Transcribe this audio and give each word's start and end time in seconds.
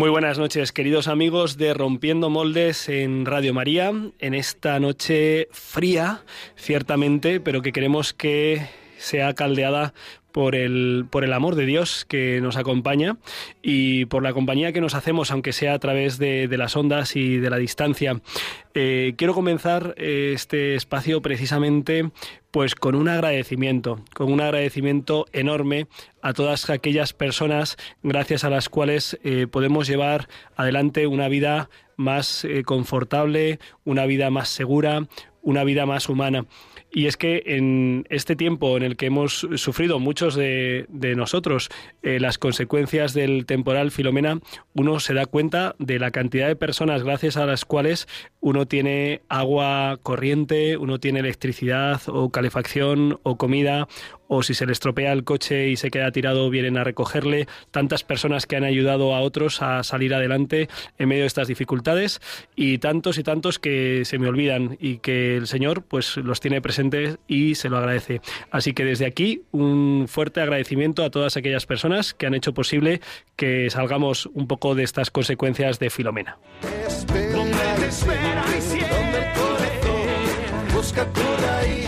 muy 0.00 0.08
buenas 0.08 0.38
noches, 0.38 0.72
queridos 0.72 1.08
amigos 1.08 1.58
de 1.58 1.74
Rompiendo 1.74 2.30
Moldes 2.30 2.88
en 2.88 3.26
Radio 3.26 3.52
María, 3.52 3.92
en 4.18 4.32
esta 4.32 4.80
noche 4.80 5.48
fría, 5.52 6.22
ciertamente, 6.56 7.38
pero 7.38 7.60
que 7.60 7.70
queremos 7.70 8.14
que 8.14 8.66
sea 8.96 9.34
caldeada 9.34 9.92
por 10.32 10.54
el, 10.54 11.06
por 11.10 11.24
el 11.24 11.32
amor 11.32 11.54
de 11.54 11.66
Dios 11.66 12.04
que 12.04 12.40
nos 12.40 12.56
acompaña 12.56 13.16
y 13.62 14.04
por 14.06 14.22
la 14.22 14.32
compañía 14.32 14.72
que 14.72 14.80
nos 14.80 14.94
hacemos, 14.94 15.30
aunque 15.30 15.52
sea 15.52 15.74
a 15.74 15.78
través 15.78 16.18
de, 16.18 16.48
las 16.56 16.76
ondas 16.76 17.16
y 17.16 17.38
de 17.38 17.50
la 17.50 17.56
distancia. 17.56 18.20
Eh, 18.74 19.14
quiero 19.16 19.34
comenzar 19.34 19.94
eh, 19.96 20.32
este 20.34 20.74
espacio 20.74 21.22
precisamente 21.22 22.10
pues 22.50 22.74
con 22.74 22.94
un 22.94 23.08
agradecimiento, 23.08 24.04
con 24.14 24.32
un 24.32 24.40
agradecimiento 24.40 25.26
enorme 25.32 25.86
a 26.22 26.32
todas 26.32 26.68
aquellas 26.68 27.12
personas 27.12 27.76
gracias 28.02 28.44
a 28.44 28.50
las 28.50 28.68
cuales 28.68 29.18
eh, 29.22 29.46
podemos 29.50 29.86
llevar 29.86 30.28
adelante 30.56 31.06
una 31.06 31.28
vida 31.28 31.70
más 31.96 32.46
confortable, 32.64 33.58
una 33.84 34.06
vida 34.06 34.30
más 34.30 34.48
segura, 34.48 35.06
una 35.42 35.64
vida 35.64 35.86
más 35.86 36.08
humana. 36.08 36.46
Y 36.92 37.06
es 37.06 37.16
que 37.16 37.42
en 37.46 38.06
este 38.10 38.36
tiempo 38.36 38.76
en 38.76 38.82
el 38.82 38.96
que 38.96 39.06
hemos 39.06 39.46
sufrido 39.56 39.98
muchos 39.98 40.34
de, 40.34 40.86
nosotros 41.16 41.68
eh, 42.02 42.18
las 42.20 42.38
consecuencias 42.38 43.14
del 43.14 43.46
temporal 43.46 43.90
Filomena, 43.90 44.40
uno 44.74 45.00
se 45.00 45.14
da 45.14 45.26
cuenta 45.26 45.76
de 45.78 45.98
la 45.98 46.10
cantidad 46.10 46.48
de 46.48 46.56
personas 46.56 47.02
gracias 47.02 47.36
a 47.36 47.46
las 47.46 47.64
cuales 47.64 48.08
uno 48.40 48.66
tiene 48.66 49.22
agua 49.28 49.98
corriente, 50.02 50.76
uno 50.76 50.98
tiene 50.98 51.20
electricidad 51.20 52.00
o 52.06 52.30
calefacción 52.30 53.20
o 53.22 53.36
comida 53.36 53.86
o 54.30 54.44
si 54.44 54.54
se 54.54 54.64
le 54.64 54.72
estropea 54.72 55.12
el 55.12 55.24
coche 55.24 55.68
y 55.68 55.76
se 55.76 55.90
queda 55.90 56.12
tirado 56.12 56.48
vienen 56.50 56.78
a 56.78 56.84
recogerle, 56.84 57.48
tantas 57.72 58.04
personas 58.04 58.46
que 58.46 58.56
han 58.56 58.62
ayudado 58.62 59.14
a 59.14 59.20
otros 59.20 59.60
a 59.60 59.82
salir 59.82 60.14
adelante 60.14 60.68
en 60.98 61.08
medio 61.08 61.24
de 61.24 61.26
estas 61.26 61.48
dificultades 61.48 62.20
y 62.54 62.78
tantos 62.78 63.18
y 63.18 63.24
tantos 63.24 63.58
que 63.58 64.04
se 64.04 64.18
me 64.18 64.28
olvidan 64.28 64.78
y 64.80 64.98
que 64.98 65.36
el 65.36 65.48
Señor 65.48 65.82
pues 65.82 66.16
los 66.16 66.38
tiene 66.38 66.62
presentes 66.62 67.18
y 67.26 67.56
se 67.56 67.68
lo 67.68 67.78
agradece. 67.78 68.20
Así 68.52 68.72
que 68.72 68.84
desde 68.84 69.04
aquí 69.04 69.42
un 69.50 70.06
fuerte 70.08 70.40
agradecimiento 70.40 71.04
a 71.04 71.10
todas 71.10 71.36
aquellas 71.36 71.66
personas 71.66 72.14
que 72.14 72.26
han 72.26 72.34
hecho 72.34 72.54
posible 72.54 73.00
que 73.34 73.68
salgamos 73.68 74.26
un 74.26 74.46
poco 74.46 74.76
de 74.76 74.84
estas 74.84 75.10
consecuencias 75.10 75.80
de 75.80 75.90
Filomena. 75.90 76.38
Y 81.76 81.79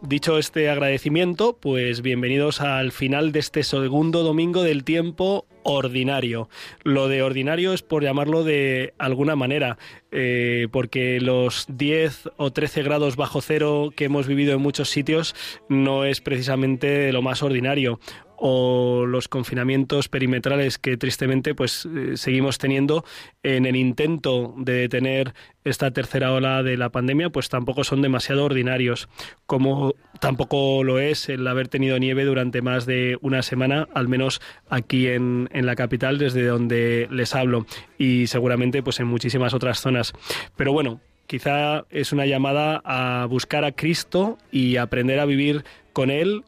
dicho 0.00 0.38
este 0.38 0.70
agradecimiento, 0.70 1.56
pues 1.60 2.02
bienvenidos 2.02 2.60
al 2.60 2.92
final 2.92 3.32
de 3.32 3.40
este 3.40 3.62
segundo 3.62 4.22
domingo 4.22 4.62
del 4.62 4.84
tiempo 4.84 5.46
ordinario. 5.62 6.48
Lo 6.82 7.08
de 7.08 7.22
ordinario 7.22 7.72
es 7.72 7.82
por 7.82 8.02
llamarlo 8.02 8.44
de 8.44 8.94
alguna 8.98 9.36
manera, 9.36 9.78
eh, 10.10 10.68
porque 10.72 11.20
los 11.20 11.66
10 11.68 12.30
o 12.36 12.52
13 12.52 12.82
grados 12.82 13.16
bajo 13.16 13.40
cero 13.40 13.90
que 13.94 14.04
hemos 14.04 14.26
vivido 14.26 14.54
en 14.54 14.60
muchos 14.60 14.88
sitios 14.90 15.34
no 15.68 16.04
es 16.04 16.20
precisamente 16.20 17.12
lo 17.12 17.22
más 17.22 17.42
ordinario 17.42 18.00
o 18.44 19.06
los 19.06 19.28
confinamientos 19.28 20.08
perimetrales 20.08 20.76
que 20.76 20.96
tristemente 20.96 21.54
pues 21.54 21.86
eh, 21.86 22.16
seguimos 22.16 22.58
teniendo 22.58 23.04
en 23.44 23.66
el 23.66 23.76
intento 23.76 24.52
de 24.56 24.72
detener 24.72 25.32
esta 25.62 25.92
tercera 25.92 26.32
ola 26.32 26.64
de 26.64 26.76
la 26.76 26.90
pandemia 26.90 27.30
pues 27.30 27.48
tampoco 27.48 27.84
son 27.84 28.02
demasiado 28.02 28.44
ordinarios 28.44 29.08
como 29.46 29.94
tampoco 30.18 30.82
lo 30.82 30.98
es 30.98 31.28
el 31.28 31.46
haber 31.46 31.68
tenido 31.68 32.00
nieve 32.00 32.24
durante 32.24 32.62
más 32.62 32.84
de 32.84 33.16
una 33.20 33.42
semana 33.42 33.86
al 33.94 34.08
menos 34.08 34.40
aquí 34.68 35.06
en, 35.06 35.48
en 35.52 35.64
la 35.64 35.76
capital 35.76 36.18
desde 36.18 36.44
donde 36.44 37.06
les 37.12 37.36
hablo 37.36 37.64
y 37.96 38.26
seguramente 38.26 38.82
pues 38.82 38.98
en 38.98 39.06
muchísimas 39.06 39.54
otras 39.54 39.80
zonas. 39.80 40.14
Pero 40.56 40.72
bueno 40.72 41.00
quizá 41.28 41.84
es 41.90 42.12
una 42.12 42.26
llamada 42.26 42.82
a 42.84 43.24
buscar 43.26 43.64
a 43.64 43.70
Cristo 43.70 44.36
y 44.50 44.78
aprender 44.78 45.20
a 45.20 45.26
vivir 45.26 45.64
con 45.92 46.10
Él 46.10 46.42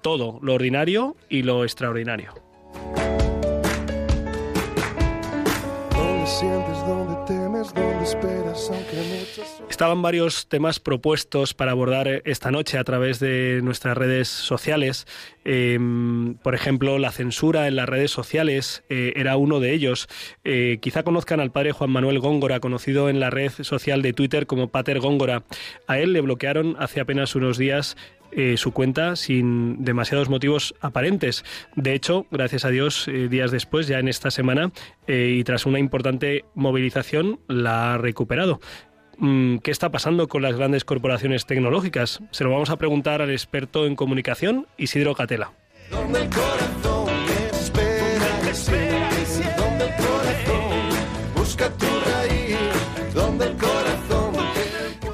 todo, 0.00 0.38
lo 0.42 0.54
ordinario 0.54 1.16
y 1.28 1.42
lo 1.42 1.64
extraordinario. 1.64 2.32
Estaban 9.80 10.02
varios 10.02 10.46
temas 10.46 10.78
propuestos 10.78 11.54
para 11.54 11.70
abordar 11.70 12.20
esta 12.26 12.50
noche 12.50 12.76
a 12.76 12.84
través 12.84 13.18
de 13.18 13.60
nuestras 13.62 13.96
redes 13.96 14.28
sociales. 14.28 15.06
Em, 15.42 16.34
por 16.34 16.54
ejemplo, 16.54 16.98
la 16.98 17.10
censura 17.12 17.66
en 17.66 17.76
las 17.76 17.88
redes 17.88 18.10
sociales 18.10 18.84
eh, 18.90 19.14
era 19.16 19.38
uno 19.38 19.58
de 19.58 19.72
ellos. 19.72 20.06
Eh, 20.44 20.76
quizá 20.82 21.02
conozcan 21.02 21.40
al 21.40 21.50
padre 21.50 21.72
Juan 21.72 21.88
Manuel 21.88 22.18
Góngora, 22.18 22.60
conocido 22.60 23.08
en 23.08 23.20
la 23.20 23.30
red 23.30 23.52
social 23.62 24.02
de 24.02 24.12
Twitter 24.12 24.46
como 24.46 24.68
Pater 24.68 25.00
Góngora. 25.00 25.44
A 25.86 25.98
él 25.98 26.12
le 26.12 26.20
bloquearon 26.20 26.76
hace 26.78 27.00
apenas 27.00 27.34
unos 27.34 27.56
días 27.56 27.96
eh, 28.32 28.56
su 28.56 28.72
cuenta 28.72 29.16
sin 29.16 29.82
demasiados 29.84 30.28
motivos 30.28 30.74
aparentes. 30.80 31.44
De 31.74 31.94
hecho, 31.94 32.26
gracias 32.30 32.64
a 32.64 32.68
Dios, 32.68 33.08
eh, 33.08 33.28
días 33.28 33.50
después, 33.50 33.88
ya 33.88 33.98
en 33.98 34.06
esta 34.06 34.30
semana, 34.30 34.70
eh, 35.08 35.34
y 35.36 35.42
tras 35.42 35.66
una 35.66 35.80
importante 35.80 36.44
movilización, 36.54 37.40
la 37.48 37.94
ha 37.94 37.98
recuperado. 37.98 38.60
Mm, 39.20 39.58
¿Qué 39.58 39.70
está 39.70 39.90
pasando 39.90 40.28
con 40.28 40.40
las 40.40 40.56
grandes 40.56 40.86
corporaciones 40.86 41.44
tecnológicas? 41.44 42.20
Se 42.30 42.42
lo 42.42 42.50
vamos 42.50 42.70
a 42.70 42.76
preguntar 42.76 43.20
al 43.20 43.30
experto 43.30 43.86
en 43.86 43.94
comunicación, 43.94 44.66
Isidro 44.78 45.14
Catela. 45.14 45.52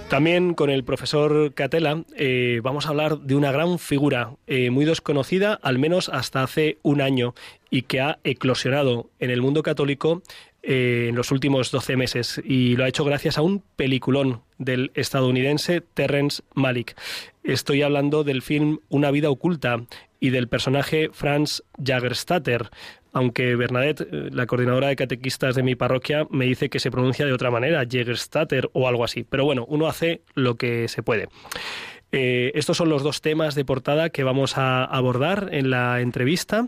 También 0.09 0.55
con 0.55 0.71
el 0.71 0.85
profesor 0.85 1.53
Catela 1.53 2.05
eh, 2.17 2.61
vamos 2.63 2.87
a 2.87 2.91
hablar 2.91 3.19
de 3.19 3.35
una 3.35 3.51
gran 3.51 3.81
figura 3.81 4.31
eh, 4.47 4.71
muy 4.71 4.85
desconocida, 4.85 5.59
al 5.61 5.81
menos 5.81 6.09
hasta 6.09 6.45
hace 6.45 6.79
un 6.83 7.01
año, 7.01 7.35
y 7.71 7.83
que 7.83 8.01
ha 8.01 8.21
eclosionado 8.23 9.11
en 9.19 9.31
el 9.31 9.43
mundo 9.43 9.65
católico 9.65 10.23
eh, 10.69 11.07
en 11.11 11.15
los 11.15 11.31
últimos 11.31 11.71
12 11.71 11.97
meses 11.97 12.43
y 12.45 12.75
lo 12.75 12.83
ha 12.83 12.89
hecho 12.89 13.05
gracias 13.05 13.39
a 13.39 13.43
un 13.43 13.63
peliculón 13.77 14.43
del 14.59 14.91
estadounidense 14.95 15.81
Terrence 15.81 16.43
Malick. 16.55 16.97
Estoy 17.45 17.83
hablando 17.83 18.25
del 18.25 18.43
film 18.43 18.81
Una 18.89 19.13
vida 19.13 19.31
oculta 19.31 19.85
y 20.19 20.31
del 20.31 20.49
personaje 20.49 21.11
Franz 21.13 21.63
Jagerstatter, 21.81 22.69
aunque 23.13 23.55
Bernadette, 23.55 24.01
eh, 24.01 24.29
la 24.33 24.47
coordinadora 24.47 24.89
de 24.89 24.97
catequistas 24.97 25.55
de 25.55 25.63
mi 25.63 25.77
parroquia, 25.77 26.27
me 26.31 26.47
dice 26.47 26.69
que 26.69 26.81
se 26.81 26.91
pronuncia 26.91 27.27
de 27.27 27.33
otra 27.33 27.53
manera, 27.53 27.87
Jägerstatter 27.89 28.69
o 28.73 28.89
algo 28.89 29.05
así. 29.05 29.23
Pero 29.23 29.45
bueno, 29.45 29.67
uno 29.69 29.87
hace 29.87 30.23
lo 30.35 30.57
que 30.57 30.89
se 30.89 31.05
puede. 31.05 31.29
Eh, 32.13 32.53
estos 32.55 32.77
son 32.77 32.89
los 32.89 33.03
dos 33.03 33.21
temas 33.21 33.55
de 33.55 33.65
portada 33.65 34.11
que 34.11 34.25
vamos 34.25 34.57
a 34.59 34.85
abordar 34.85 35.51
en 35.53 35.71
la 35.71 36.01
entrevista 36.01 36.67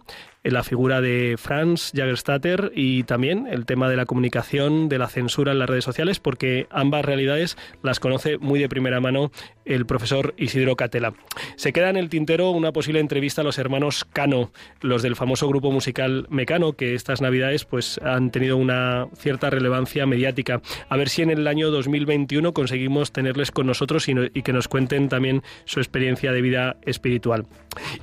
la 0.51 0.65
figura 0.65 1.01
de 1.01 1.37
Franz 1.39 1.93
Jagerstatter 1.95 2.73
y 2.75 3.05
también 3.05 3.47
el 3.51 3.67
tema 3.67 3.89
de 3.89 3.97
la 3.97 4.07
comunicación, 4.07 4.89
de 4.89 4.99
la 4.99 5.09
censura 5.09 5.53
en 5.53 5.59
las 5.59 5.69
redes 5.69 5.85
sociales, 5.85 6.21
porque 6.21 6.67
ambas 6.71 7.05
realidades 7.05 7.57
las 7.83 8.01
conoce 8.01 8.39
muy 8.39 8.61
de 8.61 8.69
primera 8.69 9.01
mano 9.01 9.31
el 9.65 9.87
profesor 9.87 10.35
Isidro 10.39 10.77
Catela. 10.77 11.13
Se 11.57 11.73
queda 11.73 11.91
en 11.91 11.97
el 11.97 12.09
tintero 12.09 12.51
una 12.51 12.73
posible 12.73 13.01
entrevista 13.01 13.43
a 13.43 13.45
los 13.45 13.59
hermanos 13.59 14.05
Cano, 14.05 14.51
los 14.81 15.03
del 15.03 15.17
famoso 15.17 15.47
grupo 15.49 15.71
musical 15.71 16.27
Mecano, 16.31 16.73
que 16.73 16.95
estas 16.95 17.21
navidades 17.21 17.65
pues 17.65 17.99
han 18.03 18.31
tenido 18.31 18.57
una 18.57 19.09
cierta 19.15 19.51
relevancia 19.51 20.07
mediática. 20.07 20.63
A 20.89 20.97
ver 20.97 21.09
si 21.09 21.23
en 21.23 21.31
el 21.31 21.47
año 21.47 21.71
2021 21.71 22.53
conseguimos 22.53 23.13
tenerles 23.13 23.51
con 23.51 23.67
nosotros 23.67 24.09
y, 24.09 24.15
que 24.43 24.53
nos 24.53 24.69
cuenten 24.69 25.09
también 25.09 25.43
su 25.65 25.81
experiencia 25.81 26.33
de 26.33 26.43
vida 26.43 26.77
espiritual. 26.83 27.47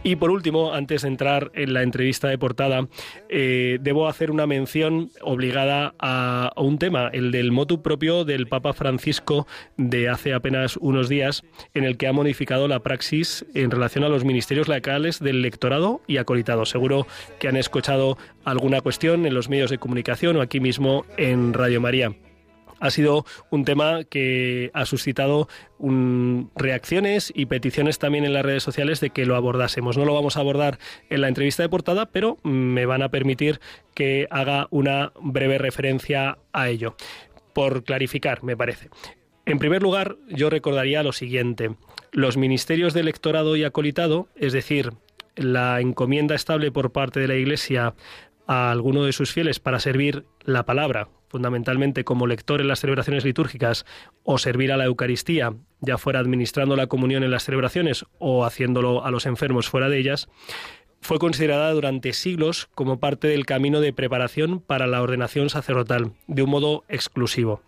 Y 0.04 0.16
por 0.16 0.30
último, 0.30 0.74
antes 0.74 1.02
de 1.02 1.08
entrar 1.08 1.52
en 1.56 1.74
la 1.74 1.82
entrevista 1.82 2.28
de 2.36 2.40
portada, 2.40 2.88
eh, 3.30 3.78
debo 3.82 4.08
hacer 4.08 4.30
una 4.30 4.46
mención 4.46 5.10
obligada 5.22 5.94
a, 6.00 6.52
un 6.58 6.78
tema, 6.78 7.10
el 7.14 7.32
del 7.32 7.52
motu 7.52 7.82
propio 7.82 8.26
del 8.26 8.48
Papa 8.48 8.74
Francisco 8.74 9.48
de 9.78 10.10
hace 10.10 10.34
apenas 10.34 10.78
unos 10.78 11.08
días, 11.08 11.44
en 11.74 11.86
el 11.86 11.98
que 11.98 12.08
ha 12.08 12.14
modificado 12.14 12.68
la 12.68 12.80
praxis 12.80 13.46
en 13.54 13.72
relación 13.72 14.04
a 14.04 14.10
los 14.10 14.26
ministerios 14.26 14.68
laicales 14.68 15.20
del 15.20 15.42
lectorado 15.42 16.02
y 16.08 16.18
acolitado. 16.18 16.66
Seguro 16.66 17.08
que 17.40 17.48
han 17.48 17.58
escuchado 17.58 18.18
alguna 18.44 18.82
cuestión 18.82 19.26
en 19.26 19.34
los 19.34 19.50
medios 19.50 19.70
de 19.70 19.78
comunicación 19.78 20.36
o 20.36 20.42
aquí 20.42 20.60
mismo 20.60 21.06
en 21.18 21.54
Radio 21.54 21.80
María 21.80 22.14
ha 22.86 22.92
sido 22.92 23.26
un 23.50 23.66
tema 23.66 24.04
que 24.04 24.72
ha 24.74 24.86
suscitado 24.86 25.48
reacciones 26.56 27.32
y 27.36 27.48
peticiones 27.48 28.00
también 28.00 28.26
en 28.26 28.34
las 28.34 28.46
redes 28.46 28.64
sociales 28.64 29.02
de 29.02 29.10
que 29.10 29.26
lo 29.26 29.36
abordásemos. 29.36 29.98
No 29.98 30.06
lo 30.06 30.14
vamos 30.14 30.38
a 30.38 30.42
abordar 30.42 30.80
en 31.10 31.22
la 31.22 31.28
entrevista 31.28 31.64
de 31.64 31.70
portada, 31.70 32.08
pero 32.08 32.38
me 32.44 32.86
van 32.86 33.02
a 33.02 33.10
permitir 33.10 33.60
que 33.94 34.28
haga 34.30 34.68
una 34.72 35.12
breve 35.20 35.58
referencia 35.58 36.38
a 36.54 36.70
ello. 36.70 36.96
Por 37.54 37.84
clarificar, 37.84 38.44
me 38.44 38.58
parece. 38.58 38.90
En 39.46 39.60
primer 39.60 39.84
lugar, 39.84 40.18
yo 40.28 40.50
recordaría 40.50 41.04
lo 41.04 41.12
siguiente. 41.12 41.76
Los 42.12 42.38
ministerios 42.38 42.94
de 42.94 43.02
electorado 43.02 43.56
y 43.56 43.64
acolitado, 43.64 44.28
es 44.36 44.54
decir, 44.54 44.94
la 45.36 45.80
encomienda 45.82 46.36
estable 46.36 46.72
por 46.72 46.92
parte 46.92 47.20
de 47.20 47.28
la 47.28 47.36
Iglesia 47.36 47.94
a 48.48 48.72
alguno 48.72 49.04
de 49.04 49.14
sus 49.14 49.32
fieles 49.32 49.60
para 49.60 49.80
servir 49.80 50.26
la 50.44 50.66
palabra, 50.66 51.10
fundamentalmente 51.36 52.06
como 52.06 52.28
lector 52.28 52.62
en 52.62 52.70
las 52.70 52.80
celebraciones 52.80 53.26
litúrgicas, 53.26 53.86
o 54.24 54.38
servir 54.38 54.72
a 54.72 54.78
la 54.78 54.86
Eucaristía, 54.86 55.54
ya 55.82 55.98
fuera 55.98 56.22
administrando 56.22 56.78
la 56.78 56.88
comunión 56.88 57.24
en 57.24 57.32
las 57.32 57.44
celebraciones 57.44 58.06
o 58.20 58.46
haciéndolo 58.46 59.04
a 59.04 59.12
los 59.12 59.26
enfermos 59.26 59.68
fuera 59.68 59.90
de 59.90 59.98
ellas, 59.98 60.30
fue 61.02 61.20
considerada 61.20 61.72
durante 61.72 62.14
siglos 62.14 62.70
como 62.74 63.02
parte 63.02 63.28
del 63.28 63.46
camino 63.46 63.82
de 63.82 63.92
preparación 63.92 64.62
para 64.62 64.88
la 64.88 65.02
ordenación 65.02 65.50
sacerdotal, 65.50 66.14
de 66.28 66.42
un 66.42 66.52
modo 66.52 66.86
exclusivo. 66.88 67.62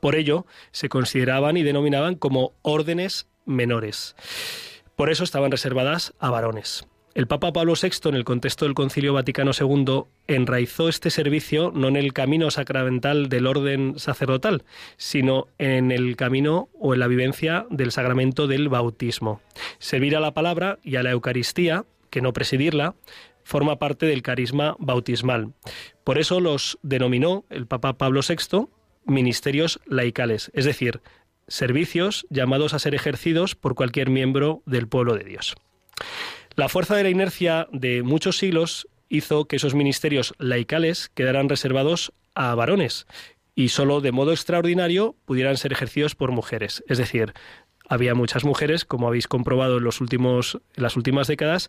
Por 0.00 0.16
ello, 0.16 0.44
se 0.72 0.88
consideraban 0.88 1.56
y 1.56 1.62
denominaban 1.62 2.16
como 2.16 2.52
órdenes 2.62 3.28
menores. 3.46 4.16
Por 4.96 5.08
eso 5.08 5.22
estaban 5.22 5.52
reservadas 5.52 6.14
a 6.18 6.30
varones. 6.30 6.88
El 7.18 7.26
Papa 7.26 7.52
Pablo 7.52 7.74
VI, 7.74 8.10
en 8.10 8.14
el 8.14 8.22
contexto 8.22 8.64
del 8.64 8.74
Concilio 8.74 9.12
Vaticano 9.12 9.50
II, 9.50 10.04
enraizó 10.28 10.88
este 10.88 11.10
servicio 11.10 11.72
no 11.74 11.88
en 11.88 11.96
el 11.96 12.12
camino 12.12 12.48
sacramental 12.52 13.28
del 13.28 13.48
orden 13.48 13.98
sacerdotal, 13.98 14.62
sino 14.98 15.48
en 15.58 15.90
el 15.90 16.14
camino 16.14 16.68
o 16.78 16.94
en 16.94 17.00
la 17.00 17.08
vivencia 17.08 17.66
del 17.70 17.90
sacramento 17.90 18.46
del 18.46 18.68
bautismo. 18.68 19.40
Servir 19.80 20.14
a 20.14 20.20
la 20.20 20.32
palabra 20.32 20.78
y 20.84 20.94
a 20.94 21.02
la 21.02 21.10
Eucaristía, 21.10 21.86
que 22.10 22.22
no 22.22 22.32
presidirla, 22.32 22.94
forma 23.42 23.80
parte 23.80 24.06
del 24.06 24.22
carisma 24.22 24.76
bautismal. 24.78 25.54
Por 26.04 26.18
eso 26.18 26.38
los 26.38 26.78
denominó 26.82 27.44
el 27.50 27.66
Papa 27.66 27.98
Pablo 27.98 28.20
VI 28.20 28.68
ministerios 29.06 29.80
laicales, 29.86 30.52
es 30.54 30.66
decir, 30.66 31.00
servicios 31.48 32.28
llamados 32.30 32.74
a 32.74 32.78
ser 32.78 32.94
ejercidos 32.94 33.56
por 33.56 33.74
cualquier 33.74 34.08
miembro 34.08 34.62
del 34.66 34.86
pueblo 34.86 35.16
de 35.16 35.24
Dios. 35.24 35.56
La 36.58 36.68
fuerza 36.68 36.96
de 36.96 37.04
la 37.04 37.10
inercia 37.10 37.68
de 37.70 38.02
muchos 38.02 38.36
siglos 38.36 38.88
hizo 39.08 39.44
que 39.44 39.54
esos 39.54 39.76
ministerios 39.76 40.34
laicales 40.38 41.08
quedaran 41.14 41.48
reservados 41.48 42.12
a 42.34 42.52
varones 42.56 43.06
y 43.54 43.68
solo 43.68 44.00
de 44.00 44.10
modo 44.10 44.32
extraordinario 44.32 45.14
pudieran 45.24 45.56
ser 45.56 45.72
ejercidos 45.72 46.16
por 46.16 46.32
mujeres. 46.32 46.82
Es 46.88 46.98
decir, 46.98 47.32
había 47.88 48.16
muchas 48.16 48.44
mujeres, 48.44 48.84
como 48.84 49.06
habéis 49.06 49.28
comprobado 49.28 49.78
en, 49.78 49.84
las 49.84 50.96
últimas 50.96 51.28
décadas, 51.28 51.68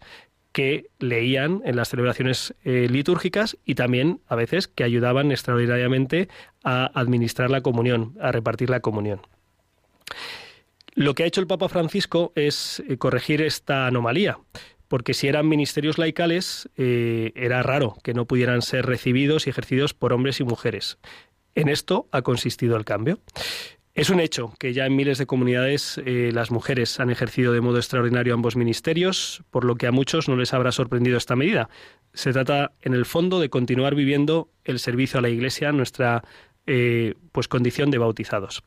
que 0.53 0.89
leían 0.97 1.61
en 1.65 1.75
las 1.75 1.89
celebraciones 1.89 2.55
eh, 2.63 2.87
litúrgicas 2.89 3.59
y 3.65 3.75
también 3.75 4.21
a 4.25 4.33
veces 4.33 4.67
que 4.67 4.83
ayudaban 4.83 5.31
extraordinariamente 5.31 6.29
a 6.63 6.89
administrar 6.99 7.51
la 7.51 7.61
comunión, 7.61 8.17
a 8.19 8.31
repartir 8.31 8.71
la 8.71 8.79
comunión. 8.79 9.21
Lo 10.95 11.13
que 11.13 11.21
ha 11.21 11.27
hecho 11.27 11.41
el 11.41 11.47
Papa 11.47 11.69
Francisco 11.69 12.33
es 12.33 12.81
eh, 12.87 12.97
corregir 12.97 13.43
esta 13.43 13.85
anomalía 13.85 14.39
porque 14.89 15.13
si 15.13 15.29
eran 15.29 15.47
ministerios 15.47 15.97
laicales 15.97 16.69
eh, 16.75 17.31
era 17.35 17.63
raro 17.63 17.95
que 18.03 18.13
no 18.13 18.25
pudieran 18.25 18.61
ser 18.61 18.85
recibidos 18.85 19.47
y 19.47 19.51
ejercidos 19.51 19.93
por 19.93 20.11
hombres 20.11 20.41
y 20.41 20.43
mujeres. 20.43 20.97
En 21.55 21.69
esto 21.69 22.07
ha 22.11 22.21
consistido 22.21 22.75
el 22.75 22.83
cambio. 22.83 23.19
Es 23.93 24.09
un 24.09 24.19
hecho 24.19 24.53
que 24.59 24.73
ya 24.73 24.85
en 24.85 24.95
miles 24.95 25.17
de 25.17 25.25
comunidades 25.25 25.99
eh, 26.05 26.31
las 26.33 26.51
mujeres 26.51 26.99
han 26.99 27.09
ejercido 27.09 27.53
de 27.53 27.61
modo 27.61 27.77
extraordinario 27.77 28.33
ambos 28.33 28.55
ministerios, 28.55 29.43
por 29.51 29.65
lo 29.65 29.75
que 29.75 29.87
a 29.87 29.91
muchos 29.91 30.29
no 30.29 30.35
les 30.35 30.53
habrá 30.53 30.71
sorprendido 30.71 31.17
esta 31.17 31.35
medida. 31.35 31.69
Se 32.13 32.31
trata, 32.31 32.71
en 32.81 32.93
el 32.93 33.05
fondo, 33.05 33.39
de 33.39 33.49
continuar 33.49 33.95
viviendo 33.95 34.49
el 34.63 34.79
servicio 34.79 35.19
a 35.19 35.21
la 35.21 35.29
Iglesia, 35.29 35.71
nuestra 35.71 36.23
eh, 36.65 37.15
pues 37.31 37.47
condición 37.47 37.91
de 37.91 37.97
bautizados. 37.97 38.63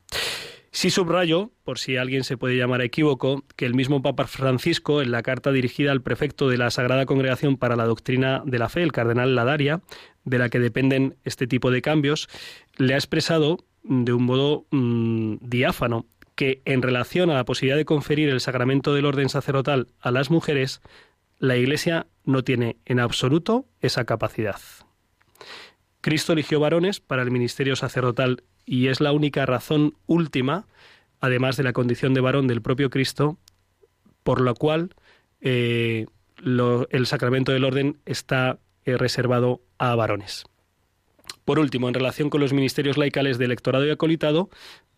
Sí 0.75 0.89
subrayo, 0.89 1.51
por 1.63 1.77
si 1.77 1.97
alguien 1.97 2.23
se 2.23 2.35
puede 2.35 2.57
llamar 2.57 2.81
equívoco, 2.81 3.43
que 3.55 3.67
el 3.67 3.75
mismo 3.75 4.01
Papa 4.01 4.25
Francisco, 4.25 5.03
en 5.03 5.11
la 5.11 5.21
carta 5.21 5.51
dirigida 5.51 5.91
al 5.91 6.01
prefecto 6.01 6.49
de 6.49 6.57
la 6.57 6.71
Sagrada 6.71 7.05
Congregación 7.05 7.57
para 7.57 7.75
la 7.75 7.85
Doctrina 7.85 8.41
de 8.43 8.57
la 8.57 8.69
Fe, 8.69 8.81
el 8.81 8.91
cardenal 8.91 9.35
Ladaria, 9.35 9.81
de 10.25 10.39
la 10.39 10.49
que 10.49 10.57
dependen 10.57 11.15
este 11.25 11.45
tipo 11.45 11.69
de 11.69 11.83
cambios, 11.83 12.27
le 12.75 12.95
ha 12.95 12.97
expresado 12.97 13.59
de 13.83 14.13
un 14.13 14.23
modo 14.23 14.65
mm, 14.71 15.35
diáfano 15.41 16.07
que 16.33 16.63
en 16.65 16.81
relación 16.81 17.29
a 17.29 17.35
la 17.35 17.45
posibilidad 17.45 17.77
de 17.77 17.85
conferir 17.85 18.29
el 18.29 18.41
sacramento 18.41 18.95
del 18.95 19.05
orden 19.05 19.29
sacerdotal 19.29 19.89
a 20.01 20.09
las 20.09 20.31
mujeres, 20.31 20.81
la 21.37 21.55
Iglesia 21.55 22.07
no 22.25 22.43
tiene 22.43 22.77
en 22.85 22.99
absoluto 22.99 23.67
esa 23.79 24.05
capacidad. 24.05 24.59
Cristo 26.03 26.33
eligió 26.33 26.59
varones 26.59 26.99
para 26.99 27.23
el 27.23 27.31
ministerio 27.31 27.77
sacerdotal 27.77 28.43
y 28.65 28.87
es 28.87 28.99
la 28.99 29.13
única 29.13 29.45
razón 29.45 29.95
última, 30.05 30.67
además 31.21 31.55
de 31.55 31.63
la 31.63 31.71
condición 31.71 32.13
de 32.13 32.19
varón 32.19 32.45
del 32.45 32.61
propio 32.61 32.89
Cristo, 32.89 33.37
por 34.23 34.41
la 34.41 34.53
cual 34.53 34.93
eh, 35.39 36.05
el 36.43 37.07
sacramento 37.07 37.53
del 37.53 37.63
orden 37.63 37.99
está 38.05 38.59
eh, 38.83 38.97
reservado 38.97 39.61
a 39.77 39.95
varones. 39.95 40.43
Por 41.45 41.59
último, 41.59 41.87
en 41.87 41.93
relación 41.93 42.29
con 42.29 42.41
los 42.41 42.53
ministerios 42.53 42.97
laicales 42.97 43.37
de 43.37 43.45
electorado 43.45 43.85
y 43.85 43.91
acolitado, 43.91 44.49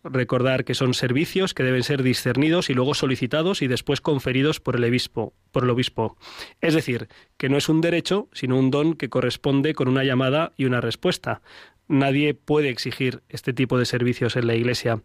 recordar 0.04 0.64
que 0.64 0.74
son 0.74 0.94
servicios 0.94 1.54
que 1.54 1.62
deben 1.62 1.82
ser 1.82 2.02
discernidos 2.02 2.70
y 2.70 2.74
luego 2.74 2.94
solicitados 2.94 3.62
y 3.62 3.66
después 3.66 4.00
conferidos 4.00 4.60
por 4.60 4.76
el 4.76 4.84
obispo, 4.84 5.32
por 5.52 5.64
el 5.64 5.70
obispo. 5.70 6.16
Es 6.60 6.74
decir, 6.74 7.08
que 7.36 7.48
no 7.48 7.56
es 7.56 7.68
un 7.68 7.80
derecho, 7.80 8.28
sino 8.32 8.58
un 8.58 8.70
don 8.70 8.94
que 8.94 9.08
corresponde 9.08 9.74
con 9.74 9.88
una 9.88 10.04
llamada 10.04 10.52
y 10.56 10.64
una 10.64 10.80
respuesta. 10.80 11.42
Nadie 11.88 12.34
puede 12.34 12.68
exigir 12.68 13.22
este 13.28 13.52
tipo 13.52 13.78
de 13.78 13.86
servicios 13.86 14.36
en 14.36 14.46
la 14.46 14.54
Iglesia, 14.54 15.02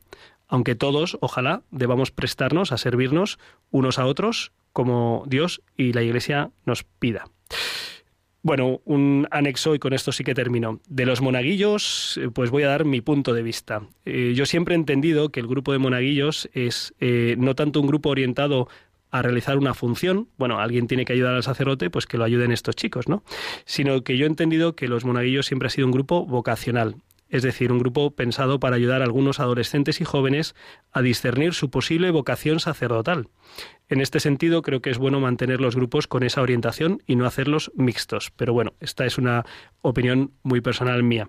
aunque 0.48 0.76
todos, 0.76 1.18
ojalá, 1.22 1.64
debamos 1.72 2.12
prestarnos 2.12 2.72
a 2.72 2.78
servirnos 2.78 3.40
unos 3.70 4.00
a 4.00 4.06
otros 4.06 4.52
como 4.74 5.24
Dios 5.28 5.62
y 5.78 5.94
la 5.94 6.04
Iglesia 6.04 6.52
nos 6.66 6.84
pida. 6.84 7.26
Bueno, 8.44 8.82
un 8.86 9.28
anexo 9.30 9.76
y 9.76 9.80
con 9.80 9.94
esto 9.94 10.12
sí 10.12 10.24
que 10.24 10.34
termino. 10.34 10.80
De 10.88 11.06
los 11.06 11.22
monaguillos, 11.22 12.20
eh, 12.22 12.30
pues 12.34 12.50
voy 12.50 12.64
a 12.64 12.70
dar 12.70 12.86
mi 12.86 13.00
punto 13.00 13.34
de 13.34 13.44
vista. 13.44 13.84
Eh, 14.06 14.34
yo 14.36 14.48
siempre 14.48 14.74
he 14.74 14.78
entendido 14.78 15.30
que 15.30 15.40
el 15.40 15.48
grupo 15.48 15.74
de 15.74 15.78
monaguillos 15.78 16.50
es 16.54 16.96
eh, 17.00 17.36
no 17.38 17.54
tanto 17.54 17.80
un 17.80 17.88
grupo 17.88 18.10
orientado 18.10 18.68
a 19.12 19.22
realizar 19.22 19.58
una 19.58 19.74
función, 19.74 20.30
bueno, 20.38 20.60
alguien 20.60 20.88
tiene 20.88 21.06
que 21.06 21.14
ayudar 21.14 21.36
al 21.36 21.44
sacerdote, 21.44 21.90
pues 21.90 22.08
que 22.08 22.18
lo 22.18 22.24
ayuden 22.24 22.52
estos 22.52 22.76
chicos, 22.78 23.10
¿no? 23.10 23.24
Sino 23.66 24.04
que 24.04 24.18
yo 24.18 24.26
he 24.26 24.30
entendido 24.30 24.74
que 24.76 24.88
los 24.88 25.04
monaguillos 25.04 25.46
siempre 25.46 25.68
ha 25.68 25.70
sido 25.70 25.86
un 25.86 25.92
grupo 25.92 26.26
vocacional, 26.26 26.96
es 27.32 27.44
decir, 27.44 27.72
un 27.72 27.80
grupo 27.80 28.12
pensado 28.12 28.60
para 28.60 28.76
ayudar 28.76 29.02
a 29.02 29.06
algunos 29.06 29.40
adolescentes 29.40 30.02
y 30.02 30.06
jóvenes 30.06 30.56
a 30.92 31.02
discernir 31.02 31.54
su 31.54 31.70
posible 31.70 32.10
vocación 32.12 32.60
sacerdotal. 32.60 33.28
En 33.92 34.00
este 34.00 34.22
sentido, 34.22 34.62
creo 34.62 34.82
que 34.82 34.90
es 34.90 34.98
bueno 34.98 35.20
mantener 35.20 35.60
los 35.60 35.76
grupos 35.76 36.08
con 36.08 36.24
esa 36.24 36.42
orientación 36.42 37.04
y 37.08 37.18
no 37.18 37.26
hacerlos 37.26 37.74
mixtos. 37.76 38.32
Pero 38.38 38.54
bueno, 38.54 38.74
esta 38.80 39.06
es 39.06 39.18
una 39.18 39.44
opinión 39.82 40.32
muy 40.44 40.62
personal 40.62 41.04
mía. 41.04 41.28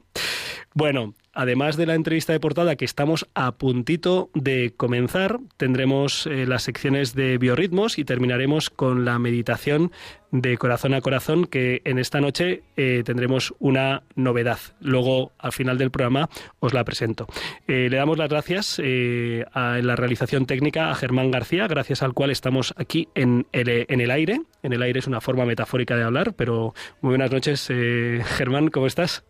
Bueno, 0.74 1.14
además 1.32 1.76
de 1.76 1.86
la 1.86 1.94
entrevista 1.94 2.32
de 2.32 2.40
portada 2.40 2.76
que 2.76 2.84
estamos 2.84 3.28
a 3.34 3.52
puntito 3.52 4.30
de 4.34 4.72
comenzar, 4.76 5.38
tendremos 5.56 6.26
eh, 6.26 6.46
las 6.46 6.62
secciones 6.62 7.14
de 7.14 7.38
biorritmos 7.38 7.98
y 7.98 8.04
terminaremos 8.04 8.70
con 8.70 9.04
la 9.04 9.18
meditación 9.18 9.92
de 10.30 10.56
corazón 10.56 10.94
a 10.94 11.00
corazón 11.02 11.44
que 11.44 11.82
en 11.84 11.98
esta 11.98 12.20
noche 12.20 12.62
eh, 12.76 13.02
tendremos 13.04 13.54
una 13.58 14.02
novedad. 14.14 14.58
Luego, 14.80 15.32
al 15.38 15.52
final 15.52 15.76
del 15.76 15.90
programa, 15.90 16.30
os 16.58 16.72
la 16.72 16.84
presento. 16.84 17.26
Eh, 17.68 17.88
le 17.90 17.96
damos 17.98 18.16
las 18.16 18.30
gracias 18.30 18.78
a, 18.78 19.78
la 19.82 19.96
realización 19.96 20.46
técnica 20.46 20.90
a 20.90 20.94
Germán 20.94 21.30
García, 21.30 21.66
gracias 21.68 22.02
al 22.02 22.14
cual 22.14 22.30
estamos 22.30 22.72
aquí 22.76 23.08
en 23.14 23.46
el, 23.52 23.86
en 23.88 24.00
el 24.00 24.10
aire. 24.10 24.40
En 24.62 24.72
el 24.72 24.82
aire 24.82 25.00
es 25.00 25.06
una 25.06 25.20
forma 25.20 25.44
metafórica 25.44 25.96
de 25.96 26.04
hablar, 26.04 26.34
pero 26.34 26.74
muy 27.02 27.10
buenas 27.10 27.30
noches, 27.30 27.66
Germán, 27.66 28.68
¿cómo 28.68 28.86
estás? 28.86 29.24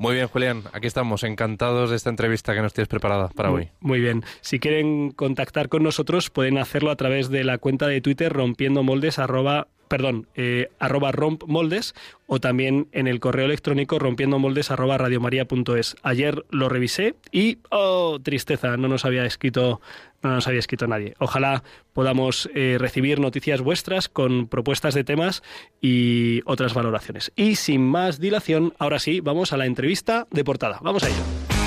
Muy 0.00 0.14
bien, 0.14 0.28
Julián, 0.28 0.62
aquí 0.72 0.86
estamos, 0.86 1.24
encantados 1.24 1.90
de 1.90 1.96
esta 1.96 2.08
entrevista 2.08 2.54
que 2.54 2.62
nos 2.62 2.72
tienes 2.72 2.88
preparada 2.88 3.28
para 3.28 3.50
hoy. 3.50 3.70
Muy 3.80 4.00
bien, 4.00 4.22
si 4.42 4.60
quieren 4.60 5.10
contactar 5.10 5.68
con 5.68 5.82
nosotros 5.82 6.30
pueden 6.30 6.56
hacerlo 6.56 6.92
a 6.92 6.96
través 6.96 7.30
de 7.30 7.42
la 7.42 7.58
cuenta 7.58 7.88
de 7.88 8.00
Twitter 8.00 8.32
rompiendo 8.32 8.84
moldes 8.84 9.18
arroba 9.18 9.66
perdón, 9.88 10.28
eh, 10.34 10.68
arroba 10.78 11.12
rompmoldes 11.12 11.94
o 12.26 12.40
también 12.40 12.88
en 12.92 13.06
el 13.06 13.20
correo 13.20 13.46
electrónico 13.46 13.98
rompiendomoldes 13.98 14.70
arroba 14.70 14.98
radiomaria.es. 14.98 15.96
Ayer 16.02 16.44
lo 16.50 16.68
revisé 16.68 17.14
y, 17.32 17.58
oh, 17.70 18.18
tristeza, 18.22 18.76
no 18.76 18.88
nos 18.88 19.04
había 19.04 19.24
escrito 19.24 19.80
no 20.22 20.34
nos 20.34 20.48
había 20.48 20.58
escrito 20.58 20.86
nadie. 20.86 21.14
Ojalá 21.18 21.62
podamos 21.92 22.50
eh, 22.54 22.76
recibir 22.78 23.20
noticias 23.20 23.60
vuestras 23.60 24.08
con 24.08 24.48
propuestas 24.48 24.94
de 24.94 25.04
temas 25.04 25.42
y 25.80 26.42
otras 26.44 26.74
valoraciones. 26.74 27.32
Y 27.36 27.56
sin 27.56 27.86
más 27.86 28.18
dilación, 28.18 28.74
ahora 28.78 28.98
sí, 28.98 29.20
vamos 29.20 29.52
a 29.52 29.56
la 29.56 29.66
entrevista 29.66 30.26
de 30.30 30.44
portada. 30.44 30.80
Vamos 30.82 31.04
a 31.04 31.08
ello. 31.08 31.57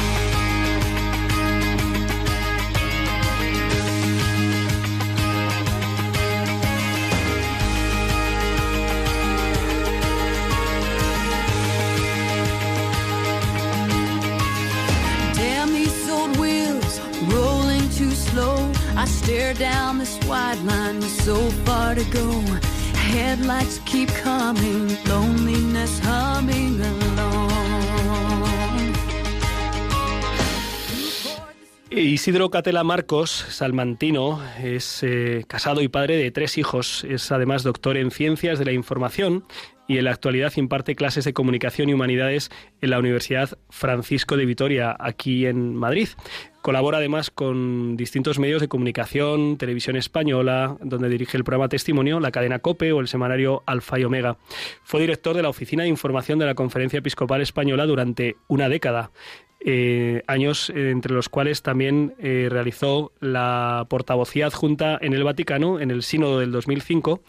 Isidro 31.91 32.49
Catela 32.49 32.83
Marcos, 32.85 33.31
salmantino, 33.49 34.41
es 34.63 35.03
eh, 35.03 35.43
casado 35.47 35.81
y 35.81 35.89
padre 35.89 36.15
de 36.15 36.31
tres 36.31 36.57
hijos. 36.57 37.03
Es 37.03 37.31
además 37.31 37.63
doctor 37.63 37.97
en 37.97 38.11
Ciencias 38.11 38.59
de 38.59 38.65
la 38.65 38.71
Información 38.71 39.43
y 39.89 39.97
en 39.97 40.05
la 40.05 40.11
actualidad 40.11 40.53
imparte 40.55 40.95
clases 40.95 41.25
de 41.25 41.33
Comunicación 41.33 41.89
y 41.89 41.93
Humanidades 41.93 42.49
en 42.79 42.91
la 42.91 42.99
Universidad 42.99 43.57
Francisco 43.69 44.37
de 44.37 44.45
Vitoria, 44.45 44.95
aquí 44.97 45.45
en 45.45 45.75
Madrid. 45.75 46.07
Colabora 46.61 46.99
además 46.99 47.31
con 47.31 47.97
distintos 47.97 48.37
medios 48.37 48.61
de 48.61 48.67
comunicación, 48.67 49.57
televisión 49.57 49.95
española, 49.95 50.77
donde 50.81 51.09
dirige 51.09 51.35
el 51.35 51.43
programa 51.43 51.69
Testimonio, 51.69 52.19
la 52.19 52.31
cadena 52.31 52.59
COPE 52.59 52.91
o 52.91 52.99
el 52.99 53.07
semanario 53.07 53.63
Alfa 53.65 53.99
y 53.99 54.03
Omega. 54.03 54.37
Fue 54.83 55.01
director 55.01 55.35
de 55.35 55.41
la 55.41 55.49
Oficina 55.49 55.83
de 55.83 55.89
Información 55.89 56.37
de 56.37 56.45
la 56.45 56.53
Conferencia 56.53 56.99
Episcopal 56.99 57.41
Española 57.41 57.87
durante 57.87 58.35
una 58.47 58.69
década. 58.69 59.11
Eh, 59.63 60.23
años 60.27 60.71
entre 60.71 61.13
los 61.13 61.29
cuales 61.29 61.61
también 61.61 62.15
eh, 62.19 62.47
realizó 62.49 63.11
la 63.19 63.85
portavocía 63.89 64.47
adjunta 64.47 64.97
en 65.01 65.13
el 65.13 65.23
Vaticano 65.23 65.79
en 65.79 65.91
el 65.91 66.01
Sínodo 66.01 66.39
del 66.39 66.51
2005 66.51 67.21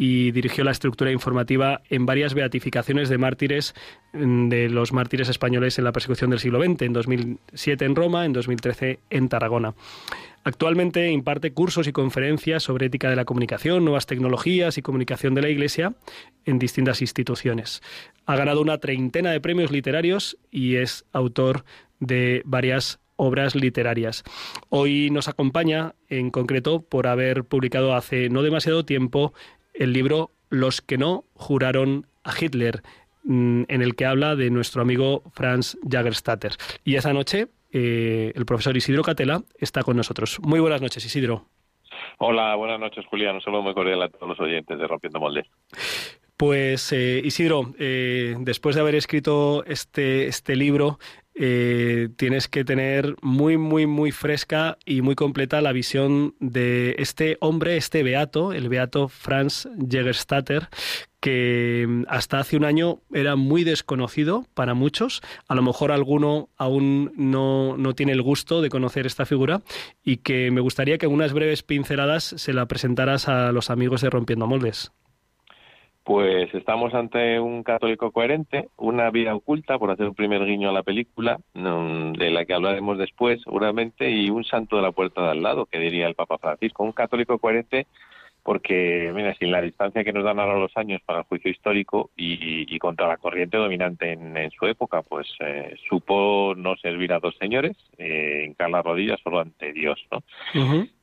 y 0.00 0.30
dirigió 0.30 0.62
la 0.62 0.70
estructura 0.70 1.10
informativa 1.10 1.82
en 1.90 2.06
varias 2.06 2.32
beatificaciones 2.32 3.08
de 3.08 3.18
mártires 3.18 3.74
mm, 4.12 4.48
de 4.48 4.68
los 4.68 4.92
mártires 4.92 5.28
españoles 5.28 5.76
en 5.76 5.84
la 5.84 5.92
persecución 5.92 6.30
del 6.30 6.38
siglo 6.38 6.62
XX, 6.62 6.82
en 6.82 6.92
2007 6.92 7.84
en 7.84 7.96
Roma, 7.96 8.24
en 8.24 8.32
2013 8.32 9.00
en 9.10 9.28
Tarragona. 9.28 9.74
Actualmente 10.44 11.10
imparte 11.10 11.52
cursos 11.52 11.88
y 11.88 11.92
conferencias 11.92 12.62
sobre 12.62 12.86
ética 12.86 13.10
de 13.10 13.16
la 13.16 13.24
comunicación, 13.24 13.84
nuevas 13.84 14.06
tecnologías 14.06 14.78
y 14.78 14.82
comunicación 14.82 15.34
de 15.34 15.42
la 15.42 15.48
Iglesia 15.48 15.94
en 16.44 16.60
distintas 16.60 17.02
instituciones. 17.02 17.82
Ha 18.24 18.36
ganado 18.36 18.62
una 18.62 18.78
treintena 18.78 19.32
de 19.32 19.40
premios 19.40 19.72
literarios 19.72 20.38
y 20.52 20.76
es 20.76 21.04
autor 21.12 21.64
de 21.98 22.42
varias 22.44 23.00
obras 23.18 23.56
literarias. 23.56 24.22
Hoy 24.68 25.10
nos 25.10 25.26
acompaña 25.26 25.96
en 26.08 26.30
concreto 26.30 26.82
por 26.82 27.08
haber 27.08 27.44
publicado 27.44 27.94
hace 27.94 28.30
no 28.30 28.42
demasiado 28.42 28.84
tiempo 28.84 29.34
el 29.78 29.92
libro 29.92 30.30
Los 30.50 30.82
que 30.82 30.98
no 30.98 31.24
juraron 31.34 32.06
a 32.24 32.32
Hitler, 32.38 32.82
mm, 33.24 33.62
en 33.68 33.82
el 33.82 33.94
que 33.94 34.04
habla 34.04 34.36
de 34.36 34.50
nuestro 34.50 34.82
amigo 34.82 35.22
Franz 35.32 35.78
Jagerstatter. 35.88 36.52
Y 36.84 36.96
esa 36.96 37.12
noche 37.12 37.48
eh, 37.72 38.32
el 38.34 38.46
profesor 38.46 38.76
Isidro 38.76 39.02
Catela 39.02 39.42
está 39.58 39.82
con 39.82 39.96
nosotros. 39.96 40.40
Muy 40.40 40.60
buenas 40.60 40.80
noches, 40.80 41.04
Isidro. 41.04 41.44
Hola, 42.18 42.54
buenas 42.56 42.80
noches, 42.80 43.04
Julián. 43.06 43.36
Un 43.36 43.42
saludo 43.42 43.62
muy 43.62 43.74
cordial 43.74 44.02
a 44.02 44.08
todos 44.08 44.28
los 44.28 44.40
oyentes 44.40 44.78
de 44.78 44.86
Rompiendo 44.86 45.20
Moldes. 45.20 45.46
Pues 46.36 46.92
eh, 46.92 47.20
Isidro, 47.24 47.74
eh, 47.78 48.36
después 48.38 48.76
de 48.76 48.80
haber 48.80 48.94
escrito 48.94 49.64
este, 49.66 50.28
este 50.28 50.56
libro, 50.56 50.98
eh, 51.40 52.08
tienes 52.16 52.48
que 52.48 52.64
tener 52.64 53.14
muy, 53.22 53.56
muy, 53.58 53.86
muy 53.86 54.10
fresca 54.10 54.76
y 54.84 55.02
muy 55.02 55.14
completa 55.14 55.60
la 55.60 55.72
visión 55.72 56.34
de 56.40 56.96
este 56.98 57.36
hombre, 57.40 57.76
este 57.76 58.02
beato, 58.02 58.52
el 58.52 58.68
beato 58.68 59.06
Franz 59.06 59.68
Jägerstatter, 59.88 60.68
que 61.20 61.86
mm, 61.88 62.02
hasta 62.08 62.40
hace 62.40 62.56
un 62.56 62.64
año 62.64 63.02
era 63.12 63.36
muy 63.36 63.62
desconocido 63.62 64.46
para 64.54 64.74
muchos. 64.74 65.20
A 65.46 65.54
lo 65.54 65.62
mejor 65.62 65.92
alguno 65.92 66.48
aún 66.56 67.12
no, 67.14 67.76
no 67.76 67.94
tiene 67.94 68.12
el 68.12 68.22
gusto 68.22 68.60
de 68.60 68.68
conocer 68.68 69.06
esta 69.06 69.24
figura 69.24 69.62
y 70.02 70.16
que 70.16 70.50
me 70.50 70.60
gustaría 70.60 70.98
que 70.98 71.06
unas 71.06 71.32
breves 71.32 71.62
pinceladas 71.62 72.24
se 72.24 72.52
la 72.52 72.66
presentaras 72.66 73.28
a 73.28 73.52
los 73.52 73.70
amigos 73.70 74.00
de 74.00 74.10
Rompiendo 74.10 74.48
Moldes. 74.48 74.90
Pues 76.08 76.54
estamos 76.54 76.94
ante 76.94 77.38
un 77.38 77.62
católico 77.62 78.12
coherente, 78.12 78.70
una 78.78 79.10
vida 79.10 79.34
oculta, 79.34 79.78
por 79.78 79.90
hacer 79.90 80.08
un 80.08 80.14
primer 80.14 80.42
guiño 80.46 80.70
a 80.70 80.72
la 80.72 80.82
película, 80.82 81.38
de 81.52 82.30
la 82.30 82.46
que 82.46 82.54
hablaremos 82.54 82.96
después 82.96 83.42
seguramente, 83.42 84.10
y 84.10 84.30
un 84.30 84.42
santo 84.42 84.76
de 84.76 84.82
la 84.82 84.92
puerta 84.92 85.20
de 85.20 85.32
al 85.32 85.42
lado, 85.42 85.66
que 85.66 85.78
diría 85.78 86.06
el 86.06 86.14
Papa 86.14 86.38
Francisco. 86.38 86.82
Un 86.82 86.92
católico 86.92 87.38
coherente 87.38 87.86
porque, 88.42 89.12
mira, 89.14 89.34
sin 89.34 89.50
la 89.50 89.60
distancia 89.60 90.02
que 90.02 90.14
nos 90.14 90.24
dan 90.24 90.40
ahora 90.40 90.58
los 90.58 90.74
años 90.78 91.02
para 91.04 91.18
el 91.18 91.26
juicio 91.26 91.50
histórico 91.50 92.08
y, 92.16 92.78
contra 92.78 93.06
la 93.06 93.18
corriente 93.18 93.58
dominante 93.58 94.12
en, 94.12 94.50
su 94.52 94.64
época, 94.64 95.02
pues 95.02 95.28
eh, 95.40 95.74
supo 95.90 96.54
no 96.56 96.74
servir 96.76 97.12
a 97.12 97.20
dos 97.20 97.36
señores, 97.38 97.76
eh, 97.98 98.44
hincar 98.46 98.70
las 98.70 98.82
rodillas 98.82 99.20
solo 99.22 99.40
ante 99.40 99.74
Dios, 99.74 100.02
¿no? 100.10 100.22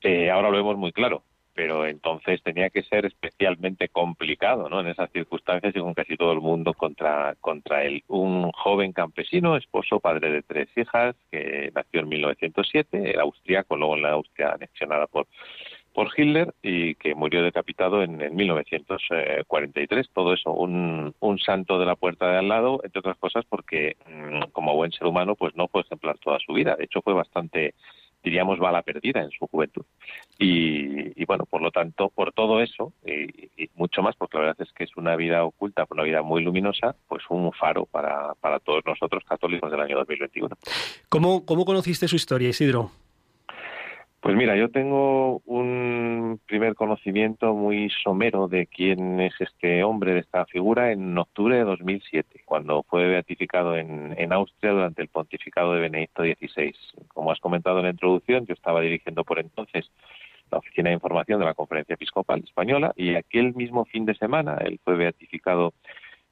Eh, 0.02 0.32
ahora 0.32 0.50
lo 0.50 0.56
vemos 0.56 0.76
muy 0.76 0.90
claro 0.90 1.22
pero 1.56 1.86
entonces 1.86 2.42
tenía 2.42 2.68
que 2.68 2.82
ser 2.82 3.06
especialmente 3.06 3.88
complicado, 3.88 4.68
¿no? 4.68 4.80
En 4.80 4.88
esas 4.88 5.10
circunstancias 5.10 5.74
y 5.74 5.80
con 5.80 5.94
casi 5.94 6.14
todo 6.18 6.32
el 6.32 6.42
mundo 6.42 6.74
contra 6.74 7.34
contra 7.40 7.82
él. 7.82 8.04
Un 8.08 8.52
joven 8.52 8.92
campesino, 8.92 9.56
esposo, 9.56 9.98
padre 9.98 10.30
de 10.30 10.42
tres 10.42 10.68
hijas, 10.76 11.16
que 11.32 11.72
nació 11.74 12.00
en 12.00 12.08
1907, 12.10 13.10
era 13.10 13.22
austriaco, 13.22 13.74
luego 13.74 13.96
en 13.96 14.02
la 14.02 14.10
Austria 14.12 14.52
anexionada 14.52 15.06
por 15.06 15.26
por 15.94 16.10
Hitler 16.14 16.52
y 16.62 16.94
que 16.96 17.14
murió 17.14 17.42
decapitado 17.42 18.02
en, 18.02 18.18
1943. 18.36 20.10
Todo 20.12 20.34
eso, 20.34 20.52
un, 20.52 21.14
un, 21.20 21.38
santo 21.38 21.78
de 21.78 21.86
la 21.86 21.96
puerta 21.96 22.30
de 22.30 22.36
al 22.36 22.48
lado, 22.48 22.82
entre 22.84 22.98
otras 22.98 23.16
cosas 23.16 23.46
porque 23.48 23.96
mm, 24.06 24.50
como 24.52 24.76
buen 24.76 24.92
ser 24.92 25.06
humano 25.06 25.36
pues 25.36 25.56
no 25.56 25.68
fue 25.68 25.80
ejemplar 25.80 26.18
toda 26.18 26.38
su 26.38 26.52
vida. 26.52 26.76
De 26.76 26.84
hecho 26.84 27.00
fue 27.00 27.14
bastante 27.14 27.72
diríamos, 28.26 28.58
bala 28.58 28.82
perdida 28.82 29.22
en 29.22 29.30
su 29.30 29.46
juventud. 29.46 29.84
Y, 30.38 31.24
bueno, 31.26 31.44
por 31.46 31.62
lo 31.62 31.70
tanto, 31.70 32.10
por 32.10 32.32
todo 32.32 32.60
eso 32.60 32.92
y, 33.06 33.70
mucho 33.74 34.02
más, 34.02 34.16
porque 34.16 34.36
la 34.36 34.46
verdad 34.46 34.66
es 34.66 34.72
que 34.72 34.84
es 34.84 34.96
una 34.96 35.14
vida 35.16 35.44
oculta, 35.44 35.86
una 35.90 36.02
vida 36.02 36.22
muy 36.22 36.42
luminosa, 36.42 36.96
pues 37.08 37.22
un 37.30 37.52
faro 37.52 37.86
para, 37.86 38.34
para 38.40 38.58
todos 38.58 38.84
nosotros 38.84 39.22
católicos 39.24 39.70
del 39.70 39.80
año 39.80 39.96
2021. 39.98 40.56
¿Cómo, 41.08 41.46
cómo 41.46 41.64
conociste 41.64 42.08
su 42.08 42.16
historia, 42.16 42.48
Isidro? 42.48 42.90
Pues 44.26 44.36
mira, 44.36 44.56
yo 44.56 44.70
tengo 44.70 45.40
un 45.44 46.40
primer 46.48 46.74
conocimiento 46.74 47.54
muy 47.54 47.88
somero 48.02 48.48
de 48.48 48.66
quién 48.66 49.20
es 49.20 49.32
este 49.38 49.84
hombre, 49.84 50.14
de 50.14 50.18
esta 50.18 50.44
figura, 50.46 50.90
en 50.90 51.16
octubre 51.16 51.54
de 51.54 51.62
2007, 51.62 52.42
cuando 52.44 52.82
fue 52.82 53.06
beatificado 53.06 53.76
en, 53.76 54.16
en 54.18 54.32
Austria 54.32 54.72
durante 54.72 55.00
el 55.00 55.06
pontificado 55.06 55.74
de 55.74 55.80
Benedicto 55.82 56.24
XVI. 56.24 56.74
Como 57.06 57.30
has 57.30 57.38
comentado 57.38 57.78
en 57.78 57.84
la 57.84 57.90
introducción, 57.90 58.46
yo 58.46 58.54
estaba 58.54 58.80
dirigiendo 58.80 59.22
por 59.22 59.38
entonces 59.38 59.92
la 60.50 60.58
Oficina 60.58 60.90
de 60.90 60.94
Información 60.94 61.38
de 61.38 61.46
la 61.46 61.54
Conferencia 61.54 61.94
Episcopal 61.94 62.42
Española 62.42 62.92
y 62.96 63.14
aquel 63.14 63.54
mismo 63.54 63.84
fin 63.84 64.06
de 64.06 64.16
semana 64.16 64.58
él 64.64 64.80
fue 64.82 64.96
beatificado 64.96 65.72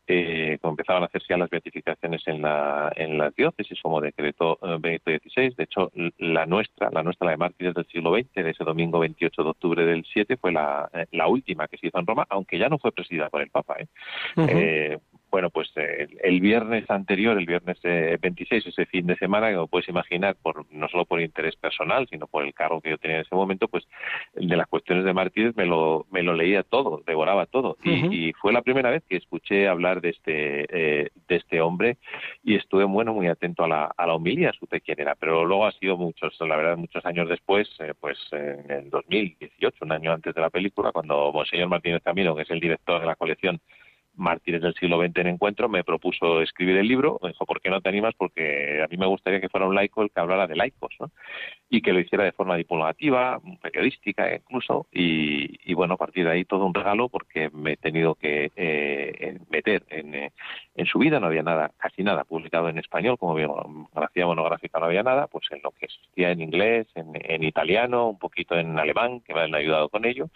eh, 0.06 0.58
empezaban 0.62 1.02
a 1.02 1.06
hacerse 1.06 1.28
ya 1.30 1.36
las 1.36 1.50
beatificaciones 1.50 2.22
en 2.26 2.42
la 2.42 2.92
en 2.96 3.16
las 3.16 3.34
diócesis 3.34 3.80
como 3.82 4.00
decretó 4.00 4.58
eh, 4.62 4.76
Benedicto 4.78 5.10
XVI. 5.10 5.54
De 5.56 5.64
hecho, 5.64 5.90
la 6.18 6.46
nuestra, 6.46 6.90
la 6.90 7.02
nuestra, 7.02 7.26
la 7.26 7.30
de 7.32 7.36
mártires 7.38 7.74
del 7.74 7.86
siglo 7.86 8.14
XX, 8.14 8.34
de 8.34 8.50
ese 8.50 8.64
domingo 8.64 8.98
28 8.98 9.42
de 9.42 9.48
octubre 9.48 9.84
del 9.84 10.04
7, 10.04 10.36
fue 10.36 10.52
la, 10.52 10.88
eh, 10.92 11.06
la 11.12 11.26
última 11.28 11.68
que 11.68 11.78
se 11.78 11.86
hizo 11.86 11.98
en 11.98 12.06
Roma, 12.06 12.26
aunque 12.28 12.58
ya 12.58 12.68
no 12.68 12.78
fue 12.78 12.92
presidida 12.92 13.30
por 13.30 13.40
el 13.40 13.50
Papa. 13.50 13.76
¿eh? 13.78 13.86
eh 14.36 14.98
bueno, 15.34 15.50
pues 15.50 15.68
el 15.74 16.40
viernes 16.40 16.88
anterior, 16.88 17.36
el 17.36 17.44
viernes 17.44 17.76
26, 17.82 18.68
ese 18.68 18.86
fin 18.86 19.04
de 19.04 19.16
semana, 19.16 19.52
como 19.52 19.66
puedes 19.66 19.88
imaginar, 19.88 20.36
por, 20.40 20.64
no 20.72 20.88
solo 20.88 21.06
por 21.06 21.20
interés 21.20 21.56
personal, 21.56 22.06
sino 22.08 22.28
por 22.28 22.44
el 22.44 22.54
cargo 22.54 22.80
que 22.80 22.90
yo 22.90 22.98
tenía 22.98 23.16
en 23.16 23.22
ese 23.22 23.34
momento, 23.34 23.66
pues 23.66 23.82
de 24.34 24.56
las 24.56 24.68
cuestiones 24.68 25.04
de 25.04 25.12
mártires 25.12 25.56
me 25.56 25.66
lo, 25.66 26.06
me 26.12 26.22
lo 26.22 26.34
leía 26.34 26.62
todo, 26.62 27.02
devoraba 27.04 27.46
todo. 27.46 27.76
y, 27.82 28.32
fue 28.34 28.52
la 28.52 28.62
primera 28.62 28.90
vez 28.90 29.02
que 29.08 29.16
escuché 29.16 29.66
hablar 29.66 30.00
de 30.00 30.10
este, 30.10 30.66
eh, 30.70 31.10
de 31.26 31.36
este 31.36 31.60
hombre 31.60 31.96
y 32.44 32.54
estuve 32.54 32.84
bueno, 32.84 33.12
muy 33.12 33.26
atento 33.26 33.64
a 33.64 33.68
la, 33.68 33.92
a 33.96 34.06
la 34.06 34.14
homilía, 34.14 34.52
supe 34.52 34.82
quién 34.82 35.00
era. 35.00 35.16
Pero 35.16 35.44
luego 35.44 35.66
ha 35.66 35.72
sido 35.72 35.96
muchos, 35.96 36.38
la 36.38 36.54
verdad, 36.54 36.76
muchos 36.76 37.04
años 37.06 37.28
después, 37.28 37.68
eh, 37.80 37.92
pues 37.98 38.18
en 38.30 38.70
el 38.70 38.88
2018, 38.88 39.84
un 39.84 39.90
año 39.90 40.12
antes 40.12 40.32
de 40.32 40.40
la 40.40 40.50
película, 40.50 40.92
cuando 40.92 41.32
Monseñor 41.32 41.66
Martínez 41.66 42.04
Camino, 42.04 42.36
que 42.36 42.42
es 42.42 42.50
el 42.52 42.60
director 42.60 43.00
de 43.00 43.06
la 43.06 43.16
colección, 43.16 43.60
Mártires 44.16 44.62
del 44.62 44.74
siglo 44.74 45.00
XX 45.00 45.18
en 45.18 45.26
encuentro, 45.26 45.68
me 45.68 45.84
propuso 45.84 46.40
escribir 46.40 46.76
el 46.76 46.88
libro. 46.88 47.18
Me 47.22 47.30
dijo, 47.30 47.44
¿por 47.46 47.60
qué 47.60 47.70
no 47.70 47.80
te 47.80 47.88
animas? 47.88 48.14
Porque 48.16 48.82
a 48.82 48.88
mí 48.88 48.96
me 48.96 49.06
gustaría 49.06 49.40
que 49.40 49.48
fuera 49.48 49.66
un 49.66 49.74
laico 49.74 50.02
el 50.02 50.10
que 50.10 50.20
hablara 50.20 50.46
de 50.46 50.56
laicos, 50.56 50.94
¿no? 51.00 51.10
Y 51.68 51.82
que 51.82 51.92
lo 51.92 52.00
hiciera 52.00 52.24
de 52.24 52.32
forma 52.32 52.56
divulgativa, 52.56 53.40
periodística 53.60 54.34
incluso. 54.34 54.86
Y, 54.92 55.74
bueno, 55.74 55.94
a 55.94 55.96
partir 55.96 56.24
de 56.24 56.32
ahí 56.32 56.44
todo 56.44 56.66
un 56.66 56.74
regalo 56.74 57.08
porque 57.08 57.50
me 57.50 57.72
he 57.72 57.76
tenido 57.76 58.14
que 58.14 58.52
eh, 58.54 59.38
meter 59.50 59.84
en, 59.88 60.14
eh, 60.14 60.32
en, 60.74 60.86
su 60.86 60.98
vida. 60.98 61.18
No 61.18 61.26
había 61.26 61.42
nada, 61.42 61.72
casi 61.78 62.02
nada 62.02 62.24
publicado 62.24 62.68
en 62.68 62.78
español, 62.78 63.18
como 63.18 63.34
biografía 63.34 64.26
monográfica 64.26 64.78
no 64.78 64.86
había 64.86 65.02
nada, 65.02 65.26
pues 65.26 65.46
en 65.50 65.60
lo 65.62 65.70
que 65.72 65.86
existía 65.86 66.30
en 66.30 66.40
inglés, 66.40 66.86
en, 66.94 67.12
en 67.14 67.42
italiano, 67.42 68.08
un 68.08 68.18
poquito 68.18 68.56
en 68.56 68.78
alemán, 68.78 69.20
que 69.20 69.34
me 69.34 69.40
han 69.40 69.54
ayudado 69.54 69.88
con 69.88 70.04
ello, 70.04 70.28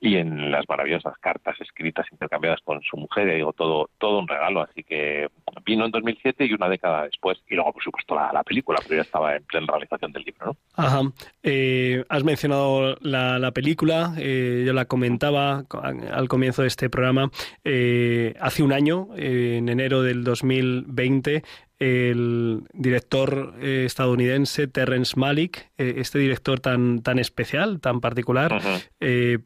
y 0.00 0.16
en 0.16 0.50
las 0.50 0.68
maravillosas 0.68 1.18
cartas 1.18 1.60
escritas 1.60 2.06
intercambiadas 2.10 2.60
con 2.62 2.82
su 2.82 2.96
mujer 2.96 3.25
digo, 3.34 3.52
todo, 3.52 3.90
todo 3.98 4.18
un 4.18 4.28
regalo. 4.28 4.62
Así 4.62 4.82
que 4.82 5.28
vino 5.64 5.84
en 5.84 5.90
2007 5.90 6.46
y 6.46 6.52
una 6.52 6.68
década 6.68 7.04
después. 7.04 7.38
Y 7.48 7.54
luego, 7.54 7.72
por 7.72 7.82
supuesto, 7.82 8.14
la, 8.14 8.42
película, 8.44 8.78
pero 8.82 8.96
ya 8.96 9.02
estaba 9.02 9.36
en 9.36 9.42
plena 9.44 9.66
realización 9.68 10.12
del 10.12 10.22
libro, 10.22 10.46
¿no? 10.46 10.56
Ajá. 10.74 11.02
Eh, 11.42 12.04
has 12.08 12.24
mencionado 12.24 12.96
la, 13.00 13.50
película, 13.52 14.14
eh, 14.18 14.64
yo 14.66 14.72
la 14.72 14.84
comentaba 14.84 15.64
al 16.12 16.28
comienzo 16.28 16.62
de 16.62 16.68
este 16.68 16.90
programa. 16.90 17.30
Eh, 17.64 18.34
hace 18.40 18.62
un 18.62 18.72
año, 18.72 19.08
en 19.16 19.68
enero 19.68 20.02
del 20.02 20.24
2020, 20.24 21.42
el 21.78 22.62
director 22.72 23.54
estadounidense 23.60 24.66
Terrence 24.66 25.18
Malick, 25.18 25.70
este 25.76 26.18
director 26.18 26.60
tan, 26.60 27.02
tan 27.02 27.18
especial, 27.18 27.80
tan 27.80 28.00
particular, 28.00 28.46
Mm, 28.46 29.38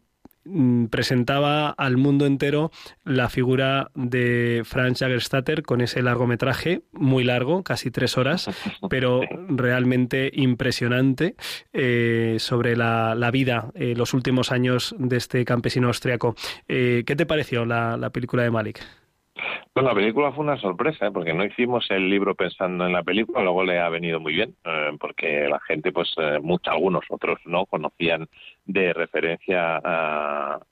presentaba 0.91 1.71
al 1.71 1.97
mundo 1.97 2.27
entero 2.27 2.71
la 3.05 3.29
figura 3.29 3.91
de 3.95 4.63
Franz 4.65 5.01
Jagerstatter 5.01 5.63
con 5.63 5.81
ese 5.81 6.03
largometraje, 6.03 6.83
muy 6.93 7.25
largo, 7.25 7.63
casi 7.63 7.91
tres 7.91 8.17
horas, 8.17 8.49
pero 8.91 9.21
realmente 9.49 10.31
impresionante 10.33 11.37
eh, 11.73 12.37
sobre 12.39 12.77
la, 12.77 13.31
vida, 13.33 13.71
eh, 13.75 13.95
los 13.97 14.15
últimos 14.15 14.51
años 14.53 14.95
de 14.99 15.17
este 15.17 15.45
campesino 15.45 15.89
austriaco. 15.89 16.35
Eh, 16.69 17.05
¿Qué 17.07 17.17
te 17.17 17.27
pareció 17.27 17.65
la, 17.65 17.97
la 17.97 18.11
película 18.11 18.43
de 18.43 18.51
Malik? 18.51 18.81
Pues 19.73 19.87
la 19.87 19.95
película 19.95 20.33
fue 20.33 20.43
una 20.43 20.57
sorpresa, 20.57 21.07
¿eh? 21.07 21.11
porque 21.12 21.33
no 21.33 21.45
hicimos 21.45 21.89
el 21.91 22.11
libro 22.11 22.35
pensando 22.35 22.87
en 22.87 22.93
la 22.93 23.05
película, 23.05 23.41
luego 23.41 23.62
le 23.62 23.79
ha 23.79 23.89
venido 23.89 24.19
muy 24.19 24.33
bien, 24.33 24.57
eh, 24.65 24.91
porque 24.99 25.47
la 25.49 25.61
gente, 25.61 25.93
pues 25.93 26.12
eh, 26.17 26.41
muchos, 26.43 26.75
algunos 26.75 27.05
otros 27.09 27.39
no 27.45 27.67
conocían 27.67 28.29
de 28.65 28.93
referencia 28.93 29.77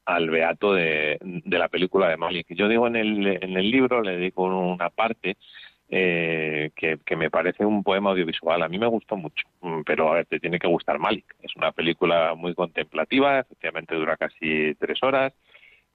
al 0.05 0.31
beato 0.31 0.75
de, 0.75 1.17
la 1.45 1.69
película 1.69 2.09
de 2.09 2.17
Malik. 2.17 2.49
Yo 2.51 2.67
digo 2.67 2.89
en 2.89 2.97
el, 2.97 3.27
en 3.41 3.57
el 3.57 3.71
libro, 3.71 4.03
le 4.03 4.17
digo 4.17 4.47
una 4.47 4.91
parte 4.91 5.37
que, 5.89 6.99
que, 7.05 7.17
me 7.17 7.31
parece 7.31 7.65
un 7.65 7.85
poema 7.85 8.11
audiovisual. 8.11 8.63
A 8.63 8.69
mí 8.69 8.79
me 8.79 8.89
gustó 8.89 9.17
mucho, 9.17 9.47
mm, 9.61 9.83
pero 9.87 10.11
a 10.11 10.15
ver, 10.17 10.27
te 10.27 10.41
tiene 10.41 10.59
que 10.59 10.67
gustar 10.67 10.99
Malik. 10.99 11.37
Es 11.41 11.55
una 11.55 11.71
película 11.71 12.35
muy 12.35 12.55
contemplativa, 12.55 13.39
efectivamente 13.41 13.95
dura 13.95 14.17
casi 14.17 14.75
tres 14.75 15.01
horas 15.05 15.33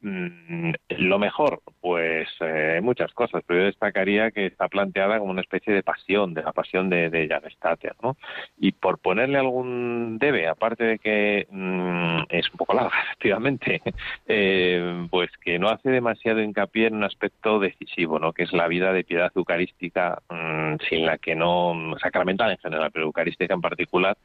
lo 0.03 1.17
mejor, 1.17 1.61
pues 1.79 2.27
eh, 2.41 2.81
muchas 2.83 3.13
cosas, 3.13 3.41
pero 3.47 3.61
yo 3.61 3.65
destacaría 3.67 4.31
que 4.31 4.47
está 4.47 4.67
planteada 4.67 5.17
como 5.17 5.31
una 5.31 5.41
especie 5.41 5.73
de 5.73 5.81
pasión, 5.81 6.33
de 6.33 6.43
la 6.43 6.51
pasión 6.51 6.89
de, 6.89 7.09
de 7.09 7.27
Jan 7.27 7.49
Stater, 7.51 7.95
¿no? 8.01 8.17
Y 8.57 8.73
por 8.73 8.99
ponerle 8.99 9.37
algún 9.37 10.17
debe, 10.19 10.47
aparte 10.47 10.83
de 10.83 10.99
que 10.99 11.47
mm, 11.49 12.23
es 12.29 12.49
un 12.51 12.57
poco 12.57 12.73
larga, 12.73 12.91
efectivamente, 13.05 13.81
eh, 14.27 15.07
pues 15.09 15.29
que 15.41 15.57
no 15.57 15.69
hace 15.69 15.89
demasiado 15.89 16.41
hincapié 16.41 16.87
en 16.87 16.95
un 16.95 17.05
aspecto 17.05 17.59
decisivo, 17.59 18.19
¿no? 18.19 18.33
Que 18.33 18.43
es 18.43 18.51
la 18.51 18.67
vida 18.67 18.91
de 18.91 19.05
piedad 19.05 19.31
eucarística, 19.35 20.21
mm, 20.29 20.75
sin 20.89 21.05
la 21.05 21.17
que 21.17 21.35
no, 21.35 21.95
sacramental 22.01 22.51
en 22.51 22.57
general, 22.57 22.91
pero 22.91 23.05
eucarística 23.05 23.53
en 23.53 23.61
particular, 23.61 24.17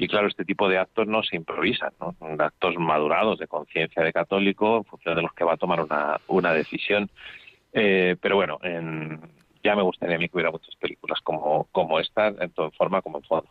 y 0.00 0.06
claro, 0.06 0.28
este 0.28 0.44
tipo 0.44 0.68
de 0.68 0.78
actos 0.78 1.08
no 1.08 1.24
se 1.24 1.34
improvisan, 1.34 1.92
¿no? 2.00 2.14
Son 2.20 2.40
actos 2.40 2.76
madurados 2.78 3.40
de 3.40 3.48
conciencia 3.48 4.00
de 4.04 4.12
católico 4.12 4.76
en 4.76 4.84
función 4.84 5.16
de 5.16 5.22
los 5.22 5.32
que 5.32 5.42
va 5.42 5.54
a 5.54 5.56
tomar 5.56 5.80
una, 5.80 6.20
una 6.28 6.52
decisión. 6.52 7.10
Eh, 7.72 8.14
pero 8.20 8.36
bueno, 8.36 8.60
ya 9.64 9.74
me 9.74 9.82
gustaría 9.82 10.14
a 10.14 10.18
mí 10.20 10.28
que 10.28 10.36
hubiera 10.36 10.52
muchas 10.52 10.76
películas 10.76 11.18
como, 11.24 11.64
como 11.72 11.98
esta, 11.98 12.28
en 12.28 12.52
forma 12.76 13.02
como 13.02 13.18
en 13.18 13.24
fondo. 13.24 13.48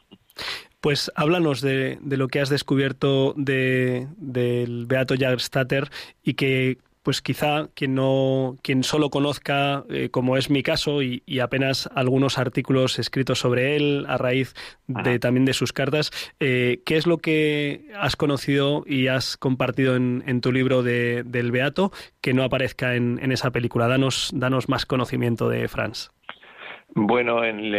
Pues 0.79 1.11
háblanos 1.15 1.59
de, 1.59 1.97
de, 1.99 2.15
lo 2.15 2.29
que 2.29 2.39
has 2.39 2.49
descubierto 2.49 3.33
de, 3.35 4.07
del 4.15 4.85
Beato 4.85 5.15
Jagerstatter 5.19 5.89
y 6.23 6.35
que 6.35 6.77
pues 7.07 7.21
quizá 7.21 7.69
quien 7.73 7.95
no, 7.95 8.57
quien 8.61 8.83
solo 8.83 9.09
conozca, 9.09 9.85
eh, 9.89 10.09
como 10.09 10.35
es 10.35 10.49
mi 10.49 10.61
caso, 10.61 11.01
y, 11.01 11.23
apenas 11.39 11.89
algunos 11.95 12.37
artículos 12.37 12.99
escritos 12.99 13.39
sobre 13.39 13.77
él 13.77 14.03
a 14.09 14.17
raíz 14.17 14.53
de 14.87 15.17
también 15.17 15.45
de 15.45 15.53
sus 15.53 15.71
cartas, 15.71 16.11
eh, 16.41 16.81
¿qué 16.85 16.97
es 16.97 17.07
lo 17.07 17.19
que 17.19 17.89
has 17.97 18.17
conocido 18.17 18.83
y 18.85 19.07
has 19.07 19.37
compartido 19.37 19.95
en, 19.95 20.41
tu 20.41 20.51
libro 20.51 20.83
de, 20.83 21.23
del 21.25 21.53
Beato 21.53 21.93
que 22.19 22.33
no 22.33 22.43
aparezca 22.43 22.95
en, 22.95 23.19
en 23.21 23.31
esa 23.31 23.51
película? 23.51 23.87
Danos, 23.87 24.31
danos 24.33 24.67
más 24.67 24.85
conocimiento 24.85 25.47
de 25.47 25.69
Franz. 25.69 26.09
Bueno, 26.99 27.43
el 27.43 27.71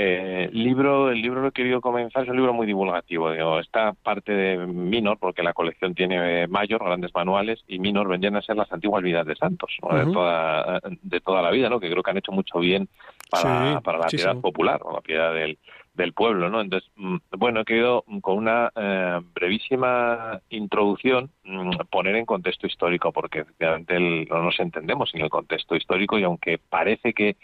libro, 0.53 1.11
el 1.11 1.21
libro 1.21 1.43
lo 1.43 1.49
he 1.49 1.53
querido 1.53 1.81
comenzar, 1.81 2.23
es 2.23 2.29
un 2.29 2.37
libro 2.37 2.53
muy 2.53 2.69
divulgativo. 2.69 3.33
Digo, 3.33 3.59
esta 3.59 3.93
parte 3.93 4.33
de 4.33 4.59
Minor, 4.59 5.19
porque 5.19 5.43
la 5.43 5.53
colección 5.53 5.95
tiene 5.95 6.47
Mayor, 6.47 6.85
grandes 6.85 7.13
manuales, 7.13 7.65
y 7.67 7.81
Minor 7.81 8.07
vendrían 8.07 8.37
a 8.37 8.43
ser 8.43 8.57
las 8.57 8.73
antiguas 8.73 9.03
vidas 9.03 9.27
de 9.27 9.35
santos, 9.35 9.77
de, 9.91 10.13
toda, 10.13 10.81
de 11.03 11.21
toda 11.21 11.43
la 11.43 11.51
vida, 11.51 11.69
¿no? 11.69 11.81
que 11.81 11.91
creo 11.91 12.03
que 12.03 12.11
han 12.13 12.19
hecho 12.19 12.31
mucho 12.31 12.61
bien 12.61 12.89
para, 13.29 13.81
para 13.81 13.99
la 13.99 14.07
piedad 14.07 14.37
popular, 14.37 14.81
o 14.85 14.93
la 14.93 15.01
piedad 15.01 15.35
del, 15.35 15.59
del 15.99 16.13
pueblo, 16.13 16.49
¿no? 16.49 16.61
Entonces, 16.61 16.89
mm, 16.97 17.17
bueno, 17.37 17.61
he 17.61 17.65
querido 17.65 18.05
mm, 18.07 18.19
con 18.21 18.39
una 18.39 18.73
eh, 18.75 19.21
brevísima 19.35 20.41
introducción 20.49 21.31
mm, 21.45 21.71
poner 21.91 22.15
en 22.15 22.25
contexto 22.25 22.67
histórico, 22.67 23.13
porque 23.13 23.41
efectivamente 23.41 23.99
no 23.99 24.43
nos 24.43 24.59
entendemos 24.61 25.13
en 25.15 25.23
el 25.23 25.29
contexto 25.29 25.75
histórico 25.75 26.19
y 26.19 26.23
aunque 26.23 26.59
parece 26.59 27.13
que 27.13 27.37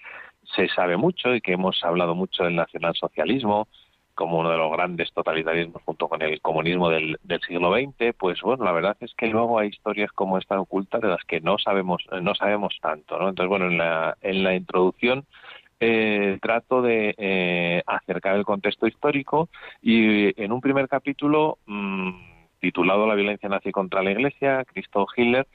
se 0.54 0.68
sabe 0.68 0.96
mucho 0.96 1.34
y 1.34 1.40
que 1.40 1.52
hemos 1.52 1.82
hablado 1.84 2.14
mucho 2.14 2.44
del 2.44 2.56
nacionalsocialismo 2.56 3.68
como 4.14 4.38
uno 4.38 4.50
de 4.50 4.56
los 4.56 4.70
grandes 4.70 5.12
totalitarismos 5.12 5.82
junto 5.82 6.08
con 6.08 6.22
el 6.22 6.40
comunismo 6.40 6.88
del, 6.88 7.18
siglo 7.46 7.74
XX, 7.74 8.14
pues 8.16 8.40
bueno, 8.42 8.64
la 8.64 8.72
verdad 8.72 8.96
es 9.00 9.12
que 9.14 9.26
luego 9.26 9.58
hay 9.58 9.68
historias 9.68 10.12
como 10.12 10.38
esta 10.38 10.60
oculta 10.60 10.98
de 10.98 11.08
las 11.08 11.24
que 11.24 11.40
no 11.40 11.58
sabemos 11.58 12.04
no 12.22 12.34
sabemos 12.34 12.76
tanto, 12.80 13.18
¿no? 13.18 13.28
Entonces, 13.28 13.48
bueno, 13.48 13.66
en 13.66 13.78
la, 13.78 14.16
en 14.22 14.44
la 14.44 14.54
introducción 14.54 15.26
eh, 15.80 16.38
trato 16.40 16.80
de 16.80 17.14
eh, 17.18 17.82
acercar 17.86 18.36
el 18.36 18.44
contexto 18.44 18.86
histórico 18.86 19.48
y 19.82 20.40
en 20.40 20.52
un 20.52 20.60
primer 20.60 20.88
capítulo 20.88 21.58
mm, 21.66 22.10
titulado 22.60 23.06
La 23.06 23.16
violencia 23.16 23.48
nazi 23.48 23.72
contra 23.72 24.02
la 24.02 24.12
Iglesia, 24.12 24.64
Cristo 24.64 25.06
Hitler, 25.14 25.46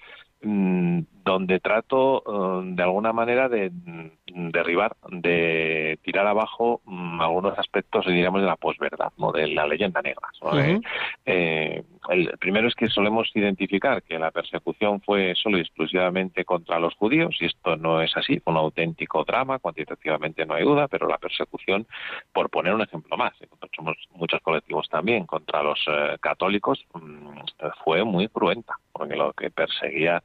donde 0.41 1.60
trato 1.60 2.23
eh, 2.25 2.62
de 2.75 2.84
alguna 2.84 3.13
manera 3.13 3.49
de 3.49 3.69
mm, 3.69 4.49
derribar, 4.52 4.95
de 5.10 5.99
tirar 6.02 6.25
abajo 6.25 6.82
mm, 6.86 7.21
algunos 7.21 7.60
aspectos, 7.60 8.06
diríamos, 8.06 8.41
de 8.41 8.47
la 8.47 8.56
posverdad, 8.56 9.12
¿no? 9.17 9.32
de 9.32 9.47
la 9.47 9.67
leyenda 9.67 10.02
negra. 10.02 10.28
Eh, 10.54 10.80
eh, 11.25 11.84
el 12.10 12.38
primero 12.39 12.67
es 12.67 12.75
que 12.75 12.88
solemos 12.88 13.30
identificar 13.36 14.02
que 14.02 14.17
la 14.17 14.32
persecución 14.32 15.02
fue 15.02 15.36
solo 15.36 15.58
y 15.58 15.62
exclusivamente 15.62 16.45
contra 16.45 16.80
los 16.80 16.95
judíos, 16.95 17.36
y 17.41 17.45
esto 17.45 17.75
no 17.75 18.02
es 18.02 18.15
así, 18.15 18.39
fue 18.39 18.54
un 18.54 18.60
auténtico 18.60 19.23
drama, 19.25 19.60
cuantitativamente 19.60 20.45
no 20.45 20.56
hay 20.56 20.63
duda, 20.63 20.88
pero 20.88 21.08
la 21.08 21.17
persecución, 21.17 21.86
por 22.34 22.49
poner 22.49 22.73
un 22.73 22.82
ejemplo 22.82 23.17
más, 23.17 23.34
somos 23.75 23.97
muchos 24.15 24.39
colectivos 24.41 24.88
también, 24.89 25.25
contra 25.25 25.62
los 25.62 25.80
católicos, 26.21 26.84
mm, 26.93 27.39
fue 27.84 28.04
muy 28.04 28.30
cruenta, 28.30 28.73
porque 28.99 29.15
lo 29.15 29.33
que 29.33 29.49
perseguía 29.49 30.21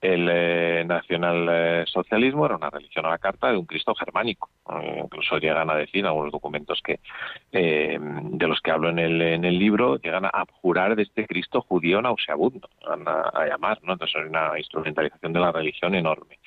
el 0.00 0.28
eh, 0.30 0.84
nacionalsocialismo 0.86 2.46
era 2.46 2.56
una 2.56 2.70
religión 2.70 3.06
a 3.06 3.10
la 3.10 3.18
carta 3.18 3.50
de 3.50 3.56
un 3.56 3.66
Cristo 3.66 3.94
germánico. 3.94 4.48
Eh, 4.70 5.00
incluso 5.04 5.38
llegan 5.38 5.70
a 5.70 5.74
decir 5.74 6.06
algunos 6.06 6.30
documentos 6.30 6.80
que 6.84 7.00
eh, 7.50 7.98
de 8.00 8.46
los 8.46 8.60
que 8.60 8.70
hablo 8.70 8.90
en 8.90 8.98
el, 9.00 9.20
en 9.20 9.44
el 9.44 9.58
libro, 9.58 9.96
llegan 9.96 10.24
a 10.24 10.28
abjurar 10.28 10.94
de 10.94 11.02
este 11.02 11.26
Cristo 11.26 11.62
judío 11.62 12.00
nauseabundo, 12.00 12.68
a, 12.86 13.30
a 13.40 13.46
llamar, 13.46 13.78
¿no? 13.82 13.94
Entonces 13.94 14.20
es 14.20 14.28
una 14.28 14.56
instrumentalización 14.56 15.32
de 15.32 15.40
la 15.40 15.50
religión 15.50 15.94
enorme. 15.94 16.38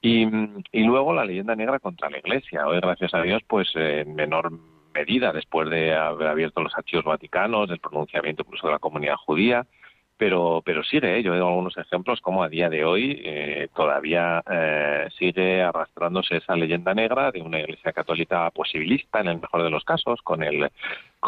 Y, 0.00 0.26
y 0.72 0.82
luego 0.82 1.12
la 1.12 1.24
leyenda 1.24 1.54
negra 1.54 1.78
contra 1.78 2.10
la 2.10 2.18
Iglesia. 2.18 2.66
Hoy, 2.66 2.80
gracias 2.80 3.14
a 3.14 3.22
Dios, 3.22 3.42
pues 3.46 3.70
en 3.76 4.14
menor 4.14 4.50
medida, 4.92 5.32
después 5.32 5.70
de 5.70 5.94
haber 5.94 6.28
abierto 6.28 6.62
los 6.62 6.76
archivos 6.76 7.04
vaticanos, 7.04 7.68
del 7.68 7.78
pronunciamiento 7.78 8.42
incluso 8.42 8.66
de 8.66 8.72
la 8.72 8.78
comunidad 8.80 9.16
judía, 9.16 9.66
pero, 10.18 10.62
pero 10.64 10.82
sigue. 10.82 11.18
¿eh? 11.18 11.22
Yo 11.22 11.32
veo 11.32 11.46
algunos 11.46 11.76
ejemplos 11.78 12.20
como 12.20 12.42
a 12.42 12.48
día 12.48 12.68
de 12.68 12.84
hoy 12.84 13.22
eh, 13.24 13.68
todavía 13.74 14.42
eh, 14.50 15.08
sigue 15.16 15.62
arrastrándose 15.62 16.36
esa 16.36 16.56
leyenda 16.56 16.92
negra 16.92 17.30
de 17.30 17.40
una 17.40 17.60
Iglesia 17.60 17.92
católica 17.92 18.50
posibilista, 18.50 19.20
en 19.20 19.28
el 19.28 19.40
mejor 19.40 19.62
de 19.62 19.70
los 19.70 19.84
casos, 19.84 20.20
con 20.22 20.42
el 20.42 20.70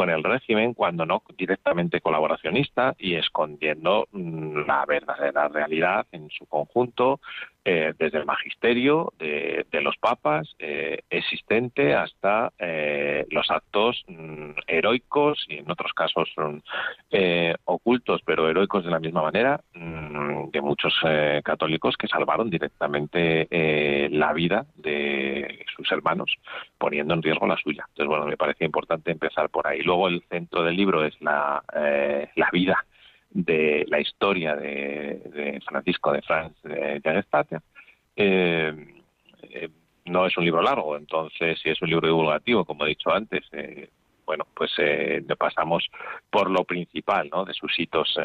con 0.01 0.09
el 0.09 0.25
régimen, 0.25 0.73
cuando 0.73 1.05
no 1.05 1.23
directamente 1.37 2.01
colaboracionista 2.01 2.95
y 2.99 3.17
escondiendo 3.17 4.09
mm, 4.13 4.61
la 4.67 4.87
verdadera 4.87 5.47
realidad 5.49 6.07
en 6.11 6.31
su 6.31 6.47
conjunto, 6.47 7.21
eh, 7.63 7.93
desde 7.99 8.17
el 8.17 8.25
magisterio 8.25 9.13
de, 9.19 9.67
los 9.83 9.95
papas 9.99 10.49
eh, 10.59 11.01
existente 11.11 11.95
hasta 11.95 12.53
eh, 12.59 13.27
los 13.31 13.51
actos 13.51 14.03
mm, 14.09 14.53
heroicos 14.67 15.45
y 15.47 15.59
en 15.59 15.71
otros 15.71 15.93
casos 15.93 16.31
son 16.35 16.63
ocultos 17.65 18.23
pero 18.25 18.49
heroicos 18.49 18.85
de 18.85 18.91
la 18.91 18.99
misma 18.99 19.23
manera 19.23 19.61
mm, 19.75 20.51
de 20.51 20.61
muchos 20.63 20.95
católicos 21.45 21.97
que 21.99 22.09
salvaron 22.09 22.49
directamente 22.49 24.09
la 24.11 24.33
vida 24.33 24.65
de 24.77 25.65
sus 25.77 25.91
hermanos 25.93 26.35
poniendo 26.79 27.15
en 27.15 27.23
riesgo 27.23 27.47
la 27.47 27.57
suya. 27.57 27.85
Entonces 27.89 28.09
bueno 28.09 28.25
me 28.25 28.37
parece 28.37 28.65
importante 28.65 29.11
empezar 29.11 29.51
por 29.51 29.67
ahí. 29.67 29.83
Luego 29.91 30.07
el 30.07 30.23
centro 30.31 30.63
del 30.63 30.77
libro 30.77 31.05
es 31.05 31.21
la, 31.21 31.61
la 32.37 32.49
vida 32.53 32.87
de 33.31 33.85
la 33.89 33.99
historia 33.99 34.55
de, 34.55 35.61
Francisco 35.67 36.13
de 36.13 36.23
Franz 36.23 36.55
de 36.63 37.01
eh, 38.15 38.95
eh, 39.43 39.69
no 40.05 40.27
es 40.27 40.37
un 40.37 40.45
libro 40.45 40.63
largo, 40.63 40.97
entonces 40.97 41.59
si 41.61 41.71
es 41.71 41.83
un 41.83 41.91
libro 41.91 42.07
divulgativo, 42.07 42.65
como 42.65 42.85
he 42.85 42.91
dicho 42.91 43.13
antes, 43.13 43.45
eh, 43.51 43.91
bueno, 44.25 44.47
pues 44.55 44.71
eh, 44.79 45.25
pasamos 45.37 45.85
por 46.31 46.49
lo 46.49 46.63
principal, 46.63 47.29
¿no? 47.33 47.45
De 47.45 47.53
sus 47.53 47.77
hitos 47.77 48.17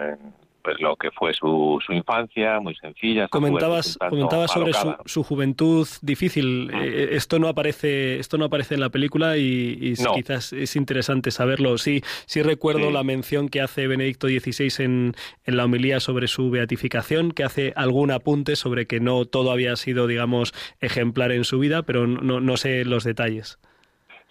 pues 0.66 0.82
lo 0.82 0.96
que 0.96 1.12
fue 1.12 1.32
su, 1.36 1.80
su 1.86 1.94
infancia, 1.94 2.60
muy 2.60 2.76
sencilla. 2.76 3.28
Comentabas, 3.28 4.00
comentabas 4.00 4.52
sobre 4.52 4.72
su, 5.06 5.22
juventud 5.22 5.88
difícil. 6.02 6.72
Mm. 6.74 6.76
Eh, 6.82 7.08
esto 7.12 7.38
no 7.38 7.48
aparece, 7.48 8.20
esto 8.20 8.40
no 8.40 8.46
aparece 8.46 8.74
en 8.74 8.80
la 8.80 8.90
película 8.90 9.38
y, 9.38 9.94
quizás 10.16 10.54
es 10.54 10.76
interesante 10.76 11.30
saberlo. 11.30 11.78
Sí, 11.78 12.02
sí 12.26 12.42
recuerdo 12.42 12.90
la 12.90 13.04
mención 13.04 13.48
que 13.48 13.62
hace 13.62 13.86
Benedicto 13.86 14.28
XVI 14.28 14.84
en, 14.84 15.14
en 15.46 15.58
la 15.58 15.66
homilía 15.66 16.00
sobre 16.00 16.28
su 16.28 16.50
beatificación, 16.50 17.32
que 17.32 17.44
hace 17.44 17.72
algún 17.76 18.10
apunte 18.10 18.56
sobre 18.56 18.88
que 18.88 19.00
no 19.00 19.26
todo 19.26 19.52
había 19.52 19.76
sido, 19.76 20.08
digamos, 20.08 20.52
ejemplar 20.82 21.32
en 21.32 21.44
su 21.44 21.60
vida, 21.60 21.84
pero 21.84 22.08
no, 22.08 22.40
no 22.40 22.58
sé 22.58 22.86
los 22.86 23.04
detalles. 23.04 23.60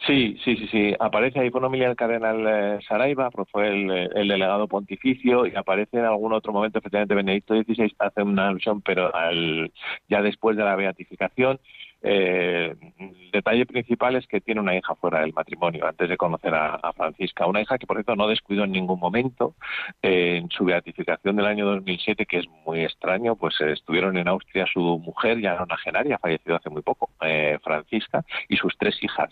Sí, 0.07 0.37
sí, 0.45 0.57
sí, 0.57 0.69
sí. 0.71 0.95
Aparece 1.01 1.41
ahí 1.41 1.51
con 1.51 1.75
el 1.75 1.97
cardenal 1.97 2.45
eh, 2.47 2.79
Saraiva, 2.87 3.31
pues 3.31 3.49
fue 3.51 3.69
eh, 3.69 4.09
el, 4.15 4.29
delegado 4.29 4.69
pontificio, 4.69 5.47
y 5.47 5.55
aparece 5.57 5.97
en 5.99 6.05
algún 6.05 6.35
otro 6.35 6.53
momento, 6.53 6.79
efectivamente, 6.79 7.15
Benedicto 7.15 7.55
XVI 7.55 7.95
hace 7.99 8.23
una 8.23 8.49
alusión, 8.49 8.83
pero 8.83 9.15
al, 9.15 9.73
ya 10.09 10.21
después 10.21 10.59
de 10.59 10.65
la 10.65 10.77
beatificación, 10.77 11.59
eh, 12.07 12.77
el 12.99 13.31
detalle 13.33 13.65
principal 13.65 14.15
es 14.17 14.27
que 14.27 14.43
tiene 14.43 14.61
una 14.61 14.77
hija 14.77 14.95
fuera 14.95 15.21
del 15.21 15.33
matrimonio, 15.33 15.87
antes 15.87 16.07
de 16.07 16.19
conocer 16.19 16.55
a, 16.55 16.93
Francisca. 16.93 17.47
Una 17.47 17.63
hija 17.63 17.79
que, 17.79 17.87
por 17.87 17.97
cierto, 17.97 18.15
no 18.15 18.29
descuidó 18.29 18.65
en 18.65 18.73
ningún 18.73 19.01
momento. 19.01 19.55
Eh, 20.03 20.37
en 20.37 20.51
su 20.51 20.65
beatificación 20.65 21.37
del 21.37 21.47
año 21.47 21.65
2007, 21.67 22.27
que 22.27 22.41
es 22.41 22.47
muy 22.67 22.85
extraño, 22.85 23.37
pues 23.37 23.59
eh, 23.61 23.73
estuvieron 23.73 24.19
en 24.19 24.29
Austria 24.29 24.67
su 24.71 24.99
mujer, 24.99 25.41
ya 25.41 25.57
nonagenaria, 25.57 26.19
fallecido 26.19 26.57
hace 26.57 26.69
muy 26.69 26.83
poco, 26.83 27.11
Francisca, 27.63 28.23
y 28.49 28.57
sus 28.57 28.77
tres 28.77 29.03
hijas. 29.03 29.31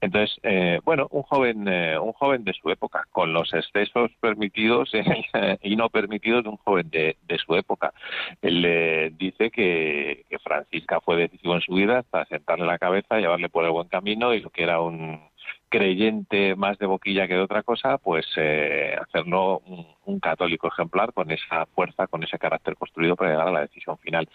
Entonces, 0.00 0.38
bueno, 0.84 1.08
un 1.10 1.22
joven, 1.22 1.68
un 1.68 2.12
joven 2.12 2.44
de 2.44 2.54
su 2.54 2.70
época, 2.70 3.04
con 3.12 3.32
los 3.32 3.52
excesos 3.52 4.10
permitidos 4.20 4.90
y 5.62 5.76
no 5.76 5.90
permitidos 5.90 6.44
de 6.44 6.50
un 6.50 6.56
joven 6.56 6.88
de, 6.90 7.16
su 7.44 7.54
época. 7.54 7.92
Él 8.40 9.14
dice 9.18 9.50
que 9.50 10.24
Francisca 10.42 11.00
fue 11.00 11.16
decisivo 11.16 11.54
en 11.54 11.60
su 11.60 11.74
vida 11.74 11.97
hasta 11.98 12.24
sentarle 12.26 12.66
la 12.66 12.78
cabeza, 12.78 13.18
llevarle 13.18 13.48
por 13.48 13.64
el 13.64 13.70
buen 13.70 13.88
camino 13.88 14.34
y 14.34 14.40
lo 14.40 14.50
que 14.50 14.62
era 14.62 14.80
un 14.80 15.20
creyente 15.68 16.56
más 16.56 16.78
de 16.78 16.86
boquilla 16.86 17.28
que 17.28 17.34
de 17.34 17.42
otra 17.42 17.62
cosa, 17.62 17.98
pues 17.98 18.26
eh, 18.36 18.96
hacerlo 19.00 19.60
un, 20.04 20.20
católico 20.20 20.68
ejemplar 20.68 21.12
con 21.12 21.30
esa 21.30 21.66
fuerza, 21.66 22.06
con 22.06 22.24
ese 22.24 22.38
carácter 22.38 22.76
construido 22.76 23.14
para 23.14 23.30
llegar 23.30 23.48
a 23.48 23.52
la 23.52 23.60
decisión 23.60 23.98
final. 23.98 24.28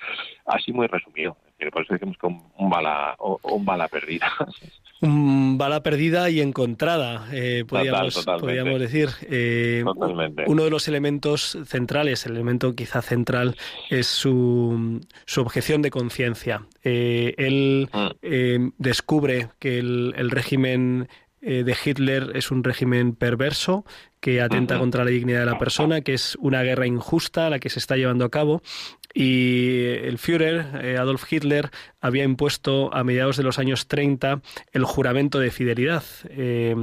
Así 0.46 0.72
muy 0.72 0.88
resumido. 0.88 1.36
Por 1.72 1.84
eso 1.84 1.94
decimos 1.94 2.18
que 2.18 2.28
un, 2.28 2.70
bala, 2.70 3.16
un 3.20 3.66
bala 3.66 3.88
perdida. 3.88 4.32
Un 5.02 5.58
bala 5.58 5.84
perdida 5.84 6.30
y 6.30 6.40
encontrada, 6.40 7.28
eh, 7.34 7.66
podríamos, 7.68 8.80
decir. 8.80 9.10
Eh, 9.24 9.84
uno 10.48 10.64
de 10.64 10.70
los 10.70 10.88
elementos 10.88 11.58
centrales, 11.66 12.26
el 12.26 12.36
elemento 12.36 12.74
quizá 12.74 13.02
central, 13.02 13.58
es 13.90 14.08
su, 14.08 15.02
su 15.26 15.42
objeción 15.42 15.82
de 15.82 15.92
conciencia. 15.92 16.68
Eh, 16.86 17.34
él 17.38 17.90
mm. 17.92 18.70
descubre 18.78 19.50
que 19.60 19.78
el, 19.78 20.14
el 20.16 20.32
régimen 20.32 21.10
de 21.42 21.76
Hitler 21.84 22.32
es 22.36 22.52
un 22.52 22.64
régimen 22.64 23.14
perverso 23.14 23.84
que 24.24 24.40
atenta 24.40 24.80
contra 24.80 25.04
la 25.04 25.10
dignidad 25.10 25.42
de 25.42 25.48
la 25.48 25.60
persona, 25.60 26.00
que 26.00 26.14
es 26.14 26.38
una 26.40 26.64
guerra 26.64 26.88
injusta 26.88 27.50
la 27.50 27.60
que 27.60 27.70
se 27.70 27.78
está 27.78 27.98
llevando 27.98 28.24
a 28.24 28.30
cabo 28.32 28.62
y 29.14 29.84
el 30.02 30.18
Führer, 30.18 30.66
eh, 30.82 30.98
Adolf 30.98 31.30
Hitler, 31.30 31.72
había 32.00 32.24
impuesto 32.24 32.94
a 32.96 33.04
mediados 33.04 33.36
de 33.36 33.44
los 33.44 33.60
años 33.60 33.88
30 33.88 34.42
el 34.72 34.86
juramento 34.86 35.40
de 35.40 35.52
fidelidad. 35.52 36.04
Eh, 36.30 36.74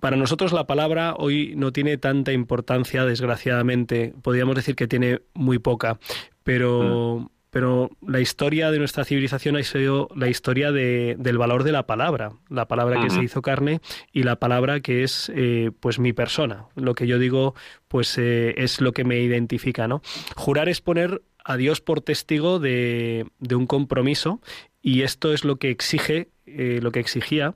para 0.00 0.16
nosotros 0.16 0.54
la 0.54 0.66
palabra 0.66 1.14
hoy 1.18 1.52
no 1.56 1.72
tiene 1.72 1.98
tanta 1.98 2.32
importancia, 2.32 3.04
desgraciadamente. 3.04 4.14
Podríamos 4.22 4.56
decir 4.56 4.74
que 4.76 4.88
tiene 4.88 5.20
muy 5.34 5.58
poca, 5.58 6.00
pero... 6.42 7.30
Pero 7.50 7.90
la 8.06 8.20
historia 8.20 8.70
de 8.70 8.78
nuestra 8.78 9.04
civilización 9.04 9.56
ha 9.56 9.62
sido 9.62 10.08
la 10.14 10.28
historia 10.28 10.72
de, 10.72 11.16
del 11.18 11.38
valor 11.38 11.64
de 11.64 11.72
la 11.72 11.86
palabra, 11.86 12.32
la 12.48 12.68
palabra 12.68 13.02
que 13.02 13.10
se 13.10 13.22
hizo 13.22 13.42
carne 13.42 13.80
y 14.12 14.22
la 14.22 14.36
palabra 14.36 14.80
que 14.80 15.02
es 15.02 15.30
eh, 15.34 15.70
pues 15.80 15.98
mi 15.98 16.12
persona. 16.12 16.66
Lo 16.76 16.94
que 16.94 17.06
yo 17.06 17.18
digo 17.18 17.54
pues 17.88 18.16
eh, 18.18 18.54
es 18.56 18.80
lo 18.80 18.92
que 18.92 19.04
me 19.04 19.18
identifica, 19.18 19.88
¿no? 19.88 20.00
Jurar 20.36 20.68
es 20.68 20.80
poner 20.80 21.22
a 21.44 21.56
Dios 21.56 21.80
por 21.80 22.00
testigo 22.00 22.58
de, 22.58 23.26
de 23.38 23.54
un 23.54 23.66
compromiso 23.66 24.40
y 24.82 25.02
esto 25.02 25.32
es 25.32 25.44
lo 25.44 25.56
que 25.56 25.70
exige, 25.70 26.28
eh, 26.46 26.78
lo 26.82 26.90
que 26.92 27.00
exigía 27.00 27.54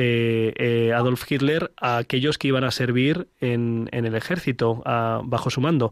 eh, 0.00 0.52
eh, 0.54 0.92
Adolf 0.94 1.28
Hitler 1.28 1.72
a 1.76 1.96
aquellos 1.96 2.38
que 2.38 2.46
iban 2.46 2.62
a 2.62 2.70
servir 2.70 3.26
en, 3.40 3.88
el 3.90 4.14
ejército 4.14 4.80
bajo 4.84 5.50
su 5.50 5.60
mando. 5.60 5.90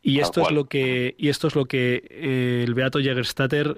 y 0.00 0.20
esto 0.20 0.40
es 0.40 0.52
lo 0.52 0.64
que 0.70 1.14
y 1.18 1.28
esto 1.28 1.48
es 1.48 1.54
lo 1.54 1.66
que 1.66 2.02
eh, 2.08 2.64
el 2.66 2.72
beato 2.72 2.98
Jägerstatter 2.98 3.76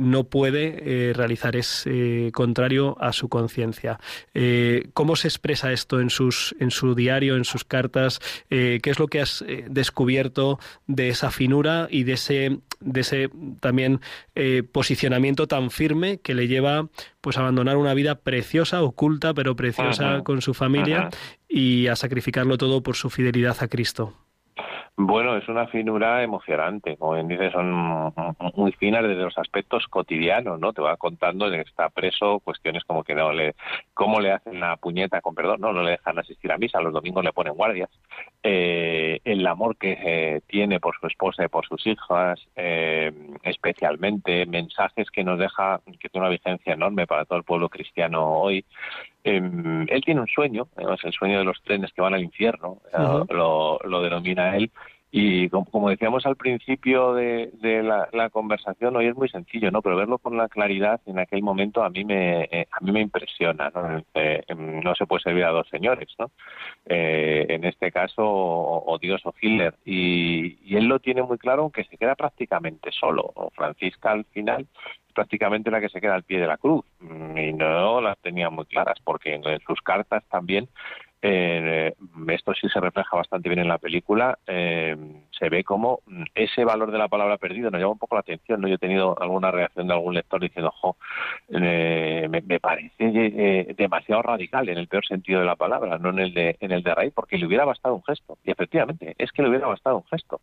no 0.00 0.24
puede 0.24 1.12
realizar, 1.12 1.54
es 1.54 1.88
contrario 2.32 2.96
a 3.00 3.12
su 3.12 3.28
conciencia. 3.28 4.00
¿Cómo 4.92 5.14
se 5.14 5.28
expresa 5.28 5.72
esto 5.72 6.00
en 6.00 6.10
sus 6.10 6.56
en 6.58 6.72
su 6.72 6.96
diario, 6.96 7.36
en 7.36 7.44
sus 7.44 7.62
cartas? 7.62 8.18
¿Qué 8.48 8.80
es 8.82 8.98
lo 8.98 9.06
que 9.06 9.20
has 9.20 9.44
descubierto 9.68 10.58
de 10.88 11.10
esa 11.10 11.30
finura 11.30 11.86
y 11.88 12.02
de 12.02 12.14
ese 12.14 12.58
de 12.80 13.00
ese 13.00 13.30
también 13.60 14.00
posicionamiento 14.72 15.46
tan 15.46 15.70
firme 15.70 16.18
que 16.18 16.34
le 16.34 16.48
lleva 16.48 16.88
pues 17.22 17.38
abandonar 17.38 17.78
una 17.78 17.94
vida 17.94 18.16
preciosa, 18.16 18.82
oculta, 18.82 19.32
pero 19.32 19.56
preciosa 19.56 20.22
con 20.24 20.42
su 20.42 20.52
familia 20.52 21.08
y 21.48 21.86
a 21.86 21.96
sacrificarlo 21.96 22.58
todo 22.58 22.82
por 22.82 22.96
su 22.96 23.08
fidelidad 23.08 23.56
a 23.60 23.68
Cristo. 23.68 24.12
Bueno, 24.96 25.38
es 25.38 25.48
una 25.48 25.66
finura 25.68 26.22
emocionante, 26.22 26.98
como 26.98 27.14
bien 27.14 27.26
dices, 27.26 27.50
son 27.52 28.12
muy 28.54 28.72
finas 28.72 29.02
desde 29.02 29.22
los 29.22 29.38
aspectos 29.38 29.86
cotidianos, 29.88 30.60
¿no? 30.60 30.74
Te 30.74 30.82
va 30.82 30.98
contando 30.98 31.50
que 31.50 31.60
está 31.60 31.88
preso, 31.88 32.40
cuestiones 32.40 32.84
como 32.84 33.02
que 33.02 33.14
no 33.14 33.32
le, 33.32 33.54
cómo 33.94 34.20
le 34.20 34.32
hacen 34.32 34.60
la 34.60 34.76
puñeta, 34.76 35.22
con 35.22 35.34
perdón, 35.34 35.62
no, 35.62 35.72
no 35.72 35.82
le 35.82 35.92
dejan 35.92 36.18
asistir 36.18 36.52
a 36.52 36.58
misa, 36.58 36.82
los 36.82 36.92
domingos 36.92 37.24
le 37.24 37.32
ponen 37.32 37.54
guardias, 37.54 37.88
eh, 38.42 39.20
el 39.24 39.46
amor 39.46 39.78
que 39.78 39.98
eh, 39.98 40.40
tiene 40.46 40.78
por 40.78 40.94
su 41.00 41.06
esposa 41.06 41.42
y 41.42 41.48
por 41.48 41.66
sus 41.66 41.86
hijas, 41.86 42.38
eh, 42.54 43.12
especialmente, 43.44 44.44
mensajes 44.44 45.10
que 45.10 45.24
nos 45.24 45.38
deja, 45.38 45.80
que 46.00 46.10
tiene 46.10 46.26
una 46.26 46.28
vigencia 46.28 46.74
enorme 46.74 47.06
para 47.06 47.24
todo 47.24 47.38
el 47.38 47.44
pueblo 47.44 47.70
cristiano 47.70 48.34
hoy, 48.34 48.66
Em, 49.24 49.86
él 49.88 50.02
tiene 50.04 50.20
un 50.20 50.26
sueño, 50.26 50.66
es 50.76 51.04
el 51.04 51.12
sueño 51.12 51.38
de 51.38 51.44
los 51.44 51.62
trenes 51.62 51.92
que 51.92 52.02
van 52.02 52.14
al 52.14 52.24
infierno, 52.24 52.78
eh, 52.92 53.24
lo, 53.30 53.78
denomina 54.02 54.56
él, 54.56 54.70
y 55.12 55.48
como, 55.50 55.90
decíamos 55.90 56.24
al 56.26 56.36
principio 56.36 57.12
de, 57.14 57.50
la, 58.12 58.30
conversación, 58.30 58.96
hoy 58.96 59.06
es 59.06 59.14
muy 59.14 59.28
sencillo, 59.28 59.70
¿no? 59.70 59.82
Pero 59.82 59.94
verlo 59.94 60.18
con 60.18 60.36
la 60.38 60.48
claridad 60.48 61.00
en 61.06 61.18
aquel 61.18 61.42
momento 61.42 61.84
a 61.84 61.90
mí 61.90 62.02
me, 62.04 62.44
eh, 62.44 62.66
a 62.72 62.82
mí 62.82 62.92
me 62.92 63.02
impresiona, 63.02 63.70
¿no? 63.74 64.02
Eh, 64.14 64.42
em, 64.48 64.80
no 64.80 64.94
se 64.94 65.06
puede 65.06 65.22
servir 65.22 65.44
a 65.44 65.50
dos 65.50 65.68
señores, 65.68 66.08
¿no? 66.18 66.30
en 66.86 67.64
este 67.64 67.92
caso, 67.92 68.24
o, 68.24 68.98
Dios 68.98 69.20
o 69.24 69.34
Hitler. 69.40 69.74
Y, 69.84 70.58
y, 70.64 70.76
él 70.76 70.86
lo 70.86 70.98
tiene 70.98 71.22
muy 71.22 71.38
claro, 71.38 71.62
aunque 71.62 71.84
se 71.84 71.96
queda 71.96 72.16
prácticamente 72.16 72.90
solo. 72.90 73.32
Francisca 73.54 74.10
al 74.10 74.24
final 74.24 74.66
prácticamente 75.12 75.70
la 75.70 75.80
que 75.80 75.88
se 75.88 76.00
queda 76.00 76.14
al 76.14 76.24
pie 76.24 76.40
de 76.40 76.46
la 76.46 76.56
cruz 76.56 76.84
mm, 77.00 77.38
y 77.38 77.52
no 77.52 78.00
las 78.00 78.18
tenía 78.18 78.50
muy 78.50 78.66
claras 78.66 78.98
porque 79.04 79.34
en 79.34 79.42
sus 79.66 79.80
cartas 79.82 80.24
también 80.28 80.68
Eh, 81.24 81.94
esto 82.28 82.52
sí 82.52 82.68
se 82.68 82.80
refleja 82.80 83.16
bastante 83.16 83.48
bien 83.48 83.60
en 83.60 83.68
la 83.68 83.78
película. 83.78 84.36
Eh, 84.44 84.96
se 85.38 85.48
ve 85.48 85.64
como 85.64 86.00
ese 86.34 86.64
valor 86.64 86.90
de 86.90 86.98
la 86.98 87.08
palabra 87.08 87.36
perdido 87.36 87.70
nos 87.70 87.80
llama 87.80 87.92
un 87.92 87.98
poco 87.98 88.16
la 88.16 88.20
atención. 88.20 88.60
¿no? 88.60 88.68
Yo 88.68 88.74
he 88.74 88.78
tenido 88.78 89.20
alguna 89.20 89.50
reacción 89.50 89.86
de 89.86 89.94
algún 89.94 90.14
lector 90.14 90.40
diciendo, 90.40 90.72
ojo, 90.74 90.96
me, 91.48 92.28
me, 92.28 92.60
parece 92.60 93.74
demasiado 93.76 94.22
radical 94.22 94.68
en 94.68 94.78
el 94.78 94.88
peor 94.88 95.04
sentido 95.06 95.40
de 95.40 95.46
la 95.46 95.56
palabra, 95.56 95.98
no 95.98 96.10
en 96.10 96.18
el 96.18 96.34
de, 96.34 96.56
en 96.60 96.72
el 96.72 96.82
de 96.82 96.94
raíz, 96.94 97.12
porque 97.14 97.38
le 97.38 97.46
hubiera 97.46 97.64
bastado 97.64 97.94
un 97.94 98.04
gesto. 98.04 98.38
Y 98.44 98.50
efectivamente, 98.50 99.14
es 99.18 99.32
que 99.32 99.42
le 99.42 99.48
hubiera 99.48 99.66
bastado 99.66 99.96
un 99.96 100.04
gesto. 100.04 100.40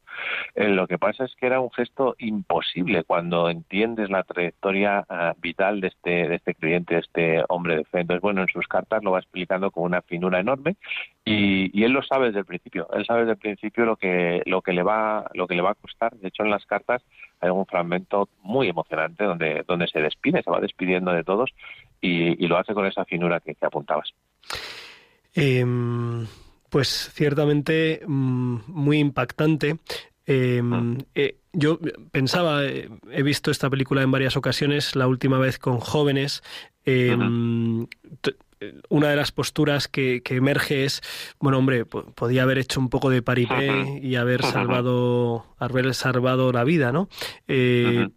lo 0.55 0.87
que 0.87 0.97
pasa 0.97 1.25
es 1.25 1.35
que 1.35 1.45
era 1.45 1.59
un 1.59 1.71
gesto 1.71 2.15
imposible 2.19 3.03
cuando 3.03 3.49
entiendes 3.49 4.09
la 4.09 4.23
trayectoria 4.23 5.05
vital 5.41 5.81
de 5.81 5.87
este, 5.87 6.27
de 6.27 6.35
este 6.35 6.55
creyente, 6.55 6.95
de 6.95 7.01
este 7.01 7.43
hombre 7.49 7.77
de 7.77 7.85
fe. 7.85 8.01
Entonces, 8.01 8.21
bueno, 8.21 8.41
en 8.41 8.47
sus 8.47 8.67
cartas 8.67 9.03
lo 9.03 9.11
va 9.11 9.19
explicando 9.19 9.71
con 9.71 9.83
una 9.83 10.01
finura 10.01 10.39
enorme 10.39 10.75
y, 11.25 11.83
él 11.83 11.91
lo 11.91 12.01
sabe 12.01 12.27
desde 12.27 12.39
el 12.39 12.45
principio. 12.45 12.87
Él 12.93 13.05
sabe 13.05 13.21
desde 13.21 13.33
el 13.33 13.37
principio 13.37 13.85
lo 13.85 13.95
que, 13.95 14.41
lo 14.45 14.61
que 14.61 14.73
le 14.73 14.78
va, 14.83 15.29
lo 15.33 15.47
que 15.47 15.55
le 15.55 15.61
va 15.61 15.71
a 15.71 15.75
costar. 15.75 16.15
De 16.17 16.27
hecho, 16.27 16.43
en 16.43 16.51
las 16.51 16.65
cartas 16.65 17.01
hay 17.39 17.49
un 17.49 17.65
fragmento 17.65 18.29
muy 18.41 18.67
emocionante 18.67 19.23
donde, 19.23 19.63
donde 19.67 19.87
se 19.87 19.99
despide, 19.99 20.43
se 20.43 20.51
va 20.51 20.59
despidiendo 20.59 21.11
de 21.11 21.23
todos 21.23 21.51
y, 22.01 22.47
lo 22.47 22.57
hace 22.57 22.73
con 22.73 22.85
esa 22.85 23.05
finura 23.05 23.39
que, 23.39 23.55
apuntabas. 23.61 24.13
Em, 25.33 26.25
pues 26.69 27.11
ciertamente 27.13 28.01
mm, 28.05 28.57
muy 28.67 28.99
impactante. 28.99 29.77
Em, 30.25 30.73
ah. 30.73 31.03
eh, 31.15 31.37
yo 31.53 31.79
pensaba, 32.11 32.63
eh, 32.65 32.89
he 33.11 33.23
visto 33.23 33.51
esta 33.51 33.69
película 33.69 34.01
en 34.01 34.11
varias 34.11 34.37
ocasiones, 34.37 34.95
la 34.95 35.07
última 35.07 35.39
vez 35.39 35.59
con 35.59 35.79
jóvenes. 35.79 36.43
Em, 36.85 37.87
una 38.89 39.09
de 39.09 39.15
las 39.15 39.31
posturas 39.31 39.87
que, 39.87 40.21
emerge 40.29 40.85
es, 40.85 41.01
bueno, 41.39 41.57
hombre, 41.57 41.85
podía 41.85 42.43
haber 42.43 42.57
hecho 42.57 42.79
un 42.79 42.89
poco 42.89 43.09
de 43.09 43.21
paripé 43.21 43.99
y 44.01 44.15
haber 44.15 44.43
salvado, 44.43 45.45
haber 45.57 45.93
salvado 45.93 46.51
la 46.51 46.63
vida, 46.63 46.91
¿no? 46.91 47.09
Eh, 47.47 48.09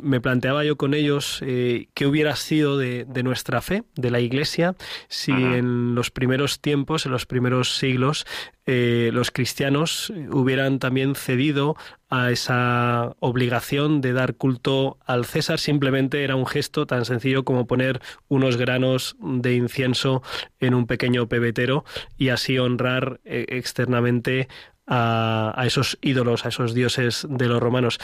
me 0.00 0.20
planteaba 0.20 0.64
yo 0.64 0.76
con 0.76 0.94
ellos 0.94 1.40
eh, 1.44 1.88
qué 1.94 2.06
hubiera 2.06 2.36
sido 2.36 2.78
de, 2.78 3.06
nuestra 3.22 3.60
fe, 3.60 3.84
de 3.96 4.10
la 4.10 4.20
Iglesia, 4.20 4.74
si 5.08 5.32
en 5.32 5.94
los 5.94 6.10
primeros 6.10 6.60
tiempos, 6.60 7.06
en 7.06 7.12
los 7.12 7.26
primeros 7.26 7.76
siglos, 7.76 8.26
eh, 8.66 9.10
los 9.12 9.30
cristianos 9.30 10.12
hubieran 10.30 10.78
también 10.78 11.14
cedido 11.14 11.76
a 12.10 12.30
esa 12.30 13.16
obligación 13.18 14.00
de 14.00 14.12
dar 14.12 14.34
culto 14.34 14.98
al 15.04 15.24
César. 15.24 15.58
Simplemente 15.58 16.22
era 16.22 16.36
un 16.36 16.46
gesto 16.46 16.86
tan 16.86 17.04
sencillo 17.04 17.44
como 17.44 17.66
poner 17.66 18.00
unos 18.28 18.56
granos 18.56 19.16
de 19.20 19.54
incienso 19.54 20.22
en 20.60 20.74
un 20.74 20.86
pequeño 20.86 21.28
pebetero 21.28 21.84
y 22.16 22.28
así 22.28 22.58
honrar 22.58 23.20
eh, 23.24 23.46
externamente 23.48 24.48
a, 24.88 25.62
esos 25.66 25.98
ídolos, 26.00 26.44
a 26.44 26.48
esos 26.48 26.74
dioses 26.74 27.26
de 27.28 27.46
los 27.46 27.60
romanos. 27.60 27.98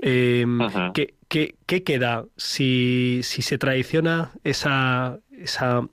Em, 0.00 0.58
¿qué, 0.94 1.14
qué, 1.28 1.82
queda 1.84 2.24
si, 2.36 3.20
si 3.22 3.42
se 3.42 3.58
traiciona 3.58 4.32
esa, 4.44 5.18
esa, 5.30 5.86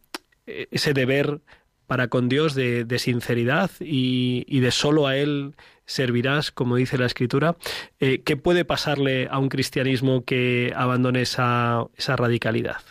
ese 0.46 0.94
deber 0.94 1.42
para 1.86 2.10
con 2.10 2.30
Dios 2.30 2.54
de, 2.54 2.84
de 2.84 3.00
sinceridad 3.00 3.72
y, 3.80 4.46
y, 4.48 4.60
de 4.60 4.72
solo 4.72 5.08
a 5.08 5.16
Él 5.16 5.56
servirás, 5.86 6.52
como 6.52 6.76
dice 6.76 6.98
la 6.98 7.06
Escritura? 7.06 7.56
Eh, 8.00 8.22
¿Qué 8.24 8.38
puede 8.38 8.66
pasarle 8.66 9.28
a 9.32 9.40
un 9.40 9.50
cristianismo 9.50 10.24
que 10.24 10.74
abandone 10.76 11.22
esa, 11.22 11.86
esa 11.96 12.16
radicalidad? 12.16 12.82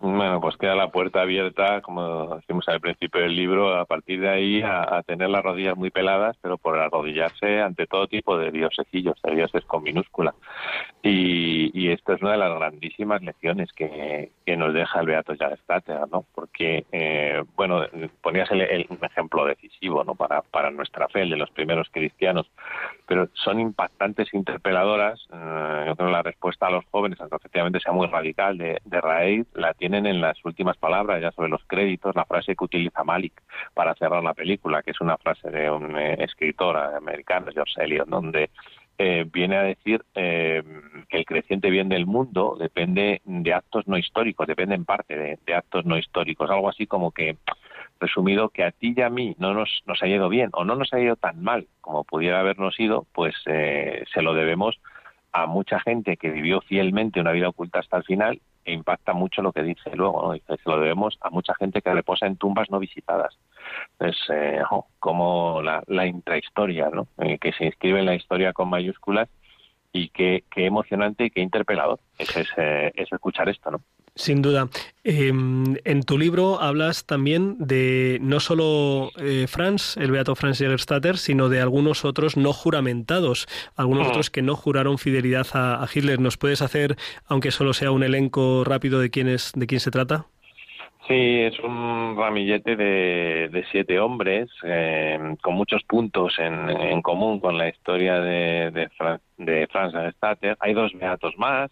Bueno, 0.00 0.40
pues 0.40 0.56
queda 0.56 0.76
la 0.76 0.92
puerta 0.92 1.22
abierta, 1.22 1.80
como 1.80 2.36
decimos 2.36 2.68
al 2.68 2.80
principio 2.80 3.20
del 3.20 3.34
libro, 3.34 3.74
a 3.74 3.84
partir 3.84 4.20
de 4.20 4.28
ahí 4.28 4.62
a, 4.62 5.02
tener 5.04 5.28
las 5.28 5.42
rodillas 5.42 5.76
muy 5.76 5.90
peladas, 5.90 6.36
pero 6.40 6.56
por 6.56 6.78
arrodillarse 6.78 7.60
ante 7.60 7.88
todo 7.88 8.06
tipo 8.06 8.38
de 8.38 8.52
diosecillos, 8.52 9.20
de 9.24 9.34
dioses 9.34 9.64
con 9.64 9.82
minúscula. 9.82 10.34
Y, 11.02 11.70
y 11.74 11.90
esto 11.90 12.12
es 12.12 12.22
una 12.22 12.32
de 12.32 12.38
las 12.38 12.54
grandísimas 12.54 13.22
lecciones 13.22 13.72
que, 13.72 14.30
que 14.46 14.56
nos 14.56 14.72
deja 14.72 15.00
el 15.00 15.06
Beato 15.06 15.34
Jagstater, 15.36 16.08
¿no? 16.12 16.24
Porque, 16.32 16.86
eh, 16.92 17.42
bueno, 17.56 17.84
ponías 18.22 18.48
el, 18.52 18.62
ejemplo 19.02 19.46
decisivo, 19.46 20.04
¿no? 20.04 20.14
Para, 20.14 20.42
para 20.42 20.70
nuestra 20.70 21.08
fe, 21.08 21.22
el 21.22 21.30
de 21.30 21.36
los 21.36 21.50
primeros 21.50 21.88
cristianos, 21.90 22.48
pero 23.06 23.28
son 23.34 23.58
impactantes, 23.58 24.32
interpeladoras. 24.32 25.20
Eh, 25.32 25.84
yo 25.88 25.96
creo 25.96 26.08
que 26.08 26.12
la 26.12 26.22
respuesta 26.22 26.68
a 26.68 26.70
los 26.70 26.84
jóvenes, 26.86 27.20
aunque 27.20 27.36
efectivamente 27.36 27.80
sea 27.80 27.92
muy 27.92 28.06
radical, 28.06 28.58
de, 28.58 28.80
de 28.84 29.00
raíz, 29.00 29.46
la 29.54 29.74
tiene 29.74 29.87
tienen 29.88 30.04
en 30.04 30.20
las 30.20 30.36
últimas 30.44 30.76
palabras, 30.76 31.22
ya 31.22 31.32
sobre 31.32 31.48
los 31.48 31.64
créditos, 31.66 32.14
la 32.14 32.26
frase 32.26 32.54
que 32.54 32.62
utiliza 32.62 33.04
Malik 33.04 33.32
para 33.72 33.94
cerrar 33.94 34.22
la 34.22 34.34
película, 34.34 34.82
que 34.82 34.90
es 34.90 35.00
una 35.00 35.16
frase 35.16 35.50
de 35.50 35.70
un 35.70 35.96
eh, 35.96 36.22
escritor 36.22 36.76
americano, 36.76 37.50
George 37.54 37.82
Eliot, 37.82 38.06
donde 38.06 38.50
eh, 38.98 39.24
viene 39.32 39.56
a 39.56 39.62
decir 39.62 40.04
eh, 40.14 40.62
que 41.08 41.16
el 41.16 41.24
creciente 41.24 41.70
bien 41.70 41.88
del 41.88 42.04
mundo 42.04 42.58
depende 42.60 43.22
de 43.24 43.54
actos 43.54 43.88
no 43.88 43.96
históricos, 43.96 44.46
depende 44.46 44.74
en 44.74 44.84
parte 44.84 45.16
de, 45.16 45.54
actos 45.54 45.86
no 45.86 45.96
históricos, 45.96 46.50
algo 46.50 46.68
así 46.68 46.86
como 46.86 47.10
que 47.10 47.38
resumido 47.98 48.50
que 48.50 48.64
a 48.64 48.72
ti 48.72 48.92
y 48.94 49.00
a 49.00 49.08
mí 49.08 49.36
no 49.38 49.54
nos, 49.54 49.70
nos 49.86 50.02
ha 50.02 50.06
ido 50.06 50.28
bien 50.28 50.50
o 50.52 50.66
no 50.66 50.74
nos 50.74 50.92
ha 50.92 51.00
ido 51.00 51.16
tan 51.16 51.42
mal 51.42 51.66
como 51.80 52.04
pudiera 52.04 52.40
habernos 52.40 52.78
ido, 52.78 53.06
pues 53.14 53.34
se 53.42 54.22
lo 54.22 54.34
debemos 54.34 54.78
a 55.32 55.46
mucha 55.46 55.80
gente 55.80 56.18
que 56.18 56.30
vivió 56.30 56.60
fielmente 56.60 57.20
una 57.20 57.32
vida 57.32 57.48
oculta 57.48 57.80
hasta 57.80 57.96
el 57.96 58.04
final 58.04 58.40
impacta 58.72 59.12
mucho 59.12 59.42
lo 59.42 59.52
que 59.52 59.62
dice 59.62 59.90
luego, 59.94 60.22
¿no? 60.22 60.32
Dice, 60.32 60.56
lo 60.64 60.80
debemos 60.80 61.18
a 61.20 61.30
mucha 61.30 61.54
gente 61.54 61.82
que 61.82 61.92
reposa 61.92 62.26
en 62.26 62.36
tumbas 62.36 62.70
no 62.70 62.78
visitadas. 62.78 63.38
Entonces, 63.92 64.22
eh, 64.30 64.60
como 64.98 65.62
la, 65.62 65.82
la 65.86 66.06
intrahistoria, 66.06 66.88
¿no? 66.90 67.06
Eh, 67.18 67.38
que 67.38 67.52
se 67.52 67.66
inscribe 67.66 68.00
en 68.00 68.06
la 68.06 68.14
historia 68.14 68.52
con 68.52 68.68
mayúsculas 68.68 69.28
y 69.92 70.10
qué, 70.10 70.44
emocionante 70.56 71.24
y 71.24 71.30
qué 71.30 71.40
interpelador 71.40 72.00
es, 72.18 72.36
es 72.36 73.12
escuchar 73.12 73.48
esto, 73.48 73.70
¿no? 73.70 73.80
Sin 74.18 74.42
duda. 74.42 74.68
Em, 75.04 75.76
en 75.84 76.02
tu 76.02 76.18
libro 76.18 76.60
hablas 76.60 77.06
también 77.06 77.54
de 77.60 78.18
no 78.20 78.40
solo 78.40 79.12
eh, 79.16 79.46
Franz, 79.46 79.96
el 79.96 80.10
beato 80.10 80.34
Franz 80.34 80.58
Jägerstatter, 80.58 81.18
sino 81.18 81.48
de 81.48 81.60
algunos 81.60 82.04
otros 82.04 82.36
no 82.36 82.52
juramentados, 82.52 83.46
algunos 83.76 84.08
otros 84.08 84.28
que 84.28 84.42
no 84.42 84.56
juraron 84.56 84.98
fidelidad 84.98 85.46
a, 85.54 85.86
Hitler. 85.94 86.18
¿Nos 86.18 86.36
puedes 86.36 86.62
hacer, 86.62 86.96
aunque 87.28 87.52
solo 87.52 87.72
sea 87.72 87.92
un 87.92 88.02
elenco 88.02 88.64
rápido 88.64 88.98
de 88.98 89.10
quién, 89.10 89.28
es, 89.28 89.52
de 89.54 89.68
quién 89.68 89.78
se 89.78 89.92
trata? 89.92 90.26
Sí, 91.06 91.14
es 91.14 91.56
un 91.60 92.16
ramillete 92.18 92.74
de, 92.74 93.64
siete 93.70 94.00
hombres 94.00 94.50
em, 94.64 95.36
con 95.36 95.54
muchos 95.54 95.84
puntos 95.84 96.34
en, 96.40 97.02
común 97.02 97.38
con 97.38 97.56
la 97.56 97.68
historia 97.68 98.18
de, 98.18 98.72
de, 98.72 98.88
de 99.36 99.66
Franz 99.68 99.92
Jägerstatter. 99.92 100.56
Hay 100.58 100.74
dos 100.74 100.92
beatos 100.92 101.38
más, 101.38 101.70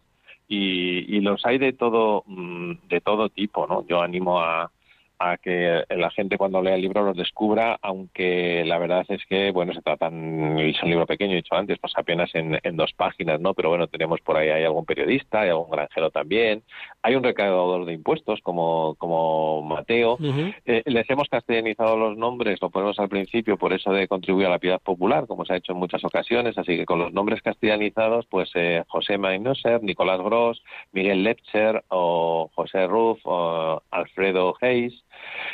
y, 0.48 1.16
y 1.16 1.20
los 1.20 1.44
hay 1.44 1.58
de 1.58 1.72
todo 1.72 2.24
mm, 2.26 2.72
de 2.88 3.00
todo 3.00 3.28
tipo 3.28 3.66
no 3.66 3.86
yo 3.86 4.00
animo 4.02 4.40
a, 4.40 4.70
a 5.18 5.36
que 5.38 5.84
la 5.90 6.10
gente 6.10 6.36
cuando 6.36 6.62
lea 6.62 6.74
el 6.74 6.82
libro 6.82 7.02
los 7.02 7.16
descubra, 7.16 7.78
aunque 7.80 8.64
la 8.66 8.78
verdad 8.78 9.04
es 9.08 9.24
que, 9.26 9.50
bueno, 9.50 9.72
se 9.72 9.82
tratan, 9.82 10.58
es 10.58 10.82
un 10.82 10.90
libro 10.90 11.06
pequeño, 11.06 11.32
he 11.32 11.36
dicho 11.36 11.54
antes, 11.54 11.78
pues 11.78 11.92
apenas 11.96 12.34
en, 12.34 12.58
en, 12.62 12.76
dos 12.76 12.92
páginas, 12.92 13.40
¿no? 13.40 13.54
Pero 13.54 13.70
bueno, 13.70 13.86
tenemos 13.86 14.20
por 14.20 14.36
ahí, 14.36 14.48
hay 14.48 14.64
algún 14.64 14.84
periodista, 14.84 15.40
hay 15.42 15.50
algún 15.50 15.70
granjero 15.70 16.10
también, 16.10 16.62
hay 17.02 17.14
un 17.14 17.22
recaudador 17.22 17.86
de 17.86 17.94
impuestos 17.94 18.40
como, 18.42 18.94
como 18.96 19.62
Mateo. 19.62 20.18
Eh, 20.66 20.82
les 20.84 21.08
hemos 21.08 21.28
castellanizado 21.28 21.96
los 21.96 22.16
nombres, 22.16 22.60
lo 22.60 22.70
ponemos 22.70 22.98
al 22.98 23.08
principio, 23.08 23.56
por 23.56 23.72
eso 23.72 23.92
de 23.92 24.08
contribuir 24.08 24.46
a 24.46 24.50
la 24.50 24.58
piedad 24.58 24.80
popular, 24.80 25.26
como 25.26 25.44
se 25.44 25.54
ha 25.54 25.56
hecho 25.56 25.72
en 25.72 25.78
muchas 25.78 26.04
ocasiones, 26.04 26.58
así 26.58 26.76
que 26.76 26.84
con 26.84 26.98
los 26.98 27.12
nombres 27.12 27.40
castellanizados, 27.42 28.26
pues 28.26 28.50
eh, 28.54 28.84
José 28.88 29.18
Mainoser, 29.18 29.82
Nicolás 29.82 30.20
Gross, 30.20 30.62
Miguel 30.92 31.24
Lepcher, 31.24 31.84
o 31.88 32.50
José 32.54 32.86
Ruff, 32.86 33.20
o 33.24 33.82
Alfredo 33.90 34.54
Hayes, 34.60 35.05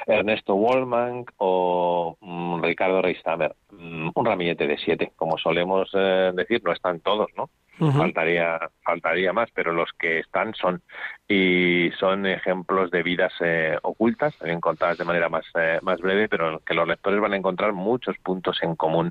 Ernesto 0.06 0.54
Wallman 0.54 1.24
o 1.38 2.16
mm, 2.20 2.62
Ricardo 2.62 3.02
Reistamer. 3.02 3.54
Mm, 3.70 4.10
un 4.14 4.24
ramillete 4.24 4.66
de 4.66 4.78
siete, 4.78 5.12
como 5.16 5.38
solemos 5.38 5.90
eh, 5.94 6.32
decir, 6.34 6.62
no 6.64 6.72
están 6.72 7.00
todos, 7.00 7.28
¿no? 7.36 7.50
Faltaría 7.78 8.58
faltaría 8.84 9.32
más 9.32 9.48
pero 9.54 9.72
los 9.72 9.90
que 9.98 10.20
están 10.20 10.54
son 10.54 10.82
y 11.26 11.90
son 11.98 12.26
ejemplos 12.26 12.90
de 12.90 13.02
vidas 13.02 13.32
eh, 13.40 13.76
ocultas 13.82 14.34
encontradas 14.42 14.98
de 14.98 15.04
manera 15.04 15.28
más 15.28 15.44
eh, 15.58 15.78
más 15.82 16.00
breve 16.00 16.28
pero 16.28 16.60
que 16.60 16.74
los 16.74 16.86
lectores 16.86 17.20
van 17.20 17.32
a 17.32 17.36
encontrar 17.36 17.72
muchos 17.72 18.16
puntos 18.18 18.58
en 18.62 18.76
común 18.76 19.10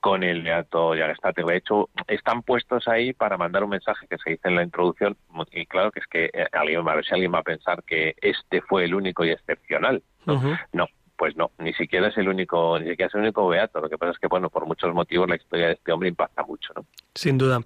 con 0.00 0.22
el 0.22 0.42
Beato 0.42 0.94
Yagastate 0.94 1.42
de 1.42 1.56
hecho 1.56 1.88
están 2.06 2.42
puestos 2.42 2.86
ahí 2.88 3.12
para 3.12 3.38
mandar 3.38 3.64
un 3.64 3.70
mensaje 3.70 4.06
que 4.08 4.18
se 4.18 4.30
dice 4.30 4.48
en 4.48 4.56
la 4.56 4.62
introducción 4.62 5.16
y 5.52 5.66
claro 5.66 5.90
que 5.90 6.00
es 6.00 6.06
que 6.06 6.30
eh, 6.32 6.46
alguien 6.52 6.86
a 6.86 6.94
ver 6.94 7.04
si 7.04 7.14
alguien 7.14 7.32
va 7.34 7.38
a 7.38 7.42
pensar 7.42 7.82
que 7.84 8.14
este 8.20 8.60
fue 8.62 8.84
el 8.84 8.94
único 8.94 9.24
y 9.24 9.30
excepcional 9.30 10.02
no 10.72 10.86
pues 11.16 11.36
no, 11.36 11.50
ni 11.58 11.72
siquiera 11.74 12.08
es 12.08 12.16
el 12.16 12.28
único, 12.28 12.78
ni 12.78 12.90
siquiera 12.90 13.08
es 13.08 13.14
el 13.14 13.22
único 13.22 13.46
beato. 13.48 13.80
Lo 13.80 13.88
que 13.88 13.98
pasa 13.98 14.12
es 14.12 14.18
que, 14.18 14.26
bueno, 14.26 14.50
por 14.50 14.66
muchos 14.66 14.92
motivos 14.94 15.28
la 15.28 15.36
historia 15.36 15.68
de 15.68 15.72
este 15.74 15.92
hombre 15.92 16.08
impacta 16.08 16.42
mucho, 16.42 16.72
¿no? 16.74 16.84
Sin 17.14 17.38
duda. 17.38 17.60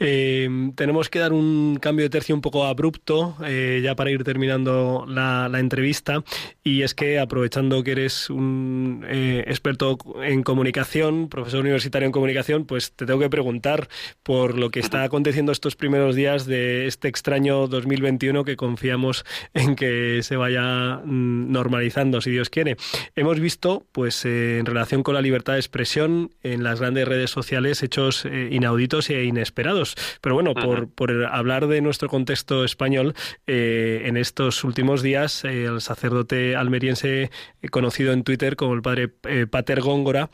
Eh, 0.00 0.48
tenemos 0.74 1.08
que 1.08 1.20
dar 1.20 1.32
un 1.32 1.78
cambio 1.80 2.04
de 2.04 2.10
tercio 2.10 2.34
un 2.34 2.40
poco 2.40 2.64
abrupto 2.64 3.36
eh, 3.44 3.80
ya 3.82 3.94
para 3.94 4.10
ir 4.10 4.24
terminando 4.24 5.04
la, 5.08 5.48
entrevista 5.58 6.22
y 6.62 6.82
es 6.82 6.94
que 6.94 7.18
aprovechando 7.18 7.82
que 7.82 7.92
eres 7.92 8.30
un 8.30 9.04
eh, 9.08 9.44
experto 9.46 9.98
en 10.22 10.42
comunicación, 10.42 11.28
profesor 11.28 11.60
universitario 11.60 12.06
en 12.06 12.12
comunicación, 12.12 12.64
pues 12.64 12.92
te 12.92 13.06
tengo 13.06 13.18
que 13.18 13.30
preguntar 13.30 13.88
por 14.22 14.56
lo 14.56 14.70
que 14.70 14.80
está 14.80 15.02
aconteciendo 15.02 15.50
estos 15.52 15.74
primeros 15.74 16.14
días 16.14 16.46
de 16.46 16.86
este 16.86 17.08
extraño 17.08 17.66
2021 17.66 18.44
que 18.44 18.56
confiamos 18.56 19.24
en 19.54 19.74
que 19.74 20.22
se 20.22 20.36
vaya 20.36 21.00
mm, 21.04 21.50
normalizando, 21.50 22.20
si 22.20 22.30
Dios 22.30 22.50
quiere. 22.50 22.76
Hemos 23.14 23.40
visto, 23.40 23.86
pues 23.92 24.24
en 24.24 24.66
relación 24.66 25.02
con 25.02 25.14
la 25.14 25.22
libertad 25.22 25.54
de 25.54 25.60
expresión 25.60 26.30
en 26.42 26.62
las 26.62 26.80
grandes 26.80 27.06
redes 27.06 27.30
sociales, 27.30 27.82
hechos 27.82 28.24
inauditos 28.24 29.10
e 29.10 29.24
inesperados. 29.24 29.94
Pero 30.20 30.34
bueno, 30.34 30.54
por, 30.54 30.88
por, 30.90 31.24
hablar 31.26 31.66
de 31.66 31.80
nuestro 31.80 32.08
contexto 32.08 32.64
español, 32.64 33.14
eh, 33.46 34.02
en 34.04 34.16
estos 34.16 34.64
últimos 34.64 35.02
días 35.02 35.44
el 35.44 35.80
sacerdote 35.80 36.56
almeriense 36.56 37.30
eh, 37.62 37.68
conocido 37.70 38.12
en 38.12 38.24
Twitter 38.24 38.56
como 38.56 38.74
el 38.74 38.82
padre 38.82 39.14
eh, 39.24 39.46
Pater 39.46 39.80
Góngora, 39.80 40.30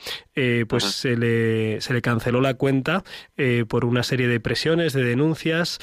pues 0.68 0.84
se, 0.84 1.16
le, 1.16 1.80
se 1.80 1.94
le 1.94 2.02
canceló 2.02 2.40
la 2.40 2.54
cuenta 2.54 3.04
por 3.68 3.84
una 3.84 4.02
serie 4.02 4.26
de 4.26 4.40
presiones, 4.40 4.92
de 4.92 5.04
denuncias. 5.04 5.78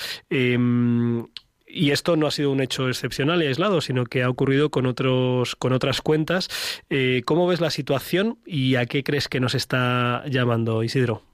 Y 1.73 1.91
esto 1.91 2.15
no 2.15 2.27
ha 2.27 2.31
sido 2.31 2.51
un 2.51 2.61
hecho 2.61 2.89
excepcional 2.89 3.41
y 3.41 3.47
aislado, 3.47 3.81
sino 3.81 4.05
que 4.05 4.23
ha 4.23 4.29
ocurrido 4.29 4.69
con 4.69 4.85
otros 4.85 5.55
con 5.55 5.73
otras 5.73 6.01
cuentas. 6.01 6.49
¿Cómo 7.25 7.47
ves 7.47 7.61
la 7.61 7.69
situación 7.69 8.39
y 8.45 8.75
a 8.75 8.85
qué 8.85 9.03
crees 9.03 9.27
que 9.27 9.39
nos 9.39 9.55
está 9.55 10.23
llamando 10.27 10.83
Isidro? 10.83 11.30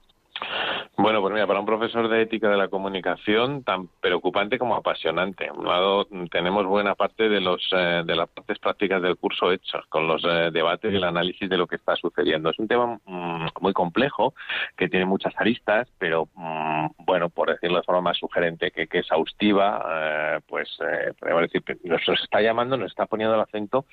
Bueno, 1.00 1.20
pues 1.20 1.32
mira, 1.32 1.46
para 1.46 1.60
un 1.60 1.66
profesor 1.66 2.08
de 2.08 2.22
ética 2.22 2.48
de 2.48 2.56
la 2.56 2.66
comunicación, 2.66 3.62
tan 3.62 3.86
preocupante 4.00 4.58
como 4.58 4.74
apasionante. 4.74 5.48
un 5.48 5.64
lado, 5.64 6.08
tenemos 6.28 6.66
buena 6.66 6.96
parte 6.96 7.28
de 7.28 7.40
los 7.40 7.62
eh, 7.70 8.02
de 8.04 8.16
las 8.16 8.28
partes 8.28 8.58
prácticas 8.58 9.00
del 9.00 9.16
curso 9.16 9.52
hechos, 9.52 9.86
con 9.90 10.08
los 10.08 10.24
eh, 10.24 10.50
debates 10.52 10.92
y 10.92 10.96
el 10.96 11.04
análisis 11.04 11.48
de 11.48 11.56
lo 11.56 11.68
que 11.68 11.76
está 11.76 11.94
sucediendo. 11.94 12.50
Es 12.50 12.58
un 12.58 12.66
tema 12.66 12.98
mm, 13.04 13.46
muy 13.60 13.72
complejo, 13.74 14.34
que 14.76 14.88
tiene 14.88 15.06
muchas 15.06 15.32
aristas, 15.36 15.86
pero 15.98 16.28
mm, 16.34 16.86
bueno, 16.98 17.28
por 17.28 17.50
decirlo 17.50 17.76
de 17.76 17.84
forma 17.84 18.00
más 18.00 18.18
sugerente 18.18 18.72
que, 18.72 18.88
que 18.88 18.98
exhaustiva, 18.98 19.86
eh, 19.88 20.40
pues 20.48 20.68
podemos 21.20 21.42
decir, 21.42 21.62
nos 21.84 22.20
está 22.20 22.40
llamando, 22.40 22.76
nos 22.76 22.90
está 22.90 23.06
poniendo 23.06 23.36
el 23.36 23.40
acento 23.40 23.84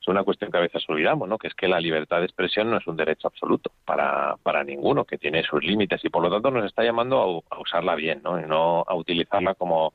sobre 0.00 0.16
una 0.16 0.24
cuestión 0.24 0.50
que 0.50 0.56
a 0.56 0.62
veces 0.62 0.82
olvidamos, 0.88 1.28
¿no? 1.28 1.36
Que 1.36 1.48
es 1.48 1.54
que 1.54 1.68
la 1.68 1.78
libertad 1.78 2.20
de 2.20 2.24
expresión 2.24 2.70
no 2.70 2.78
es 2.78 2.86
un 2.86 2.96
derecho 2.96 3.28
absoluto 3.28 3.70
para, 3.84 4.36
para 4.42 4.64
ninguno, 4.64 5.04
que 5.04 5.18
tiene 5.18 5.42
sus 5.42 5.62
límites 5.62 6.02
y 6.02 6.08
por 6.08 6.22
lo 6.22 6.30
tanto 6.30 6.53
nos 6.54 6.64
está 6.66 6.82
llamando 6.82 7.44
a, 7.50 7.58
usarla 7.58 7.94
bien, 7.94 8.20
¿no? 8.22 8.40
Y 8.40 8.46
no 8.46 8.84
a 8.86 8.94
utilizarla 8.94 9.54
como 9.54 9.92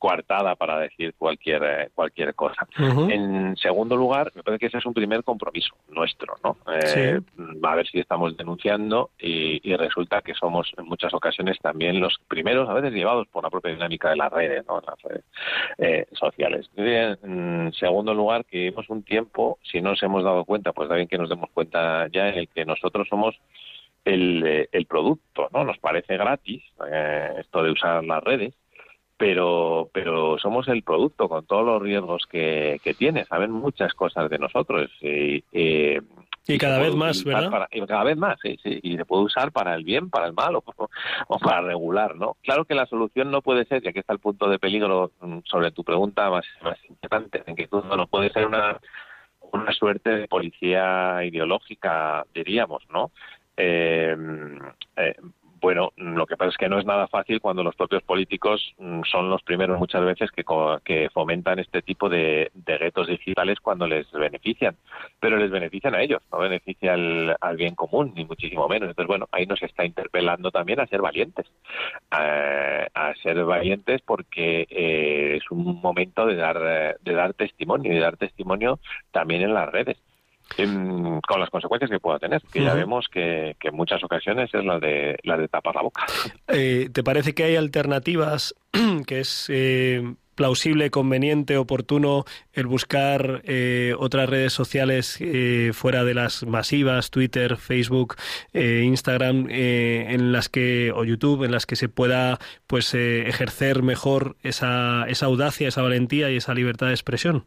coartada 0.00 0.56
para 0.56 0.78
decir 0.78 1.14
cualquier 1.16 1.62
eh, 1.62 1.90
cualquier 1.94 2.34
cosa. 2.34 2.66
En 2.78 3.54
segundo 3.58 3.96
lugar, 3.96 4.32
me 4.34 4.42
parece 4.42 4.58
que 4.58 4.66
ese 4.66 4.78
es 4.78 4.86
un 4.86 4.94
primer 4.94 5.22
compromiso 5.22 5.74
nuestro, 5.88 6.36
¿no? 6.42 6.56
Eh, 6.72 7.20
a 7.62 7.74
ver 7.74 7.86
si 7.86 8.00
estamos 8.00 8.34
denunciando 8.36 9.10
y, 9.18 9.60
resulta 9.76 10.22
que 10.22 10.34
somos 10.34 10.72
en 10.76 10.86
muchas 10.86 11.12
ocasiones 11.14 11.58
también 11.60 12.00
los 12.00 12.18
primeros, 12.28 12.68
a 12.68 12.74
veces 12.74 12.92
llevados 12.92 13.28
por 13.28 13.44
la 13.44 13.50
propia 13.50 13.72
dinámica 13.72 14.10
de 14.10 14.16
las 14.16 14.32
redes, 14.32 14.64
¿no? 14.66 14.80
Las 14.80 15.00
redes 15.02 15.24
eh, 15.78 16.06
sociales. 16.12 16.70
En 16.76 17.72
segundo 17.74 18.14
lugar, 18.14 18.46
que 18.46 18.68
hemos 18.68 18.88
un 18.88 19.02
tiempo, 19.02 19.58
si 19.62 19.82
no 19.82 19.90
nos 19.90 20.02
hemos 20.02 20.24
dado 20.24 20.44
cuenta, 20.46 20.72
pues 20.72 20.88
da 20.88 20.96
bien 20.96 21.08
que 21.08 21.18
nos 21.18 21.28
demos 21.28 21.50
cuenta 21.52 22.08
ya 22.08 22.28
en 22.28 22.38
el 22.38 22.48
que 22.48 22.64
nosotros 22.64 23.06
somos 23.08 23.38
el, 24.04 24.46
eh, 24.46 24.68
el 24.72 24.86
producto, 24.86 25.48
¿no? 25.52 25.64
Nos 25.64 25.78
parece 25.78 26.16
gratis 26.16 26.62
eh, 26.90 27.34
esto 27.38 27.62
de 27.62 27.72
usar 27.72 28.04
las 28.04 28.22
redes, 28.22 28.54
pero, 29.16 29.90
pero 29.92 30.38
somos 30.38 30.68
el 30.68 30.82
producto 30.82 31.28
con 31.28 31.46
todos 31.46 31.64
los 31.64 31.82
riesgos 31.82 32.24
que, 32.26 32.80
que 32.82 32.94
tiene. 32.94 33.24
Saben 33.26 33.50
muchas 33.50 33.92
cosas 33.94 34.30
de 34.30 34.38
nosotros. 34.38 34.90
Y, 35.00 35.44
y 36.46 36.58
cada 36.58 36.78
vez 36.78 36.94
más, 36.94 37.22
¿verdad? 37.22 37.68
y 37.70 37.80
cada 37.86 38.04
vez 38.04 38.16
más, 38.16 38.38
sí, 38.42 38.58
sí, 38.62 38.80
y 38.82 38.96
se 38.96 39.04
puede 39.04 39.24
usar 39.24 39.52
para 39.52 39.74
el 39.74 39.84
bien, 39.84 40.10
para 40.10 40.26
el 40.26 40.32
mal 40.32 40.56
o, 40.56 40.64
o, 41.28 41.38
para 41.38 41.60
regular, 41.60 42.16
¿no? 42.16 42.36
Claro 42.42 42.64
que 42.64 42.74
la 42.74 42.86
solución 42.86 43.30
no 43.30 43.42
puede 43.42 43.64
ser, 43.66 43.82
ya 43.82 43.92
que 43.92 44.00
está 44.00 44.12
el 44.12 44.18
punto 44.18 44.48
de 44.48 44.58
peligro 44.58 45.12
mm, 45.20 45.40
sobre 45.44 45.70
tu 45.70 45.84
pregunta 45.84 46.30
más, 46.30 46.44
más 46.62 46.78
importante, 46.88 47.42
en 47.46 47.54
que 47.54 47.68
tú 47.68 47.82
no 47.82 48.06
puede 48.06 48.30
ser 48.30 48.46
una, 48.46 48.80
una 49.52 49.72
suerte 49.72 50.10
de 50.10 50.28
policía 50.28 51.22
ideológica, 51.24 52.24
diríamos, 52.34 52.82
¿no? 52.90 53.10
Eh, 53.56 54.16
eh, 54.96 55.14
bueno, 55.60 55.92
lo 55.96 56.26
que 56.26 56.36
pasa 56.36 56.50
es 56.50 56.56
que 56.56 56.68
no 56.70 56.78
es 56.78 56.86
nada 56.86 57.06
fácil 57.08 57.40
cuando 57.40 57.62
los 57.62 57.76
propios 57.76 58.02
políticos 58.02 58.74
mm, 58.78 59.02
son 59.02 59.28
los 59.28 59.42
primeros 59.42 59.78
muchas 59.78 60.02
veces 60.02 60.30
que, 60.30 60.42
que 60.84 61.10
fomentan 61.10 61.58
este 61.58 61.82
tipo 61.82 62.08
de, 62.08 62.50
de, 62.54 62.78
guetos 62.78 63.08
digitales 63.08 63.60
cuando 63.60 63.86
les 63.86 64.10
benefician, 64.10 64.76
pero 65.20 65.36
les 65.36 65.50
benefician 65.50 65.94
a 65.94 66.02
ellos, 66.02 66.22
no 66.32 66.38
beneficia 66.38 66.94
al, 66.94 67.36
bien 67.56 67.74
común, 67.74 68.12
ni 68.16 68.24
muchísimo 68.24 68.68
menos. 68.68 68.88
Entonces, 68.88 69.08
bueno, 69.08 69.28
ahí 69.32 69.44
nos 69.44 69.62
está 69.62 69.84
interpelando 69.84 70.50
también 70.50 70.80
a 70.80 70.86
ser 70.86 71.02
valientes, 71.02 71.46
a, 72.10 73.12
ser 73.22 73.44
valientes 73.44 74.00
porque 74.02 74.66
eh, 74.70 75.36
es 75.36 75.50
un 75.50 75.80
momento 75.82 76.24
de 76.26 76.36
dar, 76.36 76.96
de 77.00 77.12
dar 77.12 77.34
testimonio 77.34 77.92
y 77.92 77.98
dar 77.98 78.16
testimonio 78.16 78.78
también 79.12 79.42
en 79.42 79.52
las 79.52 79.68
redes 79.70 79.98
con 80.56 81.40
las 81.40 81.50
consecuencias 81.50 81.90
que 81.90 82.00
pueda 82.00 82.18
tener, 82.18 82.42
que 82.52 82.62
ya 82.62 82.74
vemos 82.74 83.06
que, 83.10 83.56
en 83.60 83.74
muchas 83.74 84.02
ocasiones 84.02 84.50
es 84.52 84.64
la 84.64 84.78
de, 84.78 85.18
la 85.22 85.36
de 85.36 85.48
tapar 85.48 85.74
la 85.74 85.82
boca. 85.82 86.06
Eh, 86.52 86.88
¿Te 86.92 87.04
parece 87.04 87.32
que 87.32 87.44
hay 87.44 87.56
alternativas 87.56 88.54
que 89.06 89.20
es 89.20 89.46
eh, 89.48 90.14
plausible, 90.34 90.90
conveniente, 90.90 91.56
oportuno 91.56 92.24
el 92.52 92.66
buscar 92.66 93.42
eh, 93.44 93.94
otras 93.96 94.28
redes 94.28 94.52
sociales 94.52 95.18
fuera 95.72 96.02
de 96.02 96.14
las 96.14 96.44
masivas, 96.44 97.10
Twitter, 97.10 97.56
Facebook, 97.56 98.16
Instagram, 98.52 99.46
en 99.48 100.32
las 100.32 100.48
que 100.48 100.92
o 100.94 101.04
YouTube, 101.04 101.44
en 101.44 101.52
las 101.52 101.66
que 101.66 101.76
se 101.76 101.88
pueda 101.88 102.38
pues 102.66 102.94
ejercer 102.94 103.82
mejor 103.82 104.36
esa, 104.42 105.04
esa 105.08 105.26
audacia, 105.26 105.68
esa 105.68 105.82
valentía 105.82 106.30
y 106.30 106.36
esa 106.36 106.54
libertad 106.54 106.88
de 106.88 106.94
expresión? 106.94 107.44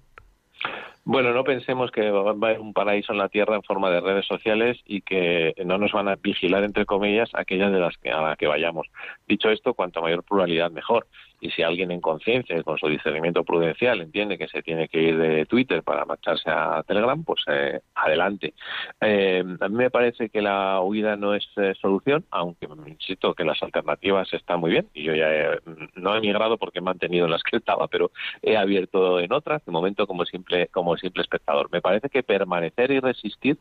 Bueno, 1.06 1.34
no 1.34 1.44
pensemos 1.44 1.92
que 1.92 2.10
va 2.12 2.30
a 2.30 2.34
haber 2.34 2.62
un 2.62 2.72
paraíso 2.72 3.12
en 3.12 3.18
la 3.18 3.28
Tierra 3.28 3.56
en 3.56 3.64
forma 3.64 3.90
de 3.92 4.00
redes 4.00 4.26
sociales 4.26 4.80
y 4.86 5.02
que 5.02 5.54
no 5.66 5.78
nos 5.78 5.92
van 5.92 6.08
a 6.08 6.16
vigilar, 6.16 6.64
entre 6.64 6.86
comillas, 6.86 7.30
aquellas 7.34 7.74
de 7.74 7.80
las 7.80 7.98
que, 7.98 8.10
a 8.10 8.22
las 8.22 8.38
que 8.38 8.48
vayamos. 8.48 8.88
Dicho 9.28 9.50
esto, 9.50 9.74
cuanto 9.74 10.02
mayor 10.02 10.24
pluralidad, 10.24 10.72
mejor 10.72 11.08
y 11.44 11.52
si 11.52 11.62
alguien 11.62 11.92
en 11.92 12.00
conciencia 12.00 12.64
con 12.64 12.78
su 12.78 12.88
discernimiento 12.88 13.44
prudencial 13.44 14.00
entiende 14.00 14.38
que 14.38 14.48
se 14.48 14.64
tiene 14.64 14.88
que 14.88 15.02
ir 15.02 15.18
de 15.18 15.46
Twitter 15.46 15.84
para 15.84 16.06
marcharse 16.06 16.50
a 16.50 16.82
Telegram, 16.88 17.22
pues 17.22 17.44
eh, 17.48 17.82
adelante. 17.96 18.54
Eh, 19.02 19.44
a 19.60 19.68
mí 19.68 19.76
me 19.76 19.92
parece 19.92 20.30
que 20.30 20.42
la 20.42 20.80
huida 20.80 21.18
no 21.18 21.36
es 21.36 21.46
eh, 21.58 21.74
solución, 21.82 22.24
aunque 22.32 22.70
insisto 22.88 23.34
que 23.34 23.44
las 23.44 23.62
alternativas 23.62 24.34
están 24.34 24.62
muy 24.62 24.72
bien 24.72 24.88
y 24.94 25.04
yo 25.04 25.14
ya 25.14 25.60
no 25.96 26.16
he 26.16 26.22
migrado 26.22 26.58
porque 26.58 26.80
he 26.80 26.82
mantenido 26.82 27.28
las 27.28 27.44
que 27.44 27.58
estaba, 27.58 27.90
pero 27.90 28.12
he 28.42 28.56
abierto 28.56 29.20
en 29.20 29.34
otras 29.34 29.66
de 29.66 29.72
momento 29.74 30.08
como 30.08 30.24
simple 30.24 30.68
como 30.68 30.96
simple 30.96 31.24
espectador. 31.24 31.70
Me 31.74 31.82
parece 31.82 32.08
que 32.08 32.24
permanecer 32.24 32.90
y 32.92 33.02
resistir 33.02 33.58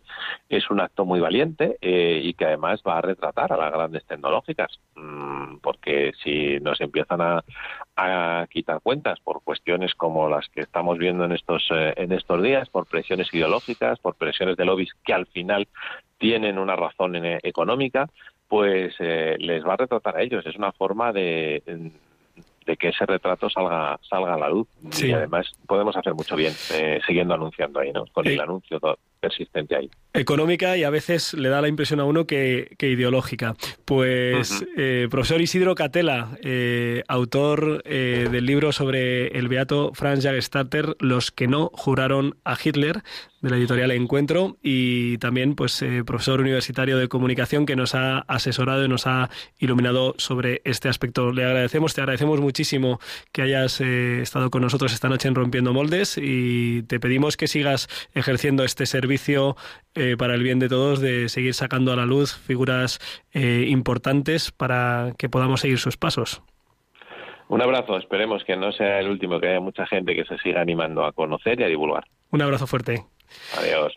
es 0.49 0.71
un 0.71 0.81
acto 0.81 1.05
muy 1.05 1.19
valiente 1.19 1.79
y 1.81 2.33
que 2.35 2.45
además 2.45 2.81
va 2.87 2.99
a 2.99 3.01
retratar 3.01 3.53
a 3.53 3.57
las 3.57 3.73
grandes 3.73 4.07
tecnológicas, 4.07 4.79
mm, 4.95 5.57
porque 5.57 6.13
si 6.23 6.61
nos 6.61 6.81
empiezan 6.81 7.21
a 7.21 7.43
a 7.97 8.47
quitar 8.51 8.81
cuentas 8.81 9.21
por 9.21 9.43
cuestiones 9.43 9.95
como 9.95 10.29
las 10.29 10.49
que 10.49 10.61
estamos 10.61 10.99
viendo 10.99 11.25
en 11.25 11.33
estos 11.33 11.67
eh, 11.71 11.95
en 11.97 12.13
estos 12.13 12.43
días, 12.43 12.69
por 12.69 12.87
presiones 12.87 13.33
ideológicas, 13.33 13.99
por 13.99 14.15
presiones 14.15 14.57
de 14.57 14.65
lobbies 14.65 14.93
que 15.05 15.13
al 15.13 15.27
final 15.27 15.69
tienen 16.19 16.59
una 16.59 16.77
razón 16.77 17.17
eh, 17.17 17.39
económica, 17.43 18.09
pues 18.49 18.95
eh, 18.99 19.37
les 19.39 19.65
va 19.67 19.75
a 19.75 19.79
retratar 19.79 20.17
a 20.17 20.23
ellos. 20.23 20.47
Es 20.47 20.57
una 20.57 20.73
forma 20.73 21.13
de 21.13 21.63
de 22.65 22.77
que 22.77 22.89
ese 22.89 23.05
retrato 23.05 23.51
salga 23.51 23.99
salga 24.09 24.35
a 24.35 24.39
la 24.39 24.49
luz 24.49 24.69
y 25.03 25.11
además 25.11 25.51
podemos 25.67 25.97
hacer 25.97 26.15
mucho 26.15 26.37
bien 26.37 26.53
siguiendo 27.05 27.35
anunciando 27.35 27.81
ahí, 27.81 27.93
¿no? 27.93 28.05
Con 28.13 28.27
el 28.27 28.41
anuncio 28.41 28.79
persistente 29.23 29.77
ahí. 29.77 29.89
Económica 30.13 30.77
y 30.77 30.85
a 30.85 30.91
veces 30.91 31.33
le 31.33 31.49
da 31.49 31.63
la 31.63 31.69
impresión 31.69 32.01
a 32.01 32.05
uno 32.05 32.27
que, 32.27 32.77
ideológica. 32.79 33.55
Pues, 33.87 34.63
eh, 34.77 35.07
profesor 35.11 35.41
Isidro 35.41 35.75
Catela, 35.75 36.37
eh, 36.43 37.03
autor 37.09 37.83
eh, 37.87 38.29
del 38.31 38.45
libro 38.45 38.73
sobre 38.73 39.29
el 39.29 39.49
beato 39.49 39.93
Franz 39.95 40.23
Jagestatter, 40.23 40.97
Los 40.99 41.31
que 41.31 41.47
no 41.47 41.71
juraron 41.73 42.37
a 42.45 42.59
Hitler, 42.63 43.03
de 43.41 43.51
la 43.51 43.57
editorial 43.57 43.91
Encuentro, 43.91 44.57
y 44.63 45.19
también 45.19 45.57
pues 45.57 45.85
profesor 46.07 46.41
universitario 46.41 46.97
de 46.97 47.09
comunicación 47.09 47.67
que 47.67 47.75
nos 47.75 47.97
ha 47.97 48.21
asesorado 48.21 48.85
y 48.85 48.89
nos 48.89 49.09
ha 49.09 49.31
iluminado 49.59 50.15
sobre 50.17 50.61
este 50.65 50.89
aspecto. 50.89 51.33
Le 51.33 51.45
agradecemos, 51.45 51.93
te 51.93 52.03
agradecemos 52.03 52.41
muchísimo 52.41 53.01
que 53.33 53.43
hayas 53.43 53.81
estado 53.81 54.49
con 54.51 54.63
nosotros 54.63 54.93
esta 54.93 55.09
noche 55.09 55.27
en 55.27 55.35
Rompiendo 55.35 55.73
Moldes 55.73 56.21
y 56.23 56.85
te 56.85 57.01
pedimos 57.01 57.37
que 57.37 57.49
sigas 57.49 57.89
ejerciendo 58.15 58.63
este 58.63 58.87
servicio 58.87 59.12
servicio 59.13 59.57
eh, 59.95 60.17
para 60.17 60.35
el 60.35 60.43
bien 60.43 60.59
de 60.59 60.69
todos 60.69 61.01
de 61.01 61.29
seguir 61.29 61.53
sacando 61.53 61.93
a 61.93 61.97
la 61.97 62.07
luz 62.07 62.35
figuras 62.35 62.99
eh, 63.35 63.67
importantes 63.69 64.51
para 64.51 65.13
que 65.19 65.29
podamos 65.29 65.61
seguir 65.61 65.79
sus 65.79 65.99
pasos. 65.99 66.43
Un 67.49 67.61
abrazo, 67.61 67.99
esperemos 67.99 68.43
que 68.45 68.57
no 68.57 68.73
sea 68.73 69.01
el 69.01 69.11
último, 69.11 69.39
que 69.39 69.49
haya 69.49 69.61
mucha 69.61 69.87
gente 69.87 70.15
que 70.15 70.25
se 70.25 70.39
siga 70.39 70.63
animando 70.63 71.05
a 71.05 71.13
conocer 71.13 71.61
y 71.61 71.65
a 71.65 71.67
divulgar. 71.67 72.05
Un 72.31 72.41
abrazo 72.41 72.67
fuerte. 72.67 73.05
Adiós. 73.59 73.93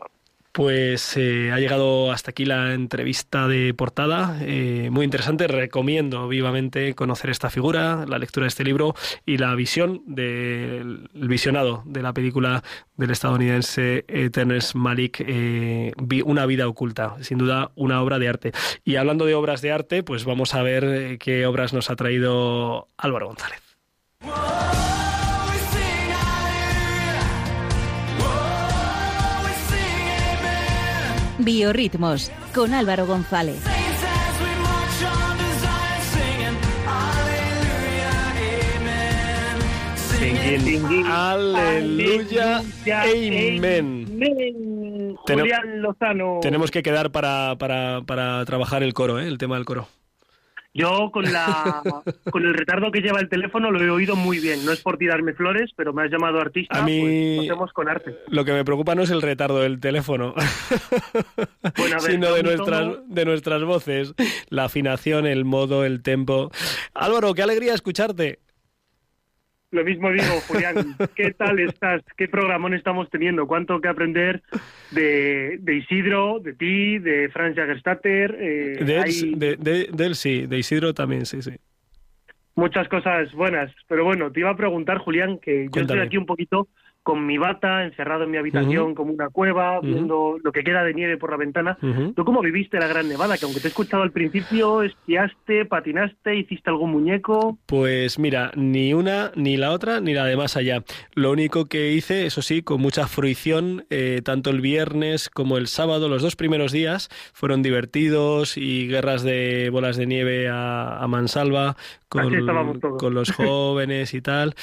Pues 0.56 1.18
eh, 1.18 1.52
ha 1.52 1.60
llegado 1.60 2.14
hasta 2.14 2.32
aquí 2.32 2.46
la 2.46 2.74
entrevista 2.74 3.46
de 3.50 3.74
portada, 3.74 4.38
eh, 4.40 4.88
muy 4.90 5.04
interesante, 5.04 5.50
recomiendo 5.50 6.30
vivamente 6.30 6.96
conocer 6.96 7.30
esta 7.30 7.50
figura, 7.50 8.06
la 8.08 8.20
lectura 8.20 8.46
de 8.46 8.48
este 8.48 8.64
libro 8.64 8.96
y 9.26 9.38
la 9.38 9.54
visión 9.54 10.02
del 10.06 11.10
visionado 11.14 11.84
de 11.86 12.02
la 12.02 12.14
película 12.14 12.64
del 12.96 13.12
estadounidense 13.12 14.06
Terence 14.32 14.78
Malik, 14.78 15.22
eh, 15.28 15.92
Una 16.24 16.46
vida 16.46 16.70
oculta, 16.70 17.18
sin 17.20 17.38
duda 17.38 17.72
una 17.76 18.02
obra 18.02 18.18
de 18.18 18.30
arte. 18.30 18.52
Y 18.86 18.96
hablando 18.96 19.26
de 19.26 19.36
obras 19.36 19.62
de 19.62 19.74
arte, 19.74 20.04
pues 20.04 20.24
vamos 20.24 20.56
a 20.56 20.64
ver 20.64 21.18
qué 21.18 21.46
obras 21.46 21.74
nos 21.74 21.90
ha 21.90 21.98
traído 21.98 22.88
Álvaro 22.96 23.28
González. 23.28 23.62
Biorritmos 31.46 32.32
con 32.56 32.74
Álvaro 32.74 33.06
González. 33.06 33.62
Aleluya, 41.08 42.64
amén. 42.88 44.08
Julián 45.28 45.82
Lozano. 45.82 46.40
Tenemos 46.42 46.72
que 46.72 46.82
quedar 46.82 47.12
para, 47.12 47.56
para, 47.60 48.02
para 48.02 48.44
trabajar 48.46 48.82
el 48.82 48.96
coro, 48.96 49.20
¿eh? 49.20 49.28
el 49.28 49.38
tema 49.38 49.56
del 49.56 49.66
coro. 49.66 49.88
Yo 50.76 51.10
con 51.10 51.24
la 51.32 51.82
con 52.32 52.46
el 52.46 52.54
retardo 52.54 52.92
que 52.92 53.00
lleva 53.00 53.22
el 53.22 53.30
teléfono 53.30 53.72
lo 53.72 53.82
he 53.82 53.90
oído 53.90 54.18
muy 54.18 54.40
bien. 54.40 54.66
No 54.66 54.74
es 54.74 54.82
por 54.82 54.98
tirarme 54.98 55.34
flores, 55.34 55.72
pero 55.78 55.94
me 55.94 56.04
has 56.04 56.12
llamado 56.12 56.42
artista. 56.42 56.78
A 56.78 56.86
mí 56.86 57.38
pues, 57.38 57.50
hacemos 57.50 57.72
con 57.72 57.88
arte. 57.88 58.14
Lo 58.28 58.44
que 58.44 58.52
me 58.52 58.66
preocupa 58.66 58.94
no 58.94 59.04
es 59.04 59.10
el 59.10 59.22
retardo 59.22 59.62
del 59.62 59.80
teléfono, 59.80 60.36
bueno, 61.78 61.96
ver, 62.02 62.12
sino 62.12 62.34
de 62.34 62.44
nuestras 62.44 62.94
de 63.08 63.26
nuestras 63.26 63.64
voces, 63.64 64.14
la 64.50 64.66
afinación, 64.66 65.26
el 65.26 65.46
modo, 65.46 65.86
el 65.86 66.04
tempo. 66.04 66.52
Álvaro, 66.94 67.34
qué 67.34 67.44
alegría 67.44 67.74
escucharte. 67.74 68.40
Lo 69.72 69.84
mismo 69.84 70.12
digo, 70.12 70.40
Julián. 70.48 70.96
¿Qué 71.16 71.32
tal 71.32 71.60
estás? 71.60 72.02
¿Qué 72.18 72.28
programón 72.28 72.74
estamos 72.74 73.10
teniendo? 73.10 73.48
¿Cuánto 73.48 73.82
que 73.82 73.88
aprender 73.88 74.42
de, 74.92 75.58
de 75.60 75.76
Isidro, 75.76 76.40
de 76.40 76.54
ti, 76.54 77.00
de 77.00 77.30
Franz 77.30 77.56
Jagerstatter? 77.56 78.38
Eh, 78.40 78.84
de, 78.86 78.98
él, 78.98 79.40
de, 79.40 79.88
de, 79.92 80.06
él 80.06 80.16
sí, 80.16 80.46
de 80.46 80.58
Isidro 80.58 80.94
también, 80.94 81.26
sí, 81.26 81.42
sí. 81.42 81.52
Muchas 82.56 82.88
cosas 82.88 83.34
buenas. 83.34 83.72
Pero 83.88 84.06
bueno, 84.06 84.32
te 84.32 84.40
iba 84.40 84.52
a 84.52 84.56
preguntar, 84.56 85.00
Julián, 85.00 85.40
que 85.40 85.68
yo 85.74 85.82
estoy 85.82 86.00
aquí 86.00 86.18
un 86.18 86.26
poquito 86.26 86.70
con 87.06 87.24
mi 87.24 87.38
bata, 87.38 87.84
encerrado 87.84 88.24
en 88.24 88.32
mi 88.32 88.38
habitación 88.38 88.96
como 88.96 89.14
una 89.14 89.30
cueva, 89.30 89.80
viendo 89.80 90.40
lo 90.44 90.52
que 90.52 90.64
queda 90.64 90.84
de 90.84 90.96
nieve 90.96 91.18
por 91.18 91.30
la 91.30 91.38
ventana. 91.38 91.78
¿Tú 92.16 92.26
cómo 92.26 92.42
viviste 92.42 92.80
la 92.80 92.88
Gran 92.88 93.08
Nevada? 93.08 93.38
Que 93.38 93.46
aunque 93.46 93.60
te 93.62 93.68
he 93.68 93.70
escuchado 93.70 94.02
al 94.02 94.12
principio, 94.12 94.82
esquiaste, 94.82 95.66
patinaste, 95.66 96.36
hiciste 96.36 96.68
algún 96.72 96.94
muñeco. 96.94 97.60
Pues 97.68 98.18
mira, 98.18 98.50
ni 98.56 98.96
una, 98.96 99.32
ni 99.36 99.56
la 99.56 99.72
otra, 99.72 100.02
ni 100.02 100.16
la 100.16 100.26
de 100.26 100.36
más 100.36 100.58
allá. 100.58 100.84
Lo 101.14 101.32
único 101.32 101.66
que 101.66 101.92
hice, 101.92 102.26
eso 102.26 102.42
sí, 102.42 102.64
con 102.64 102.82
mucha 102.82 103.06
fruición, 103.06 103.86
eh, 103.92 104.22
tanto 104.26 104.50
el 104.50 104.60
viernes 104.60 105.30
como 105.30 105.58
el 105.58 105.68
sábado, 105.68 106.10
los 106.10 106.24
dos 106.24 106.36
primeros 106.36 106.72
días, 106.72 107.10
fueron 107.34 107.62
divertidos 107.62 108.58
y 108.58 108.88
guerras 108.88 109.22
de 109.22 109.70
bolas 109.72 109.96
de 109.96 110.08
nieve 110.08 110.50
a, 110.50 110.98
a 110.98 111.08
mansalva 111.08 111.78
con, 112.10 112.34
con 112.98 113.14
los 113.14 113.32
jóvenes 113.36 114.16
y 114.16 114.22
tal 114.22 114.56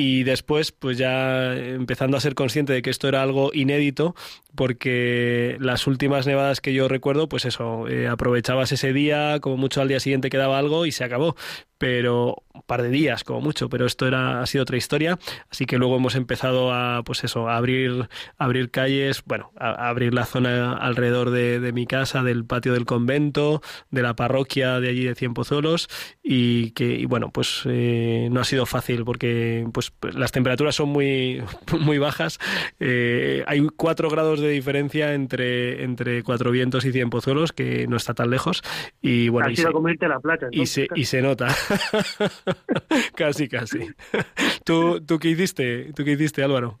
y 0.00 0.24
después 0.24 0.72
pues 0.72 0.96
ya 0.96 1.54
empezando 1.54 2.16
a 2.16 2.20
ser 2.20 2.34
consciente 2.34 2.72
de 2.72 2.80
que 2.80 2.90
esto 2.90 3.06
era 3.06 3.22
algo 3.22 3.50
inédito 3.52 4.14
porque 4.54 5.56
las 5.60 5.86
últimas 5.86 6.26
nevadas 6.26 6.60
que 6.60 6.72
yo 6.72 6.88
recuerdo 6.88 7.28
pues 7.28 7.44
eso 7.44 7.88
eh, 7.88 8.08
aprovechabas 8.08 8.72
ese 8.72 8.92
día 8.92 9.38
como 9.40 9.56
mucho 9.56 9.80
al 9.80 9.88
día 9.88 10.00
siguiente 10.00 10.30
quedaba 10.30 10.58
algo 10.58 10.86
y 10.86 10.92
se 10.92 11.04
acabó. 11.04 11.36
Pero 11.78 12.42
un 12.52 12.60
par 12.62 12.82
de 12.82 12.90
días 12.90 13.24
como 13.24 13.40
mucho, 13.40 13.70
pero 13.70 13.86
esto 13.86 14.06
era 14.06 14.42
ha 14.42 14.46
sido 14.46 14.62
otra 14.62 14.76
historia, 14.76 15.18
así 15.50 15.64
que 15.64 15.78
luego 15.78 15.96
hemos 15.96 16.14
empezado 16.14 16.74
a 16.74 17.02
pues 17.04 17.24
eso, 17.24 17.48
a 17.48 17.56
abrir 17.56 18.06
abrir 18.36 18.70
calles, 18.70 19.22
bueno, 19.24 19.50
a, 19.56 19.88
abrir 19.88 20.12
la 20.12 20.26
zona 20.26 20.74
alrededor 20.74 21.30
de, 21.30 21.72
mi 21.72 21.86
casa, 21.86 22.22
del 22.22 22.44
patio 22.44 22.74
del 22.74 22.84
convento, 22.84 23.62
de 23.90 24.02
la 24.02 24.14
parroquia 24.14 24.78
de 24.78 24.90
allí 24.90 25.04
de 25.04 25.14
Cienpozuelos. 25.14 25.88
Y 26.22 26.72
que 26.72 26.84
y 26.84 27.06
bueno, 27.06 27.30
pues 27.30 27.62
eh, 27.64 28.28
no 28.30 28.40
ha 28.40 28.44
sido 28.44 28.66
fácil 28.66 29.04
porque 29.04 29.66
pues 29.72 29.92
las 30.12 30.32
temperaturas 30.32 30.74
son 30.74 30.90
muy 30.90 31.42
muy 31.80 31.96
bajas, 31.96 32.38
eh, 32.78 33.42
hay 33.46 33.66
cuatro 33.76 34.10
grados 34.10 34.39
de 34.40 34.50
diferencia 34.50 35.14
entre 35.14 35.84
entre 35.84 36.22
Cuatro 36.22 36.50
Vientos 36.50 36.84
y 36.84 36.92
Cienpozuelos 36.92 37.52
que 37.52 37.86
no 37.86 37.96
está 37.96 38.14
tan 38.14 38.30
lejos 38.30 38.62
y 39.00 39.28
bueno, 39.28 39.50
y 39.50 39.56
se, 39.56 39.70
la 40.08 40.20
plata, 40.20 40.48
y 40.50 40.66
se, 40.66 40.88
y 40.94 41.04
se 41.04 41.22
nota. 41.22 41.48
casi, 43.14 43.48
casi. 43.48 43.88
¿Tú, 44.64 45.00
¿Tú 45.04 45.18
qué 45.18 45.28
hiciste? 45.28 45.92
¿Tú 45.94 46.04
qué 46.04 46.12
hiciste, 46.12 46.42
Álvaro? 46.42 46.78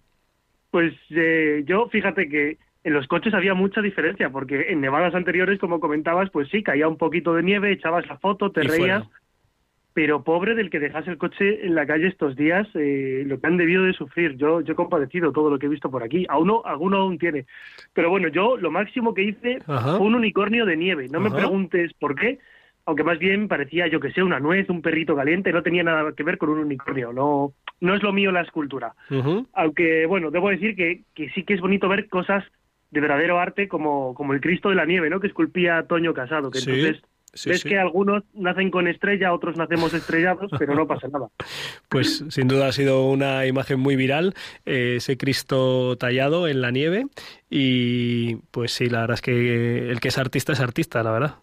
Pues 0.70 0.94
eh, 1.10 1.64
yo, 1.66 1.88
fíjate 1.88 2.28
que 2.28 2.58
en 2.82 2.94
los 2.94 3.06
coches 3.08 3.34
había 3.34 3.54
mucha 3.54 3.82
diferencia, 3.82 4.30
porque 4.30 4.66
en 4.68 4.80
nevadas 4.80 5.14
anteriores, 5.14 5.58
como 5.58 5.80
comentabas, 5.80 6.30
pues 6.30 6.48
sí, 6.48 6.62
caía 6.62 6.88
un 6.88 6.96
poquito 6.96 7.34
de 7.34 7.42
nieve, 7.42 7.72
echabas 7.72 8.06
la 8.06 8.18
foto, 8.18 8.50
te 8.52 8.62
reías, 8.62 9.04
pero 9.92 10.22
pobre 10.22 10.54
del 10.54 10.70
que 10.70 10.78
dejase 10.78 11.10
el 11.10 11.18
coche 11.18 11.66
en 11.66 11.74
la 11.74 11.86
calle 11.86 12.06
estos 12.06 12.36
días, 12.36 12.68
eh, 12.74 13.24
lo 13.26 13.40
que 13.40 13.46
han 13.46 13.56
debido 13.56 13.84
de 13.84 13.92
sufrir. 13.92 14.36
Yo, 14.36 14.60
yo 14.60 14.72
he 14.72 14.76
compadecido 14.76 15.32
todo 15.32 15.50
lo 15.50 15.58
que 15.58 15.66
he 15.66 15.70
visto 15.70 15.90
por 15.90 16.02
aquí. 16.02 16.26
A 16.28 16.38
uno, 16.38 16.62
alguno 16.64 16.98
aún 16.98 17.18
tiene. 17.18 17.46
Pero 17.92 18.10
bueno, 18.10 18.28
yo 18.28 18.56
lo 18.56 18.70
máximo 18.70 19.14
que 19.14 19.24
hice 19.24 19.60
fue 19.64 19.98
un 19.98 20.14
unicornio 20.14 20.64
de 20.64 20.76
nieve. 20.76 21.08
No 21.08 21.20
me 21.20 21.30
preguntes 21.30 21.92
por 21.94 22.14
qué, 22.14 22.38
aunque 22.86 23.04
más 23.04 23.18
bien 23.18 23.48
parecía, 23.48 23.88
yo 23.88 24.00
que 24.00 24.12
sé, 24.12 24.22
una 24.22 24.40
nuez, 24.40 24.68
un 24.68 24.82
perrito 24.82 25.16
caliente, 25.16 25.52
no 25.52 25.62
tenía 25.62 25.82
nada 25.82 26.12
que 26.12 26.22
ver 26.22 26.38
con 26.38 26.50
un 26.50 26.58
unicornio, 26.58 27.12
no, 27.12 27.52
no 27.80 27.94
es 27.94 28.02
lo 28.02 28.12
mío 28.12 28.32
la 28.32 28.42
escultura. 28.42 28.94
Aunque, 29.52 30.06
bueno, 30.06 30.30
debo 30.30 30.50
decir 30.50 30.76
que, 30.76 31.02
que 31.14 31.30
sí 31.30 31.44
que 31.44 31.54
es 31.54 31.60
bonito 31.60 31.88
ver 31.88 32.08
cosas 32.08 32.44
de 32.90 33.00
verdadero 33.00 33.38
arte 33.38 33.68
como, 33.68 34.14
como 34.14 34.32
el 34.32 34.40
Cristo 34.40 34.70
de 34.70 34.74
la 34.74 34.84
Nieve, 34.84 35.10
¿no? 35.10 35.20
Que 35.20 35.28
esculpía 35.28 35.84
Toño 35.84 36.12
Casado, 36.14 36.50
que 36.50 36.58
entonces 36.58 37.02
ves 37.46 37.64
que 37.64 37.78
algunos 37.78 38.24
nacen 38.34 38.70
con 38.70 38.88
estrella, 38.88 39.32
otros 39.32 39.56
nacemos 39.56 39.94
estrellados, 39.94 40.50
pero 40.58 40.74
no 40.74 40.86
pasa 40.86 41.08
nada. 41.08 41.28
Pues 41.88 42.24
sin 42.28 42.46
duda 42.46 42.68
ha 42.68 42.72
sido 42.72 43.08
una 43.08 43.46
imagen 43.46 43.80
muy 43.80 43.96
viral, 43.96 44.34
eh, 44.64 44.94
ese 44.96 45.16
Cristo 45.16 45.96
tallado 45.96 46.46
en 46.46 46.60
la 46.60 46.70
nieve 46.70 47.06
y 47.48 48.36
pues 48.52 48.72
sí, 48.72 48.88
la 48.88 49.00
verdad 49.00 49.14
es 49.14 49.22
que 49.22 49.90
el 49.90 49.98
que 49.98 50.08
es 50.08 50.18
artista 50.18 50.52
es 50.52 50.60
artista, 50.60 51.02
la 51.02 51.10
verdad. 51.10 51.34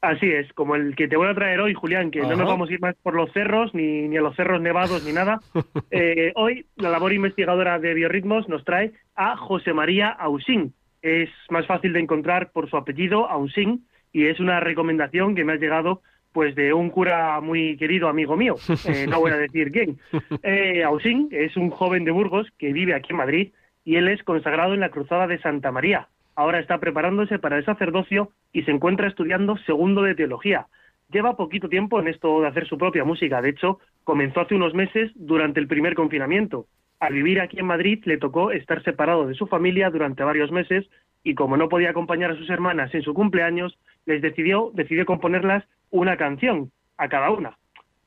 Así 0.00 0.30
es, 0.30 0.52
como 0.52 0.76
el 0.76 0.94
que 0.94 1.08
te 1.08 1.16
voy 1.16 1.26
a 1.28 1.34
traer 1.34 1.60
hoy, 1.60 1.74
Julián, 1.74 2.12
que 2.12 2.20
no 2.20 2.36
nos 2.36 2.46
vamos 2.46 2.70
a 2.70 2.72
ir 2.72 2.80
más 2.80 2.94
por 3.02 3.14
los 3.14 3.32
cerros, 3.32 3.74
ni, 3.74 4.06
ni 4.06 4.16
a 4.16 4.20
los 4.20 4.36
cerros 4.36 4.60
nevados, 4.60 5.04
ni 5.04 5.12
nada. 5.12 5.40
Eh, 5.90 6.32
hoy 6.36 6.66
la 6.76 6.90
labor 6.90 7.12
investigadora 7.12 7.78
de 7.78 7.94
Biorritmos 7.94 8.48
nos 8.48 8.62
trae 8.64 8.92
a 9.16 9.36
José 9.36 9.72
María 9.72 10.08
Ausín. 10.10 10.74
Es 11.00 11.30
más 11.48 11.66
fácil 11.66 11.94
de 11.94 12.00
encontrar 12.00 12.52
por 12.52 12.68
su 12.68 12.76
apellido, 12.76 13.28
Ausín, 13.28 13.86
y 14.18 14.26
es 14.26 14.40
una 14.40 14.60
recomendación 14.60 15.34
que 15.34 15.44
me 15.44 15.52
ha 15.52 15.56
llegado 15.56 16.02
pues 16.32 16.54
de 16.54 16.72
un 16.72 16.90
cura 16.90 17.40
muy 17.40 17.76
querido 17.76 18.08
amigo 18.08 18.36
mío, 18.36 18.56
eh, 18.86 19.06
no 19.08 19.20
voy 19.20 19.30
a 19.30 19.36
decir 19.36 19.72
quién. 19.72 19.98
Eh, 20.42 20.84
Ausín 20.84 21.28
es 21.30 21.56
un 21.56 21.70
joven 21.70 22.04
de 22.04 22.10
Burgos 22.10 22.46
que 22.58 22.72
vive 22.72 22.94
aquí 22.94 23.12
en 23.12 23.16
Madrid 23.16 23.52
y 23.84 23.96
él 23.96 24.08
es 24.08 24.22
consagrado 24.22 24.74
en 24.74 24.80
la 24.80 24.90
Cruzada 24.90 25.26
de 25.26 25.40
Santa 25.40 25.72
María 25.72 26.08
ahora 26.38 26.60
está 26.60 26.78
preparándose 26.78 27.40
para 27.40 27.58
el 27.58 27.64
sacerdocio 27.64 28.30
y 28.52 28.62
se 28.62 28.70
encuentra 28.70 29.08
estudiando 29.08 29.56
segundo 29.66 30.02
de 30.02 30.14
teología. 30.14 30.68
Lleva 31.10 31.36
poquito 31.36 31.68
tiempo 31.68 31.98
en 31.98 32.06
esto 32.06 32.40
de 32.40 32.46
hacer 32.46 32.68
su 32.68 32.78
propia 32.78 33.02
música, 33.02 33.42
de 33.42 33.48
hecho, 33.48 33.80
comenzó 34.04 34.42
hace 34.42 34.54
unos 34.54 34.72
meses 34.72 35.10
durante 35.16 35.58
el 35.58 35.66
primer 35.66 35.96
confinamiento. 35.96 36.66
Al 37.00 37.14
vivir 37.14 37.40
aquí 37.40 37.58
en 37.58 37.66
Madrid 37.66 38.04
le 38.04 38.18
tocó 38.18 38.52
estar 38.52 38.84
separado 38.84 39.26
de 39.26 39.34
su 39.34 39.48
familia 39.48 39.90
durante 39.90 40.22
varios 40.22 40.52
meses 40.52 40.88
y 41.24 41.34
como 41.34 41.56
no 41.56 41.68
podía 41.68 41.90
acompañar 41.90 42.30
a 42.30 42.36
sus 42.36 42.48
hermanas 42.50 42.94
en 42.94 43.02
su 43.02 43.14
cumpleaños, 43.14 43.76
les 44.08 44.22
decidió, 44.22 44.70
decidió 44.72 45.04
componerlas 45.04 45.64
una 45.90 46.16
canción 46.16 46.72
a 46.96 47.08
cada 47.08 47.30
una. 47.30 47.58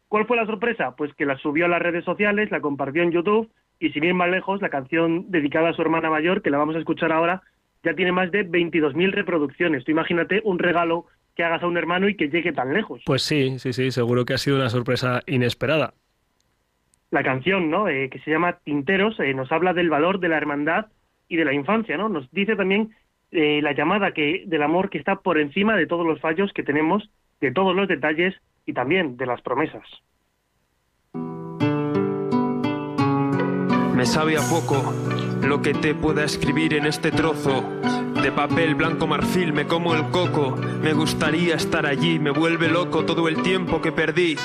¿Cuál 0.08 0.26
fue 0.26 0.36
la 0.36 0.48
sorpresa? 0.48 0.96
Pues 0.98 1.14
que 1.14 1.28
la 1.28 1.38
subió 1.38 1.66
a 1.66 1.70
las 1.70 1.82
redes 1.82 2.04
sociales, 2.04 2.50
la 2.50 2.60
compartió 2.60 3.04
en 3.04 3.12
YouTube 3.12 3.50
y 3.80 3.92
sin 3.92 4.04
ir 4.04 4.16
más 4.16 4.30
lejos, 4.30 4.62
la 4.62 4.70
canción 4.70 5.30
dedicada 5.30 5.70
a 5.70 5.74
su 5.74 5.82
hermana 5.82 6.10
mayor, 6.10 6.42
que 6.42 6.50
la 6.50 6.58
vamos 6.58 6.76
a 6.76 6.80
escuchar 6.80 7.12
ahora, 7.12 7.44
ya 7.84 7.94
tiene 7.94 8.12
más 8.12 8.32
de 8.32 8.50
22.000 8.50 9.12
reproducciones. 9.12 9.86
Tú 9.86 9.92
imagínate 9.92 10.42
un 10.44 10.58
regalo 10.58 11.06
que 11.36 11.44
hagas 11.44 11.62
a 11.62 11.68
un 11.68 11.78
hermano 11.78 12.10
y 12.10 12.16
que 12.16 12.30
llegue 12.30 12.52
tan 12.52 12.74
lejos. 12.74 13.04
Pues 13.06 13.22
sí, 13.22 13.60
sí, 13.60 13.72
sí, 13.72 13.92
seguro 13.92 14.26
que 14.26 14.34
ha 14.34 14.40
sido 14.40 14.58
una 14.58 14.70
sorpresa 14.70 15.22
inesperada. 15.28 15.94
La 17.12 17.24
canción, 17.24 17.70
¿no? 17.70 17.88
Eh, 17.88 18.10
que 18.10 18.20
se 18.20 18.32
llama 18.32 18.58
Tinteros, 18.64 19.20
eh, 19.20 19.34
nos 19.36 19.52
habla 19.52 19.74
del 19.74 19.90
valor 19.92 20.20
de 20.20 20.30
la 20.30 20.38
hermandad 20.38 20.88
y 21.28 21.36
de 21.36 21.46
la 21.46 21.54
infancia, 21.54 21.96
¿no? 21.96 22.10
Nos 22.10 22.30
dice 22.32 22.56
también 22.56 22.92
eh, 23.32 23.62
la 23.62 23.74
llamada 23.74 24.14
que 24.14 24.44
del 24.46 24.64
amor 24.64 24.90
que 24.90 24.98
está 24.98 25.18
por 25.18 25.40
encima 25.40 25.76
de 25.76 25.88
todos 25.88 26.06
los 26.06 26.20
fallos 26.20 26.52
que 26.54 26.64
tenemos, 26.64 27.10
de 27.40 27.52
todos 27.52 27.76
los 27.76 27.88
detalles 27.88 28.36
y 28.66 28.74
también 28.74 29.18
de 29.18 29.26
las 29.26 29.42
promesas. 29.42 29.84
Me 33.96 34.06
sabe 34.06 34.38
a 34.38 34.42
poco 34.42 34.94
lo 35.46 35.62
que 35.62 35.74
te 35.74 35.94
pueda 35.94 36.24
escribir 36.24 36.74
en 36.74 36.86
este 36.86 37.12
trozo 37.12 37.64
de 38.22 38.32
papel 38.32 38.76
blanco 38.76 39.08
marfil, 39.08 39.54
me 39.54 39.66
como 39.66 39.94
el 39.94 40.10
coco. 40.10 40.56
Me 40.82 40.94
gustaría 40.94 41.56
estar 41.56 41.86
allí, 41.86 42.20
me 42.20 42.32
vuelve 42.32 42.68
loco 42.68 43.06
todo 43.06 43.28
el 43.28 43.42
tiempo 43.42 43.82
que 43.82 43.92
perdí. 43.92 44.36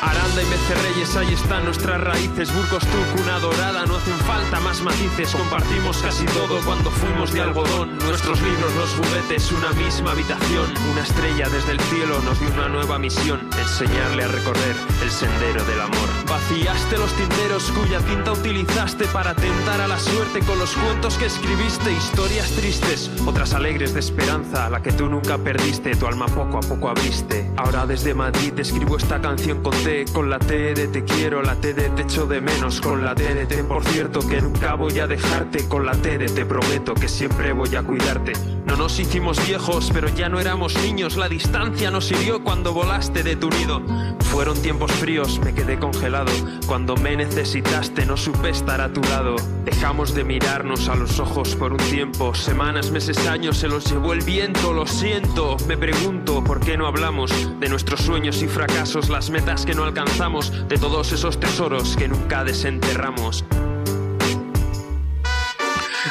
Aranda 0.00 0.42
y 0.42 0.44
Becerreyes, 0.46 1.16
ahí 1.16 1.34
están 1.34 1.64
nuestras 1.64 2.00
raíces. 2.00 2.54
Burgos, 2.54 2.84
tú, 2.86 3.22
una 3.22 3.40
dorada, 3.40 3.84
no 3.86 3.96
hacen 3.96 4.16
falta 4.18 4.60
más 4.60 4.80
matices. 4.80 5.30
Compartimos 5.32 5.98
casi 5.98 6.24
todo 6.26 6.60
cuando 6.64 6.90
fuimos 6.90 7.32
de 7.32 7.40
algodón. 7.40 7.98
Nuestros 7.98 8.40
libros, 8.40 8.74
los 8.76 8.90
juguetes, 8.90 9.50
una 9.50 9.72
misma 9.72 10.12
habitación. 10.12 10.72
Una 10.92 11.02
estrella 11.02 11.48
desde 11.48 11.72
el 11.72 11.80
cielo 11.80 12.20
nos 12.20 12.38
dio 12.38 12.48
una 12.50 12.68
nueva 12.68 12.98
misión: 12.98 13.40
enseñarle 13.58 14.22
a 14.22 14.28
recorrer 14.28 14.76
el 15.02 15.10
sendero 15.10 15.64
del 15.64 15.80
amor. 15.80 16.08
Vaciaste 16.28 16.96
los 16.98 17.12
tinteros 17.14 17.64
cuya 17.72 17.98
tinta 18.00 18.32
utilizaste 18.32 19.06
para 19.06 19.34
tentar 19.34 19.80
a 19.80 19.88
la 19.88 19.98
suerte 19.98 20.40
con 20.40 20.60
los 20.60 20.70
cuentos 20.74 21.18
que 21.18 21.26
escribiste. 21.26 21.90
Historias 21.92 22.50
tristes, 22.52 23.10
otras 23.26 23.52
alegres 23.52 23.94
de 23.94 24.00
esperanza, 24.00 24.70
la 24.70 24.80
que 24.80 24.92
tú 24.92 25.08
nunca 25.08 25.38
perdiste, 25.38 25.96
tu 25.96 26.06
alma 26.06 26.26
poco 26.26 26.58
a 26.58 26.60
poco 26.60 26.88
abriste. 26.88 27.50
Ahora 27.56 27.84
desde 27.84 28.14
Madrid 28.14 28.52
escribo 28.58 28.96
esta 28.96 29.20
canción 29.20 29.60
con 29.62 29.72
con 30.12 30.28
la 30.28 30.38
T 30.38 30.74
de 30.74 30.88
te 30.88 31.02
quiero, 31.04 31.42
la 31.42 31.54
T 31.54 31.72
de 31.72 31.88
te 31.90 32.02
echo 32.02 32.26
de 32.26 32.42
menos, 32.42 32.80
con 32.80 33.04
la 33.04 33.14
T 33.14 33.46
de 33.46 33.64
por 33.64 33.82
cierto 33.84 34.20
que 34.20 34.40
nunca 34.42 34.74
voy 34.74 34.98
a 34.98 35.06
dejarte, 35.06 35.66
con 35.66 35.86
la 35.86 35.92
T 35.92 36.18
de 36.18 36.26
te 36.26 36.44
prometo 36.44 36.92
que 36.94 37.08
siempre 37.08 37.52
voy 37.52 37.74
a 37.74 37.82
cuidarte. 37.82 38.57
No 38.68 38.76
nos 38.76 39.00
hicimos 39.00 39.44
viejos, 39.46 39.90
pero 39.94 40.08
ya 40.08 40.28
no 40.28 40.38
éramos 40.38 40.76
niños, 40.82 41.16
la 41.16 41.26
distancia 41.26 41.90
nos 41.90 42.10
hirió 42.10 42.44
cuando 42.44 42.74
volaste 42.74 43.22
de 43.22 43.34
tu 43.34 43.48
nido. 43.48 43.82
Fueron 44.30 44.60
tiempos 44.60 44.92
fríos, 44.92 45.40
me 45.42 45.54
quedé 45.54 45.78
congelado, 45.78 46.30
cuando 46.66 46.94
me 46.94 47.16
necesitaste 47.16 48.04
no 48.04 48.18
supe 48.18 48.50
estar 48.50 48.82
a 48.82 48.92
tu 48.92 49.00
lado. 49.00 49.36
Dejamos 49.64 50.14
de 50.14 50.22
mirarnos 50.22 50.90
a 50.90 50.96
los 50.96 51.18
ojos 51.18 51.56
por 51.56 51.72
un 51.72 51.78
tiempo, 51.78 52.34
semanas, 52.34 52.90
meses, 52.90 53.26
años 53.26 53.56
se 53.56 53.68
los 53.68 53.90
llevó 53.90 54.12
el 54.12 54.20
viento, 54.20 54.74
lo 54.74 54.86
siento, 54.86 55.56
me 55.66 55.78
pregunto 55.78 56.44
por 56.44 56.60
qué 56.60 56.76
no 56.76 56.86
hablamos 56.86 57.32
de 57.58 57.70
nuestros 57.70 58.02
sueños 58.02 58.42
y 58.42 58.48
fracasos, 58.48 59.08
las 59.08 59.30
metas 59.30 59.64
que 59.64 59.74
no 59.74 59.84
alcanzamos, 59.84 60.68
de 60.68 60.76
todos 60.76 61.10
esos 61.12 61.40
tesoros 61.40 61.96
que 61.96 62.06
nunca 62.06 62.44
desenterramos. 62.44 63.46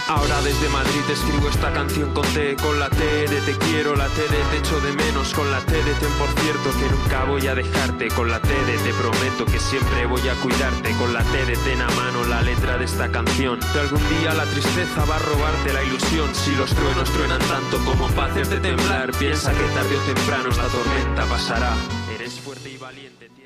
Ahora 0.08 0.42
desde 0.42 0.70
Madrid 0.70 1.02
escribo 1.12 1.50
esta 1.50 1.74
canción 1.74 2.14
con 2.14 2.26
T, 2.28 2.56
con 2.56 2.80
la 2.80 2.90
T 2.90 3.28
de 3.28 3.42
te 3.42 3.58
quiero, 3.58 3.94
la 3.94 4.08
T 4.08 4.22
de 4.22 4.42
te 4.52 4.58
echo 4.58 4.80
de 4.80 4.94
menos, 4.94 5.34
con 5.34 5.52
la 5.52 5.60
T 5.60 5.84
de 5.84 5.94
ten 5.96 6.12
por 6.14 6.30
cierto 6.40 6.70
que 6.80 6.90
nunca 6.96 7.26
voy 7.26 7.46
a 7.48 7.56
dejarte, 7.56 8.08
con 8.08 8.30
la 8.30 8.40
T 8.40 8.48
de 8.48 8.78
te 8.78 8.94
prometo 8.94 9.46
que 9.46 9.60
siempre 9.60 10.06
voy 10.06 10.26
a 10.30 10.34
cuidarte, 10.36 10.92
con 10.94 11.14
la 11.14 11.24
T 11.24 11.46
de 11.46 11.58
ten 11.58 11.82
a 11.82 11.90
mano 11.90 12.24
la 12.24 12.42
letra 12.42 12.78
de 12.78 12.86
esta 12.86 13.12
canción. 13.12 13.60
Que 13.74 13.80
algún 13.80 14.10
día 14.22 14.34
la 14.34 14.46
tristeza 14.46 15.04
va 15.04 15.18
a 15.18 15.20
robarte 15.20 15.74
la 15.74 15.84
ilusión, 15.84 16.34
si 16.34 16.56
los 16.56 16.74
truenos 16.74 17.12
truenan 17.12 17.42
tanto 17.42 17.78
como 17.84 18.08
para 18.12 18.32
hacerte 18.32 18.62
temblar, 18.62 19.12
piensa 19.12 19.52
que 19.52 19.64
tarde 19.76 19.98
o 19.98 20.02
temprano 20.14 20.50
la 20.56 20.68
tormenta 20.70 21.26
pasará. 21.26 21.76
Eres 22.16 22.40
fuerte 22.40 22.70
y 22.70 22.78
valiente. 22.78 23.37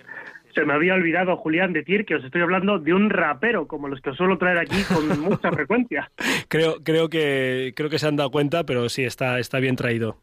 Se 0.53 0.65
me 0.65 0.73
había 0.73 0.93
olvidado, 0.93 1.37
Julián, 1.37 1.73
decir 1.73 2.05
que 2.05 2.15
os 2.15 2.23
estoy 2.23 2.41
hablando 2.41 2.79
de 2.79 2.93
un 2.93 3.09
rapero, 3.09 3.67
como 3.67 3.87
los 3.87 4.01
que 4.01 4.11
os 4.11 4.17
suelo 4.17 4.37
traer 4.37 4.57
aquí 4.57 4.83
con 4.83 5.19
mucha 5.21 5.51
frecuencia. 5.51 6.11
Creo, 6.47 6.83
creo, 6.83 7.09
que, 7.09 7.73
creo 7.75 7.89
que 7.89 7.99
se 7.99 8.07
han 8.07 8.15
dado 8.15 8.31
cuenta, 8.31 8.65
pero 8.65 8.89
sí, 8.89 9.03
está, 9.03 9.39
está 9.39 9.59
bien 9.59 9.75
traído. 9.75 10.17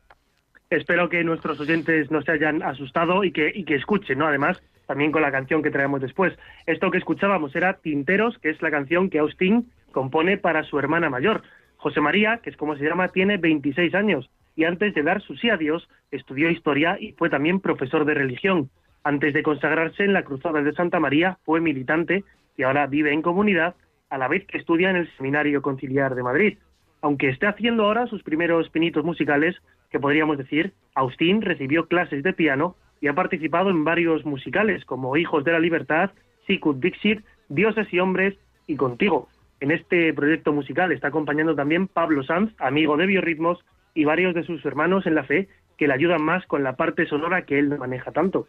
Espero 0.70 1.08
que 1.08 1.24
nuestros 1.24 1.58
oyentes 1.60 2.10
no 2.10 2.20
se 2.22 2.32
hayan 2.32 2.62
asustado 2.62 3.24
y 3.24 3.32
que, 3.32 3.50
y 3.54 3.64
que 3.64 3.76
escuchen, 3.76 4.18
¿no? 4.18 4.26
Además, 4.26 4.62
también 4.86 5.12
con 5.12 5.22
la 5.22 5.32
canción 5.32 5.62
que 5.62 5.70
traemos 5.70 6.00
después. 6.00 6.34
Esto 6.66 6.90
que 6.90 6.98
escuchábamos 6.98 7.56
era 7.56 7.74
Tinteros, 7.74 8.38
que 8.38 8.50
es 8.50 8.60
la 8.60 8.70
canción 8.70 9.08
que 9.08 9.18
Austin 9.18 9.70
compone 9.92 10.36
para 10.36 10.64
su 10.64 10.78
hermana 10.78 11.08
mayor. 11.08 11.42
José 11.78 12.00
María, 12.00 12.40
que 12.42 12.50
es 12.50 12.56
como 12.56 12.76
se 12.76 12.84
llama, 12.84 13.08
tiene 13.08 13.38
26 13.38 13.94
años 13.94 14.28
y 14.58 14.64
antes 14.64 14.92
de 14.92 15.04
dar 15.04 15.22
su 15.22 15.36
sí 15.36 15.50
a 15.50 15.56
Dios, 15.56 15.88
estudió 16.10 16.50
historia 16.50 16.98
y 16.98 17.12
fue 17.12 17.30
también 17.30 17.60
profesor 17.60 18.04
de 18.04 18.14
religión. 18.14 18.70
Antes 19.04 19.32
de 19.32 19.42
consagrarse 19.42 20.04
en 20.04 20.12
la 20.12 20.24
Cruzada 20.24 20.62
de 20.62 20.72
Santa 20.72 21.00
María, 21.00 21.38
fue 21.44 21.60
militante 21.60 22.24
y 22.56 22.62
ahora 22.62 22.86
vive 22.86 23.12
en 23.12 23.22
comunidad, 23.22 23.74
a 24.10 24.18
la 24.18 24.28
vez 24.28 24.46
que 24.46 24.58
estudia 24.58 24.90
en 24.90 24.96
el 24.96 25.10
Seminario 25.16 25.62
Conciliar 25.62 26.14
de 26.14 26.22
Madrid. 26.22 26.58
Aunque 27.00 27.28
esté 27.28 27.46
haciendo 27.46 27.84
ahora 27.84 28.06
sus 28.06 28.22
primeros 28.22 28.68
pinitos 28.70 29.04
musicales, 29.04 29.56
que 29.90 30.00
podríamos 30.00 30.38
decir, 30.38 30.72
Austin 30.94 31.42
recibió 31.42 31.86
clases 31.86 32.22
de 32.22 32.32
piano 32.32 32.74
y 33.00 33.08
ha 33.08 33.14
participado 33.14 33.70
en 33.70 33.84
varios 33.84 34.24
musicales 34.24 34.84
como 34.84 35.16
Hijos 35.16 35.44
de 35.44 35.52
la 35.52 35.60
Libertad, 35.60 36.10
Sicut 36.46 36.80
Dixit, 36.80 37.24
Dioses 37.48 37.92
y 37.92 38.00
Hombres 38.00 38.34
y 38.66 38.76
Contigo. 38.76 39.28
En 39.60 39.70
este 39.70 40.12
proyecto 40.12 40.52
musical 40.52 40.92
está 40.92 41.08
acompañando 41.08 41.54
también 41.54 41.86
Pablo 41.86 42.22
Sanz, 42.24 42.52
amigo 42.58 42.96
de 42.96 43.06
Biorritmos, 43.06 43.64
y 43.94 44.04
varios 44.04 44.34
de 44.34 44.44
sus 44.44 44.64
hermanos 44.64 45.06
en 45.06 45.14
la 45.14 45.24
fe 45.24 45.48
que 45.76 45.88
le 45.88 45.94
ayudan 45.94 46.22
más 46.22 46.44
con 46.46 46.62
la 46.62 46.76
parte 46.76 47.06
sonora 47.06 47.42
que 47.42 47.58
él 47.58 47.76
maneja 47.78 48.12
tanto. 48.12 48.46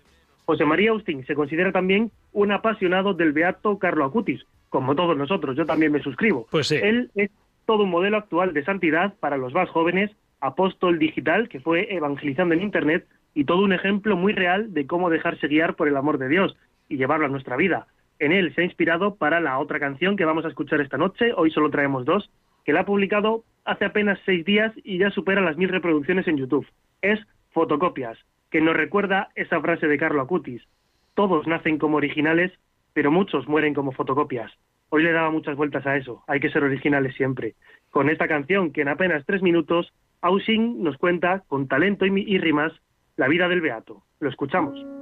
José 0.50 0.66
María 0.66 0.90
Austin 0.90 1.24
se 1.28 1.36
considera 1.36 1.72
también 1.72 2.10
un 2.34 2.52
apasionado 2.52 3.14
del 3.14 3.34
beato 3.34 3.78
Carlo 3.78 4.04
Acutis, 4.04 4.44
como 4.70 4.96
todos 4.96 5.16
nosotros, 5.16 5.56
yo 5.56 5.64
también 5.68 5.92
me 5.92 6.02
suscribo. 6.02 6.48
Pues 6.50 6.72
Él 6.72 7.12
es 7.14 7.30
todo 7.68 7.84
un 7.84 7.92
modelo 7.92 8.18
actual 8.18 8.52
de 8.52 8.66
santidad 8.66 9.14
para 9.20 9.38
los 9.38 9.54
más 9.54 9.70
jóvenes, 9.70 10.10
apóstol 10.42 10.98
digital 10.98 11.50
que 11.50 11.60
fue 11.60 11.94
evangelizando 11.94 12.56
en 12.56 12.64
Internet 12.64 13.06
y 13.36 13.44
todo 13.44 13.62
un 13.62 13.74
ejemplo 13.74 14.18
muy 14.18 14.34
real 14.34 14.74
de 14.74 14.88
cómo 14.88 15.12
dejarse 15.12 15.48
guiar 15.48 15.76
por 15.76 15.88
el 15.88 15.96
amor 15.96 16.18
de 16.18 16.30
Dios 16.30 16.58
y 16.88 16.98
llevarlo 16.98 17.28
a 17.28 17.30
nuestra 17.30 17.56
vida. 17.56 17.86
En 18.18 18.32
él 18.32 18.52
se 18.56 18.62
ha 18.62 18.66
inspirado 18.66 19.18
para 19.18 19.40
la 19.40 19.60
otra 19.60 19.80
canción 19.80 20.18
que 20.18 20.26
vamos 20.26 20.46
a 20.46 20.48
escuchar 20.48 20.82
esta 20.82 20.98
noche, 20.98 21.32
hoy 21.38 21.52
solo 21.52 21.70
traemos 21.70 22.06
dos, 22.06 22.32
que 22.66 22.74
la 22.74 22.80
ha 22.80 22.86
publicado 22.86 23.44
hace 23.66 23.86
apenas 23.86 24.18
seis 24.26 24.44
días 24.46 24.74
y 24.84 24.98
ya 24.98 25.12
supera 25.12 25.42
las 25.42 25.58
mil 25.58 25.70
reproducciones 25.70 26.28
en 26.28 26.38
YouTube. 26.38 26.66
Es 27.04 27.20
Fotocopias 27.52 28.18
que 28.50 28.62
nos 28.62 28.76
recuerda 28.76 29.30
esa 29.36 29.62
frase 29.62 29.88
de 29.88 29.98
Carlo 29.98 30.22
Acutis. 30.22 30.64
Todos 31.14 31.48
nacen 31.48 31.78
como 31.78 31.98
originales, 31.98 32.52
pero 32.94 33.12
muchos 33.12 33.48
mueren 33.48 33.74
como 33.74 33.92
fotocopias. 33.92 34.52
Hoy 34.90 35.04
le 35.04 35.12
daba 35.12 35.30
muchas 35.30 35.56
vueltas 35.56 35.86
a 35.86 35.96
eso, 35.98 36.24
hay 36.28 36.40
que 36.40 36.50
ser 36.50 36.64
originales 36.64 37.16
siempre. 37.16 37.56
Con 37.92 38.10
esta 38.10 38.28
canción, 38.28 38.72
que 38.72 38.82
en 38.82 38.88
apenas 38.88 39.26
tres 39.26 39.42
minutos, 39.42 39.94
Ausing 40.22 40.84
nos 40.84 40.98
cuenta, 40.98 41.44
con 41.48 41.68
talento 41.68 42.06
y 42.06 42.38
rimas, 42.40 42.74
la 43.16 43.28
vida 43.28 43.48
del 43.48 43.62
Beato. 43.62 44.04
Lo 44.20 44.30
escuchamos. 44.30 44.99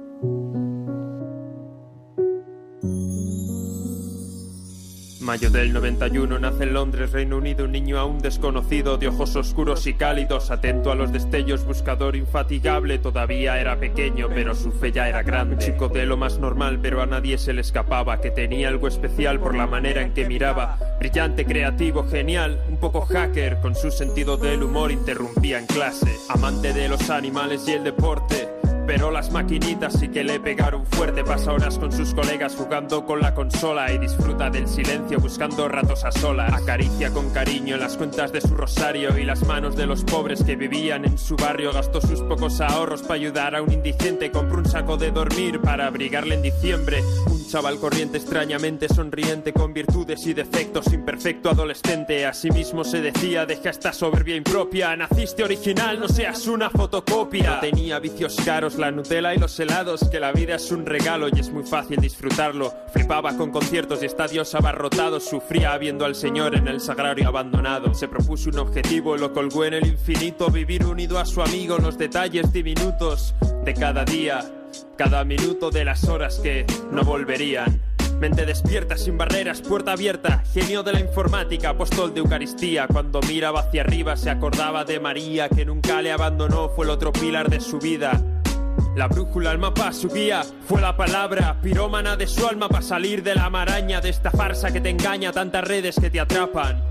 Mayo 5.28 5.50
del 5.50 5.74
91 5.74 6.38
nace 6.38 6.62
en 6.62 6.72
Londres, 6.72 7.12
Reino 7.12 7.36
Unido, 7.36 7.66
un 7.66 7.72
niño 7.72 7.98
aún 7.98 8.18
desconocido, 8.18 8.96
de 8.96 9.08
ojos 9.08 9.36
oscuros 9.36 9.86
y 9.86 9.92
cálidos, 9.92 10.50
atento 10.50 10.90
a 10.90 10.94
los 10.94 11.12
destellos, 11.12 11.66
buscador 11.66 12.16
infatigable, 12.16 12.98
todavía 12.98 13.60
era 13.60 13.78
pequeño, 13.78 14.28
pero 14.34 14.54
su 14.54 14.72
fe 14.72 14.90
ya 14.90 15.06
era 15.06 15.22
grande. 15.22 15.56
Un 15.56 15.60
chico 15.60 15.90
de 15.90 16.06
lo 16.06 16.16
más 16.16 16.38
normal, 16.38 16.78
pero 16.80 17.02
a 17.02 17.06
nadie 17.06 17.36
se 17.36 17.52
le 17.52 17.60
escapaba, 17.60 18.22
que 18.22 18.30
tenía 18.30 18.68
algo 18.68 18.88
especial 18.88 19.38
por 19.38 19.54
la 19.54 19.66
manera 19.66 20.00
en 20.00 20.14
que 20.14 20.26
miraba. 20.26 20.78
Brillante, 20.98 21.44
creativo, 21.44 22.08
genial, 22.08 22.62
un 22.66 22.78
poco 22.78 23.02
hacker, 23.02 23.60
con 23.60 23.74
su 23.74 23.90
sentido 23.90 24.38
del 24.38 24.62
humor 24.62 24.90
interrumpía 24.90 25.58
en 25.58 25.66
clase. 25.66 26.10
Amante 26.30 26.72
de 26.72 26.88
los 26.88 27.10
animales 27.10 27.68
y 27.68 27.72
el 27.72 27.84
deporte 27.84 28.47
pero 28.88 29.10
las 29.10 29.30
maquinitas 29.30 30.00
sí 30.00 30.08
que 30.08 30.24
le 30.24 30.40
pegaron 30.40 30.86
fuerte. 30.86 31.22
Pasa 31.22 31.52
horas 31.52 31.78
con 31.78 31.92
sus 31.92 32.14
colegas 32.14 32.56
jugando 32.56 33.04
con 33.04 33.20
la 33.20 33.34
consola 33.34 33.92
y 33.92 33.98
disfruta 33.98 34.48
del 34.48 34.66
silencio 34.66 35.20
buscando 35.20 35.68
ratos 35.68 36.06
a 36.06 36.10
solas. 36.10 36.50
Acaricia 36.54 37.10
con 37.10 37.28
cariño 37.28 37.76
las 37.76 37.98
cuentas 37.98 38.32
de 38.32 38.40
su 38.40 38.56
rosario 38.56 39.18
y 39.18 39.24
las 39.24 39.46
manos 39.46 39.76
de 39.76 39.84
los 39.84 40.04
pobres 40.04 40.42
que 40.42 40.56
vivían 40.56 41.04
en 41.04 41.18
su 41.18 41.36
barrio. 41.36 41.70
Gastó 41.74 42.00
sus 42.00 42.22
pocos 42.22 42.62
ahorros 42.62 43.02
para 43.02 43.16
ayudar 43.16 43.54
a 43.56 43.60
un 43.62 43.70
indigente. 43.70 44.30
Compró 44.30 44.56
un 44.56 44.64
saco 44.64 44.96
de 44.96 45.10
dormir 45.10 45.60
para 45.60 45.86
abrigarle 45.86 46.36
en 46.36 46.42
diciembre. 46.42 47.02
Un 47.26 47.46
chaval 47.46 47.78
corriente 47.78 48.16
extrañamente 48.16 48.88
sonriente 48.88 49.52
con 49.52 49.74
virtudes 49.74 50.26
y 50.26 50.32
defectos, 50.32 50.90
imperfecto 50.94 51.50
adolescente. 51.50 52.24
Asimismo 52.24 52.84
se 52.84 53.02
decía, 53.02 53.44
deja 53.44 53.68
esta 53.68 53.92
soberbia 53.92 54.36
impropia. 54.36 54.96
Naciste 54.96 55.44
original, 55.44 56.00
no 56.00 56.08
seas 56.08 56.46
una 56.46 56.70
fotocopia. 56.70 57.56
No 57.56 57.60
tenía 57.60 57.98
vicios 57.98 58.34
caros 58.46 58.77
la 58.78 58.90
Nutella 58.90 59.34
y 59.34 59.38
los 59.38 59.58
helados, 59.58 60.08
que 60.08 60.20
la 60.20 60.32
vida 60.32 60.54
es 60.54 60.70
un 60.70 60.86
regalo 60.86 61.28
y 61.28 61.38
es 61.38 61.50
muy 61.50 61.64
fácil 61.64 62.00
disfrutarlo. 62.00 62.72
Flipaba 62.92 63.36
con 63.36 63.50
conciertos 63.50 64.02
y 64.02 64.06
estadios 64.06 64.54
abarrotados, 64.54 65.24
sufría 65.24 65.76
viendo 65.76 66.04
al 66.04 66.14
Señor 66.14 66.54
en 66.54 66.68
el 66.68 66.80
sagrario 66.80 67.28
abandonado. 67.28 67.94
Se 67.94 68.08
propuso 68.08 68.50
un 68.50 68.58
objetivo, 68.58 69.16
lo 69.16 69.32
colgó 69.32 69.64
en 69.64 69.74
el 69.74 69.86
infinito, 69.86 70.50
vivir 70.50 70.86
unido 70.86 71.18
a 71.18 71.26
su 71.26 71.42
amigo, 71.42 71.78
los 71.78 71.98
detalles 71.98 72.52
diminutos 72.52 73.34
de 73.64 73.74
cada 73.74 74.04
día, 74.04 74.40
cada 74.96 75.24
minuto 75.24 75.70
de 75.70 75.84
las 75.84 76.08
horas 76.08 76.38
que 76.38 76.64
no 76.90 77.02
volverían. 77.02 77.80
Mente 78.20 78.46
despierta, 78.46 78.96
sin 78.96 79.16
barreras, 79.16 79.60
puerta 79.60 79.92
abierta, 79.92 80.42
genio 80.52 80.82
de 80.82 80.92
la 80.92 81.00
informática, 81.00 81.70
apóstol 81.70 82.12
de 82.12 82.20
Eucaristía. 82.20 82.88
Cuando 82.88 83.20
miraba 83.20 83.60
hacia 83.60 83.82
arriba 83.82 84.16
se 84.16 84.30
acordaba 84.30 84.84
de 84.84 84.98
María, 84.98 85.48
que 85.48 85.64
nunca 85.64 86.02
le 86.02 86.10
abandonó, 86.10 86.68
fue 86.68 86.84
el 86.84 86.90
otro 86.90 87.12
pilar 87.12 87.48
de 87.48 87.60
su 87.60 87.78
vida. 87.78 88.20
La 88.98 89.06
brújula, 89.06 89.52
el 89.52 89.58
mapa, 89.58 89.92
su 89.92 90.08
guía, 90.08 90.42
fue 90.66 90.80
la 90.80 90.96
palabra 90.96 91.56
pirómana 91.62 92.16
de 92.16 92.26
su 92.26 92.44
alma 92.44 92.68
para 92.68 92.82
salir 92.82 93.22
de 93.22 93.36
la 93.36 93.48
maraña 93.48 94.00
de 94.00 94.08
esta 94.08 94.32
farsa 94.32 94.72
que 94.72 94.80
te 94.80 94.90
engaña, 94.90 95.30
tantas 95.30 95.62
redes 95.62 96.00
que 96.00 96.10
te 96.10 96.18
atrapan 96.18 96.82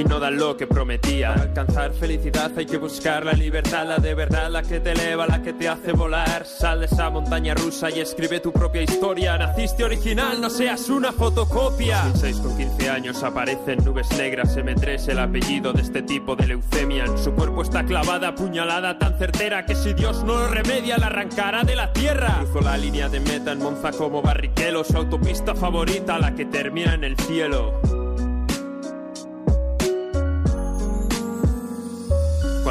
y 0.00 0.04
no 0.04 0.18
dan 0.18 0.36
lo 0.36 0.56
que 0.56 0.66
prometía. 0.66 1.28
Para 1.34 1.42
alcanzar 1.42 1.92
felicidad 1.92 2.50
hay 2.56 2.66
que 2.66 2.78
buscar 2.78 3.24
la 3.24 3.32
libertad, 3.32 3.86
la 3.86 3.98
de 3.98 4.14
verdad, 4.14 4.50
la 4.50 4.62
que 4.62 4.80
te 4.80 4.92
eleva, 4.92 5.26
la 5.26 5.42
que 5.42 5.52
te 5.52 5.68
hace 5.68 5.92
volar. 5.92 6.46
Sal 6.46 6.80
de 6.80 6.86
esa 6.86 7.10
montaña 7.10 7.54
rusa 7.54 7.90
y 7.90 8.00
escribe 8.00 8.40
tu 8.40 8.52
propia 8.52 8.82
historia. 8.82 9.36
Naciste 9.36 9.84
original, 9.84 10.40
no 10.40 10.48
seas 10.48 10.88
una 10.88 11.12
fotocopia. 11.12 12.02
6 12.14 12.36
con 12.38 12.56
15 12.56 12.90
años 12.90 13.22
aparecen 13.22 13.84
nubes 13.84 14.08
negras, 14.16 14.56
M3 14.56 15.08
el 15.08 15.18
apellido 15.18 15.72
de 15.72 15.82
este 15.82 16.02
tipo 16.02 16.34
de 16.34 16.46
leucemia. 16.46 17.04
En 17.04 17.18
su 17.18 17.32
cuerpo 17.32 17.62
está 17.62 17.84
clavada, 17.84 18.34
puñalada 18.34 18.98
tan 18.98 19.18
certera 19.18 19.66
que 19.66 19.74
si 19.74 19.92
Dios 19.92 20.24
no 20.24 20.36
lo 20.36 20.48
remedia 20.48 20.96
la 20.96 21.06
arrancará 21.06 21.62
de 21.62 21.76
la 21.76 21.92
tierra. 21.92 22.38
Cruzó 22.40 22.60
la 22.62 22.78
línea 22.78 23.08
de 23.08 23.20
meta 23.20 23.52
en 23.52 23.58
Monza 23.58 23.90
como 23.90 24.22
Barrichello, 24.22 24.82
su 24.82 24.96
autopista 24.96 25.54
favorita, 25.54 26.18
la 26.18 26.34
que 26.34 26.46
termina 26.46 26.94
en 26.94 27.04
el 27.04 27.16
cielo. 27.18 27.99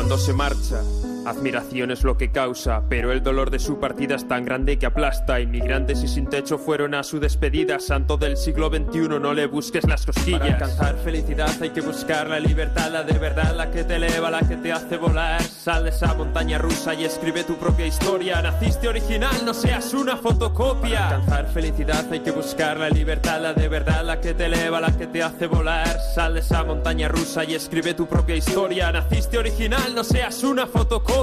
Cuando 0.09 0.25
se 0.25 0.33
marcha. 0.33 0.98
Admiración 1.29 1.91
es 1.91 2.03
lo 2.03 2.17
que 2.17 2.31
causa, 2.31 2.81
pero 2.89 3.11
el 3.11 3.21
dolor 3.21 3.51
de 3.51 3.59
su 3.59 3.79
partida 3.79 4.15
es 4.15 4.27
tan 4.27 4.45
grande 4.45 4.79
que 4.79 4.87
aplasta. 4.87 5.39
Inmigrantes 5.39 6.01
y 6.01 6.07
sin 6.07 6.25
techo 6.25 6.57
fueron 6.57 6.95
a 6.95 7.03
su 7.03 7.19
despedida. 7.19 7.79
Santo 7.79 8.17
del 8.17 8.35
siglo 8.35 8.69
XXI, 8.69 9.19
no 9.21 9.35
le 9.35 9.45
busques 9.45 9.87
las 9.87 10.07
cosquillas. 10.07 10.39
Para 10.39 10.53
alcanzar 10.53 10.95
felicidad 11.03 11.51
hay 11.61 11.69
que 11.69 11.81
buscar 11.81 12.27
la 12.27 12.39
libertad, 12.39 12.91
la 12.91 13.03
de 13.03 13.19
verdad, 13.19 13.55
la 13.55 13.69
que 13.69 13.83
te 13.83 13.97
eleva, 13.97 14.31
la 14.31 14.39
que 14.39 14.57
te 14.57 14.71
hace 14.71 14.97
volar. 14.97 15.39
Sal 15.43 15.83
de 15.83 15.91
esa 15.91 16.15
montaña 16.15 16.57
rusa 16.57 16.95
y 16.95 17.05
escribe 17.05 17.43
tu 17.43 17.57
propia 17.57 17.85
historia. 17.85 18.41
Naciste 18.41 18.87
original, 18.87 19.45
no 19.45 19.53
seas 19.53 19.93
una 19.93 20.17
fotocopia. 20.17 20.99
Para 20.99 21.15
alcanzar 21.17 21.45
felicidad 21.53 22.11
hay 22.11 22.21
que 22.21 22.31
buscar 22.31 22.77
la 22.77 22.89
libertad, 22.89 23.39
la 23.39 23.53
de 23.53 23.67
verdad, 23.67 24.03
la 24.03 24.19
que 24.19 24.33
te 24.33 24.45
eleva, 24.47 24.81
la 24.81 24.97
que 24.97 25.05
te 25.05 25.21
hace 25.21 25.45
volar. 25.45 25.95
Sal 26.15 26.33
de 26.33 26.39
esa 26.39 26.63
montaña 26.63 27.07
rusa 27.07 27.43
y 27.43 27.53
escribe 27.53 27.93
tu 27.93 28.07
propia 28.07 28.35
historia. 28.35 28.91
Naciste 28.91 29.37
original, 29.37 29.93
no 29.93 30.03
seas 30.03 30.43
una 30.43 30.65
fotocopia. 30.65 31.18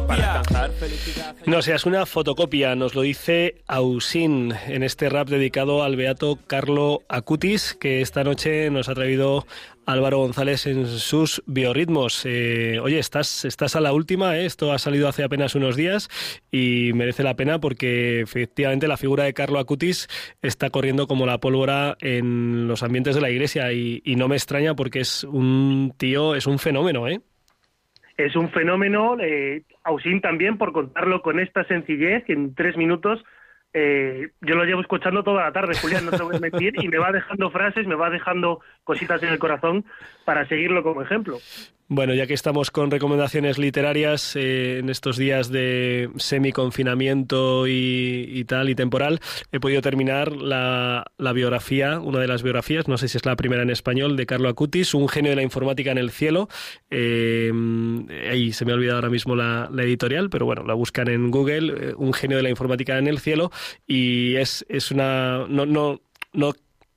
No 1.47 1.63
seas 1.63 1.87
una 1.87 2.07
fotocopia, 2.07 2.75
nos 2.75 2.95
lo 2.95 3.03
dice 3.03 3.63
Ausin 3.67 4.53
en 4.67 4.83
este 4.83 5.09
rap 5.09 5.29
dedicado 5.29 5.83
al 5.83 5.97
beato 5.97 6.39
Carlo 6.47 7.03
Acutis, 7.09 7.75
que 7.75 8.01
esta 8.01 8.25
noche 8.25 8.71
nos 8.71 8.89
ha 8.89 8.95
traído 8.95 9.47
Álvaro 9.87 10.19
González 10.19 10.67
en 10.67 10.87
sus 10.87 11.43
biorritmos. 11.47 12.23
Eh, 12.25 12.81
oye, 12.83 12.99
estás, 12.99 13.45
estás 13.45 13.77
a 13.77 13.81
la 13.81 13.93
última, 13.93 14.37
¿eh? 14.37 14.47
esto 14.47 14.73
ha 14.73 14.79
salido 14.79 15.09
hace 15.09 15.23
apenas 15.23 15.55
unos 15.55 15.77
días 15.77 16.09
y 16.51 16.93
merece 16.95 17.23
la 17.23 17.37
pena 17.37 17.61
porque 17.61 18.21
efectivamente 18.21 18.89
la 18.89 18.97
figura 18.97 19.25
de 19.25 19.35
Carlo 19.35 19.59
Acutis 19.59 20.09
está 20.43 20.71
corriendo 20.71 21.07
como 21.07 21.27
la 21.27 21.39
pólvora 21.39 21.97
en 22.01 22.67
los 22.67 22.83
ambientes 22.83 23.15
de 23.15 23.21
la 23.21 23.31
iglesia 23.31 23.73
y, 23.73 24.03
y 24.05 24.17
no 24.17 24.29
me 24.29 24.37
extraña 24.37 24.75
porque 24.75 25.01
es 25.01 25.25
un 25.25 25.95
tío, 25.97 26.35
es 26.35 26.47
un 26.47 26.59
fenómeno, 26.59 27.09
¿eh? 27.09 27.21
Es 28.17 28.35
un 28.37 28.51
fenómeno, 28.51 29.17
eh, 29.21 29.63
Ausín 29.85 30.21
también, 30.21 30.59
por 30.59 30.73
contarlo 30.73 31.23
con 31.23 31.39
esta 31.41 31.65
sencillez, 31.65 32.25
en 32.29 32.55
tres 32.55 32.77
minutos 32.77 33.23
eh, 33.79 34.31
yo 34.41 34.55
lo 34.55 34.65
llevo 34.65 34.81
escuchando 34.81 35.23
toda 35.23 35.45
la 35.45 35.53
tarde, 35.53 35.79
Julián, 35.79 36.07
no 36.07 36.11
te 36.11 36.23
voy 36.23 36.37
a 36.37 36.41
mentir, 36.41 36.73
y 36.83 36.89
me 36.89 36.97
va 36.97 37.13
dejando 37.13 37.51
frases, 37.51 37.87
me 37.87 37.95
va 37.95 38.09
dejando 38.09 38.61
cositas 38.87 39.23
en 39.23 39.31
el 39.31 39.39
corazón 39.39 39.85
para 40.25 40.47
seguirlo 40.49 40.83
como 40.83 41.03
ejemplo. 41.03 41.39
Bueno, 41.89 42.15
ya 42.15 42.27
que 42.27 42.35
estamos 42.35 42.73
con 42.73 42.91
recomendaciones 42.91 43.59
literarias 43.59 44.35
eh, 44.35 44.79
en 44.79 44.91
estos 44.91 45.17
días 45.17 45.51
de 45.51 46.11
semi-confinamiento 46.17 47.69
y, 47.69 48.45
tal 48.49 48.71
y 48.71 48.75
temporal, 48.75 49.21
he 49.53 49.61
podido 49.61 49.83
terminar 49.83 50.33
la, 50.33 51.05
biografía, 51.33 52.01
una 52.01 52.19
de 52.19 52.27
las 52.27 52.43
biografías, 52.43 52.89
no 52.89 52.99
sé 52.99 53.07
si 53.07 53.19
es 53.19 53.25
la 53.25 53.37
primera 53.37 53.63
en 53.63 53.71
español, 53.71 54.17
de 54.17 54.27
Carlo 54.27 54.49
Acutis, 54.49 54.95
un 54.95 55.09
genio 55.09 55.31
de 55.31 55.37
la 55.37 55.43
informática 55.43 55.93
en 55.93 55.99
el 55.99 56.11
cielo. 56.11 56.49
Eh, 56.91 57.53
ahí 58.29 58.53
se 58.53 58.65
me 58.65 58.73
ha 58.73 58.75
olvidado 58.75 58.97
ahora 58.97 59.11
mismo 59.11 59.37
la, 59.37 59.71
editorial, 59.79 60.29
pero 60.29 60.45
bueno, 60.45 60.65
la 60.65 60.75
buscan 60.75 61.09
en 61.09 61.31
Google, 61.31 61.91
eh, 61.91 61.95
un 61.97 62.13
genio 62.13 62.37
de 62.37 62.43
la 62.43 62.51
informática 62.51 62.99
en 62.99 63.07
el 63.07 63.21
cielo, 63.21 63.53
y 63.87 64.35
es, 64.37 64.67
es 64.69 64.91
una... 64.91 65.47
No, 65.49 65.67
no 66.33 66.53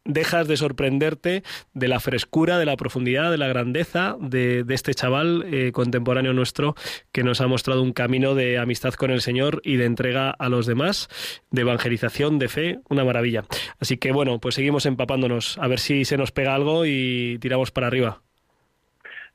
dejas 0.09 0.47
de 0.47 0.57
sorprenderte 0.57 1.43
de 1.73 1.87
la 1.87 1.99
frescura, 1.99 2.57
de 2.57 2.65
la 2.65 2.75
profundidad, 2.75 3.31
de 3.31 3.37
la 3.37 3.47
grandeza 3.47 4.17
de, 4.19 4.65
este 4.69 4.93
chaval 4.93 5.45
eh, 5.51 5.71
contemporáneo 5.71 6.33
nuestro 6.33 6.75
que 7.11 7.23
nos 7.23 7.41
ha 7.41 7.47
mostrado 7.47 7.81
un 7.81 7.93
camino 7.93 8.35
de 8.35 8.57
amistad 8.57 8.93
con 8.93 9.11
el 9.11 9.21
Señor 9.21 9.61
y 9.63 9.77
de 9.77 9.85
entrega 9.85 10.31
a 10.31 10.49
los 10.49 10.65
demás, 10.65 11.07
de 11.51 11.61
evangelización, 11.61 12.39
de 12.39 12.49
fe, 12.49 12.79
una 12.89 13.05
maravilla. 13.05 13.45
Así 13.79 13.97
que 13.97 14.11
bueno, 14.11 14.39
pues 14.39 14.55
seguimos 14.55 14.85
empapándonos, 14.85 15.57
a 15.59 15.67
ver 15.67 15.79
si 15.79 16.05
se 16.05 16.17
nos 16.17 16.31
pega 16.31 16.55
algo 16.55 16.85
y 16.85 17.37
tiramos 17.39 17.71
para 17.71 17.87
arriba. 17.87 18.21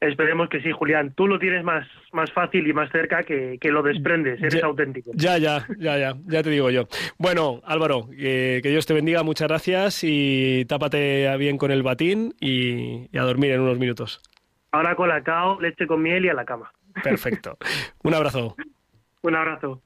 Esperemos 0.08 0.48
que 0.48 0.60
sí, 0.60 0.70
Julián. 0.70 1.12
Tú 1.14 1.26
lo 1.26 1.38
tienes 1.38 1.64
más, 1.64 1.86
más 2.12 2.30
fácil 2.32 2.66
y 2.66 2.72
más 2.72 2.90
cerca 2.90 3.22
que, 3.22 3.58
lo 3.62 3.82
desprendes, 3.82 4.40
eres 4.42 4.62
auténtico. 4.62 5.10
Ya, 5.14 5.38
ya, 5.38 5.66
ya, 5.78 5.98
ya, 5.98 6.14
ya 6.26 6.42
te 6.42 6.50
digo 6.50 6.70
yo. 6.70 6.86
Bueno, 7.18 7.62
Álvaro, 7.64 8.08
que 8.10 8.60
Dios 8.62 8.86
te 8.86 8.94
bendiga, 8.94 9.22
muchas 9.22 9.48
gracias 9.48 10.00
y 10.02 10.64
tápate 10.66 11.34
bien 11.38 11.56
con 11.56 11.70
el 11.70 11.82
batín 11.82 12.34
y, 12.40 13.16
a 13.16 13.22
dormir 13.22 13.52
en 13.52 13.62
unos 13.62 13.78
minutos. 13.78 14.20
Ahora 14.72 14.94
con 14.94 15.08
la 15.08 15.22
cao, 15.22 15.60
leche 15.60 15.86
con 15.86 16.02
miel 16.02 16.24
y 16.26 16.28
a 16.28 16.34
la 16.34 16.44
cama. 16.44 16.70
Perfecto. 17.02 17.56
Un 18.02 18.14
abrazo. 18.14 18.56
Un 19.22 19.34
abrazo. 19.34 19.80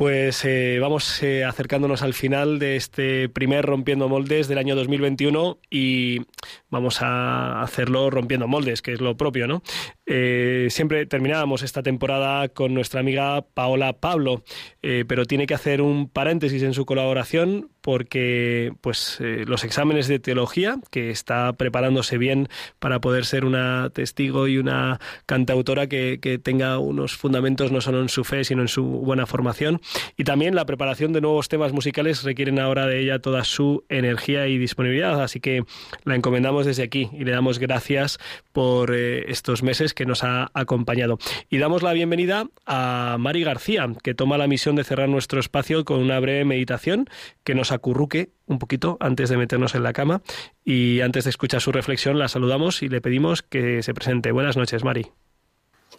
Pues 0.00 0.46
eh, 0.46 0.78
vamos 0.80 1.22
eh, 1.22 1.44
acercándonos 1.44 2.00
al 2.00 2.14
final 2.14 2.58
de 2.58 2.76
este 2.76 3.28
primer 3.28 3.66
Rompiendo 3.66 4.08
Moldes 4.08 4.48
del 4.48 4.56
año 4.56 4.74
2021 4.74 5.58
y 5.68 6.22
vamos 6.70 7.02
a 7.02 7.60
hacerlo 7.60 8.08
rompiendo 8.08 8.48
moldes, 8.48 8.80
que 8.80 8.94
es 8.94 9.02
lo 9.02 9.18
propio, 9.18 9.46
¿no? 9.46 9.62
Eh, 10.06 10.68
siempre 10.70 11.04
terminábamos 11.04 11.62
esta 11.62 11.82
temporada 11.82 12.48
con 12.48 12.72
nuestra 12.72 13.00
amiga 13.00 13.42
Paola 13.42 13.92
Pablo, 13.92 14.42
pero 14.80 15.26
tiene 15.26 15.46
que 15.46 15.54
hacer 15.54 15.82
un 15.82 16.08
paréntesis 16.08 16.62
en 16.62 16.72
su 16.72 16.86
colaboración 16.86 17.68
porque 17.82 18.72
pues 18.80 19.18
los 19.20 19.64
exámenes 19.64 20.08
de 20.08 20.18
teología, 20.18 20.78
que 20.90 21.10
está 21.10 21.52
preparándose 21.52 22.18
bien 22.18 22.48
para 22.78 23.00
poder 23.00 23.24
ser 23.24 23.44
una 23.44 23.90
testigo 23.90 24.48
y 24.48 24.58
una 24.58 25.00
cantautora 25.26 25.86
que, 25.86 26.18
que 26.20 26.38
tenga 26.38 26.78
unos 26.78 27.16
fundamentos 27.16 27.72
no 27.72 27.80
solo 27.80 28.00
en 28.00 28.08
su 28.08 28.24
fe, 28.24 28.44
sino 28.44 28.62
en 28.62 28.68
su 28.68 28.84
buena 28.84 29.26
formación, 29.26 29.80
y 30.16 30.24
también 30.24 30.54
la 30.54 30.66
preparación 30.66 31.12
de 31.12 31.20
nuevos 31.20 31.48
temas 31.48 31.72
musicales 31.72 32.22
requieren 32.22 32.58
ahora 32.58 32.86
de 32.86 33.00
ella 33.00 33.18
toda 33.18 33.44
su 33.44 33.84
energía 33.88 34.46
y 34.46 34.58
disponibilidad, 34.58 35.22
así 35.22 35.40
que 35.40 35.64
la 36.04 36.14
encomendamos 36.14 36.66
desde 36.66 36.82
aquí 36.82 37.10
y 37.12 37.24
le 37.24 37.32
damos 37.32 37.58
gracias 37.58 38.18
por 38.52 38.94
eh, 38.94 39.30
estos 39.30 39.62
meses 39.62 39.94
que 39.94 40.06
nos 40.06 40.24
ha 40.24 40.50
acompañado. 40.54 41.18
Y 41.48 41.58
damos 41.58 41.82
la 41.82 41.92
bienvenida 41.92 42.46
a 42.66 43.16
Mari 43.18 43.44
García, 43.44 43.88
que 44.02 44.14
toma 44.14 44.38
la 44.38 44.46
misión 44.46 44.76
de 44.76 44.84
cerrar 44.84 45.08
nuestro 45.08 45.40
espacio 45.40 45.84
con 45.84 46.00
una 46.00 46.20
breve 46.20 46.44
meditación 46.44 47.08
que 47.44 47.54
nos 47.54 47.72
acurruque 47.72 48.30
un 48.46 48.58
poquito 48.58 48.96
antes 49.00 49.30
de 49.30 49.36
meternos 49.36 49.74
en 49.74 49.82
la 49.82 49.92
cama 49.92 50.22
y 50.64 51.00
antes 51.00 51.24
de 51.24 51.30
escuchar 51.30 51.60
su 51.60 51.72
reflexión 51.72 52.18
la 52.18 52.28
saludamos 52.28 52.82
y 52.82 52.88
le 52.88 53.00
pedimos 53.00 53.42
que 53.42 53.82
se 53.82 53.94
presente. 53.94 54.32
Buenas 54.32 54.56
noches, 54.56 54.84
Mari. 54.84 55.06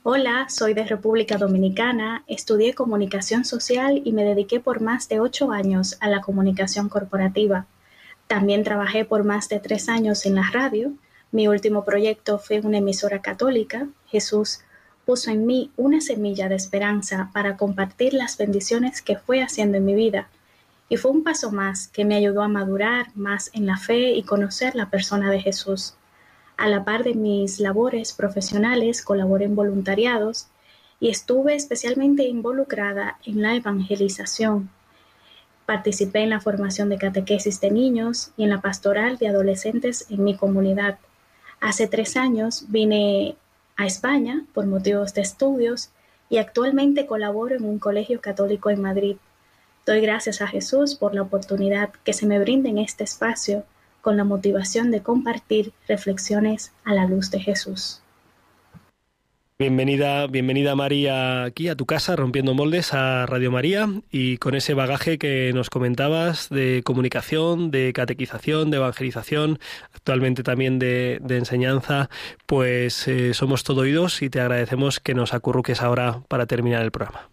Hola, 0.03 0.47
soy 0.49 0.73
de 0.73 0.83
República 0.83 1.37
Dominicana, 1.37 2.23
estudié 2.25 2.73
comunicación 2.73 3.45
social 3.45 4.01
y 4.03 4.13
me 4.13 4.23
dediqué 4.23 4.59
por 4.59 4.81
más 4.81 5.07
de 5.09 5.19
ocho 5.19 5.51
años 5.51 5.95
a 5.99 6.09
la 6.09 6.21
comunicación 6.21 6.89
corporativa. 6.89 7.67
También 8.25 8.63
trabajé 8.63 9.05
por 9.05 9.23
más 9.23 9.47
de 9.47 9.59
tres 9.59 9.89
años 9.89 10.25
en 10.25 10.33
la 10.33 10.49
radio. 10.51 10.91
Mi 11.31 11.47
último 11.47 11.85
proyecto 11.85 12.39
fue 12.39 12.61
una 12.61 12.79
emisora 12.79 13.21
católica. 13.21 13.89
Jesús 14.07 14.61
puso 15.05 15.29
en 15.29 15.45
mí 15.45 15.69
una 15.77 16.01
semilla 16.01 16.49
de 16.49 16.55
esperanza 16.55 17.29
para 17.31 17.55
compartir 17.55 18.15
las 18.15 18.39
bendiciones 18.39 19.03
que 19.03 19.17
fue 19.17 19.43
haciendo 19.43 19.77
en 19.77 19.85
mi 19.85 19.93
vida. 19.93 20.29
Y 20.89 20.97
fue 20.97 21.11
un 21.11 21.23
paso 21.23 21.51
más 21.51 21.87
que 21.89 22.05
me 22.05 22.15
ayudó 22.15 22.41
a 22.41 22.47
madurar 22.47 23.09
más 23.13 23.51
en 23.53 23.67
la 23.67 23.77
fe 23.77 24.13
y 24.13 24.23
conocer 24.23 24.73
la 24.73 24.89
persona 24.89 25.29
de 25.29 25.41
Jesús. 25.41 25.93
A 26.61 26.67
la 26.67 26.85
par 26.85 27.03
de 27.03 27.15
mis 27.15 27.59
labores 27.59 28.13
profesionales, 28.13 29.01
colaboré 29.01 29.45
en 29.45 29.55
voluntariados 29.55 30.45
y 30.99 31.09
estuve 31.09 31.55
especialmente 31.55 32.27
involucrada 32.27 33.17
en 33.25 33.41
la 33.41 33.55
evangelización. 33.55 34.69
Participé 35.65 36.19
en 36.19 36.29
la 36.29 36.39
formación 36.39 36.89
de 36.89 36.99
catequesis 36.99 37.59
de 37.61 37.71
niños 37.71 38.29
y 38.37 38.43
en 38.43 38.51
la 38.51 38.61
pastoral 38.61 39.17
de 39.17 39.27
adolescentes 39.27 40.05
en 40.11 40.23
mi 40.23 40.37
comunidad. 40.37 40.99
Hace 41.61 41.87
tres 41.87 42.15
años 42.15 42.65
vine 42.67 43.35
a 43.75 43.87
España 43.87 44.45
por 44.53 44.67
motivos 44.67 45.15
de 45.15 45.21
estudios 45.21 45.89
y 46.29 46.37
actualmente 46.37 47.07
colaboro 47.07 47.55
en 47.55 47.65
un 47.65 47.79
colegio 47.79 48.21
católico 48.21 48.69
en 48.69 48.83
Madrid. 48.83 49.17
Doy 49.87 49.99
gracias 50.01 50.43
a 50.43 50.47
Jesús 50.47 50.93
por 50.93 51.15
la 51.15 51.23
oportunidad 51.23 51.89
que 52.03 52.13
se 52.13 52.27
me 52.27 52.37
brinda 52.37 52.69
en 52.69 52.77
este 52.77 53.03
espacio 53.03 53.63
con 54.01 54.17
la 54.17 54.23
motivación 54.23 54.91
de 54.91 55.01
compartir 55.01 55.71
reflexiones 55.87 56.71
a 56.83 56.93
la 56.93 57.05
luz 57.05 57.31
de 57.31 57.39
Jesús. 57.39 58.01
Bienvenida, 59.61 60.25
bienvenida 60.25 60.75
María 60.75 61.43
aquí 61.43 61.67
a 61.67 61.75
tu 61.75 61.85
casa, 61.85 62.15
rompiendo 62.15 62.55
moldes 62.55 62.95
a 62.95 63.27
Radio 63.27 63.51
María 63.51 63.87
y 64.09 64.37
con 64.37 64.55
ese 64.55 64.73
bagaje 64.73 65.19
que 65.19 65.51
nos 65.53 65.69
comentabas 65.69 66.49
de 66.49 66.81
comunicación, 66.83 67.69
de 67.69 67.93
catequización, 67.93 68.71
de 68.71 68.77
evangelización, 68.77 69.59
actualmente 69.93 70.41
también 70.41 70.79
de, 70.79 71.21
enseñanza, 71.29 72.09
pues 72.47 73.07
eh, 73.07 73.35
somos 73.35 73.63
todo 73.63 73.81
oídos 73.81 74.23
y 74.23 74.31
te 74.31 74.39
agradecemos 74.41 74.99
que 74.99 75.13
nos 75.13 75.35
acurruques 75.35 75.83
ahora 75.83 76.23
para 76.27 76.47
terminar 76.47 76.81
el 76.81 76.89
programa. 76.89 77.30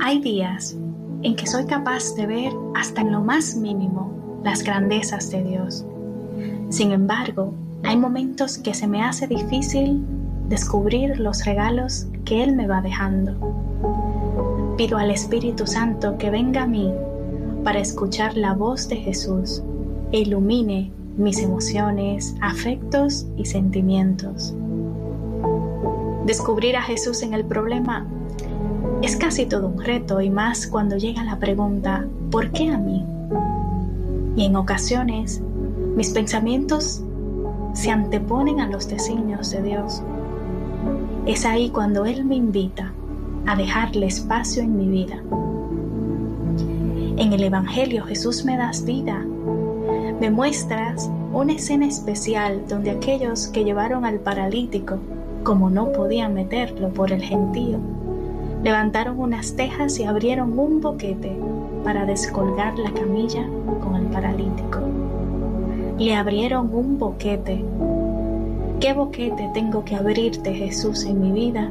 Hay 0.00 0.20
días 0.20 0.76
en 1.22 1.36
que 1.36 1.46
soy 1.46 1.64
capaz 1.66 2.14
de 2.14 2.26
ver 2.26 2.52
hasta 2.74 3.00
en 3.00 3.12
lo 3.12 3.22
más 3.22 3.56
mínimo 3.56 4.40
las 4.44 4.62
grandezas 4.62 5.30
de 5.30 5.42
Dios. 5.42 5.84
Sin 6.68 6.92
embargo, 6.92 7.54
hay 7.82 7.96
momentos 7.96 8.58
que 8.58 8.74
se 8.74 8.86
me 8.86 9.02
hace 9.02 9.26
difícil 9.26 10.04
descubrir 10.48 11.18
los 11.18 11.44
regalos 11.44 12.06
que 12.24 12.42
Él 12.42 12.54
me 12.54 12.66
va 12.66 12.82
dejando. 12.82 13.34
Pido 14.76 14.98
al 14.98 15.10
Espíritu 15.10 15.66
Santo 15.66 16.18
que 16.18 16.30
venga 16.30 16.64
a 16.64 16.66
mí 16.66 16.92
para 17.62 17.80
escuchar 17.80 18.36
la 18.36 18.54
voz 18.54 18.88
de 18.88 18.96
Jesús 18.96 19.62
e 20.12 20.20
ilumine 20.20 20.90
mis 21.16 21.38
emociones, 21.38 22.34
afectos 22.40 23.26
y 23.36 23.46
sentimientos. 23.46 24.54
Descubrir 26.26 26.76
a 26.76 26.82
Jesús 26.82 27.22
en 27.22 27.34
el 27.34 27.44
problema 27.44 28.06
es 29.04 29.16
casi 29.16 29.44
todo 29.44 29.68
un 29.68 29.82
reto 29.82 30.22
y 30.22 30.30
más 30.30 30.66
cuando 30.66 30.96
llega 30.96 31.24
la 31.24 31.38
pregunta, 31.38 32.06
¿por 32.30 32.50
qué 32.52 32.70
a 32.70 32.78
mí? 32.78 33.04
Y 34.34 34.46
en 34.46 34.56
ocasiones 34.56 35.42
mis 35.94 36.08
pensamientos 36.08 37.02
se 37.74 37.90
anteponen 37.90 38.60
a 38.60 38.66
los 38.66 38.88
designios 38.88 39.50
de 39.50 39.62
Dios. 39.62 40.02
Es 41.26 41.44
ahí 41.44 41.68
cuando 41.68 42.06
Él 42.06 42.24
me 42.24 42.36
invita 42.36 42.94
a 43.46 43.54
dejarle 43.56 44.06
espacio 44.06 44.62
en 44.62 44.78
mi 44.78 44.88
vida. 44.88 45.22
En 47.18 47.32
el 47.34 47.42
Evangelio 47.42 48.04
Jesús 48.04 48.42
me 48.46 48.56
das 48.56 48.86
vida. 48.86 49.22
Me 50.18 50.30
muestras 50.30 51.10
una 51.34 51.52
escena 51.52 51.86
especial 51.86 52.62
donde 52.70 52.90
aquellos 52.90 53.48
que 53.48 53.64
llevaron 53.64 54.06
al 54.06 54.20
paralítico, 54.20 54.98
como 55.42 55.68
no 55.68 55.92
podían 55.92 56.32
meterlo 56.32 56.88
por 56.88 57.12
el 57.12 57.20
gentío, 57.20 57.78
levantaron 58.64 59.20
unas 59.20 59.54
tejas 59.54 59.98
y 60.00 60.04
abrieron 60.04 60.58
un 60.58 60.80
boquete 60.80 61.38
para 61.84 62.06
descolgar 62.06 62.76
la 62.78 62.92
camilla 62.92 63.46
con 63.80 63.94
el 63.94 64.06
paralítico 64.06 64.80
le 65.98 66.16
abrieron 66.16 66.74
un 66.74 66.98
boquete. 66.98 67.64
¿Qué 68.80 68.92
boquete 68.92 69.50
tengo 69.54 69.84
que 69.84 69.94
abrirte, 69.94 70.52
Jesús, 70.52 71.04
en 71.04 71.20
mi 71.20 71.30
vida? 71.30 71.70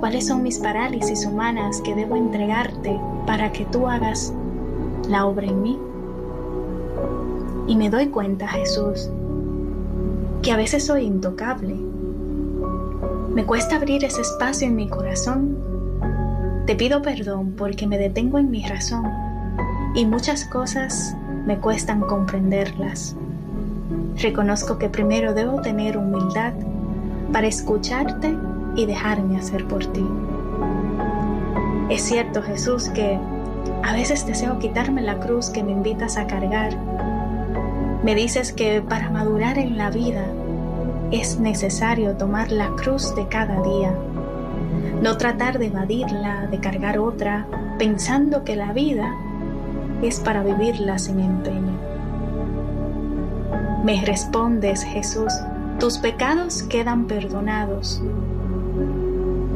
¿Cuáles 0.00 0.26
son 0.26 0.42
mis 0.42 0.58
parálisis 0.58 1.24
humanas 1.24 1.80
que 1.80 1.94
debo 1.94 2.16
entregarte 2.16 2.98
para 3.26 3.52
que 3.52 3.64
tú 3.66 3.86
hagas 3.86 4.32
la 5.08 5.26
obra 5.26 5.46
en 5.46 5.62
mí? 5.62 5.78
Y 7.68 7.76
me 7.76 7.88
doy 7.88 8.08
cuenta, 8.08 8.48
Jesús, 8.48 9.08
que 10.42 10.52
a 10.52 10.56
veces 10.56 10.84
soy 10.84 11.04
intocable. 11.04 11.76
Me 13.32 13.44
cuesta 13.46 13.76
abrir 13.76 14.04
ese 14.04 14.20
espacio 14.20 14.66
en 14.66 14.76
mi 14.76 14.88
corazón. 14.88 15.73
Te 16.66 16.76
pido 16.76 17.02
perdón 17.02 17.54
porque 17.58 17.86
me 17.86 17.98
detengo 17.98 18.38
en 18.38 18.50
mi 18.50 18.66
razón 18.66 19.04
y 19.94 20.06
muchas 20.06 20.46
cosas 20.46 21.14
me 21.44 21.58
cuestan 21.58 22.00
comprenderlas. 22.00 23.14
Reconozco 24.16 24.78
que 24.78 24.88
primero 24.88 25.34
debo 25.34 25.60
tener 25.60 25.98
humildad 25.98 26.54
para 27.32 27.48
escucharte 27.48 28.34
y 28.76 28.86
dejarme 28.86 29.36
hacer 29.36 29.68
por 29.68 29.84
ti. 29.84 30.06
Es 31.90 32.00
cierto, 32.02 32.42
Jesús, 32.42 32.88
que 32.88 33.18
a 33.82 33.92
veces 33.92 34.26
deseo 34.26 34.58
quitarme 34.58 35.02
la 35.02 35.20
cruz 35.20 35.50
que 35.50 35.62
me 35.62 35.72
invitas 35.72 36.16
a 36.16 36.26
cargar. 36.26 36.74
Me 38.02 38.14
dices 38.14 38.54
que 38.54 38.80
para 38.80 39.10
madurar 39.10 39.58
en 39.58 39.76
la 39.76 39.90
vida 39.90 40.24
es 41.10 41.38
necesario 41.38 42.16
tomar 42.16 42.50
la 42.50 42.70
cruz 42.70 43.14
de 43.14 43.28
cada 43.28 43.62
día, 43.62 43.94
no 45.02 45.16
tratar 45.16 45.58
de 45.58 45.66
evadirla, 45.66 46.46
de 46.46 46.58
cargar 46.58 46.98
otra, 46.98 47.46
pensando 47.78 48.44
que 48.44 48.56
la 48.56 48.72
vida 48.72 49.14
es 50.02 50.20
para 50.20 50.42
vivirla 50.42 50.98
sin 50.98 51.20
empeño. 51.20 51.78
Me 53.84 54.04
respondes, 54.04 54.82
Jesús, 54.82 55.32
tus 55.78 55.98
pecados 55.98 56.62
quedan 56.62 57.06
perdonados. 57.06 58.02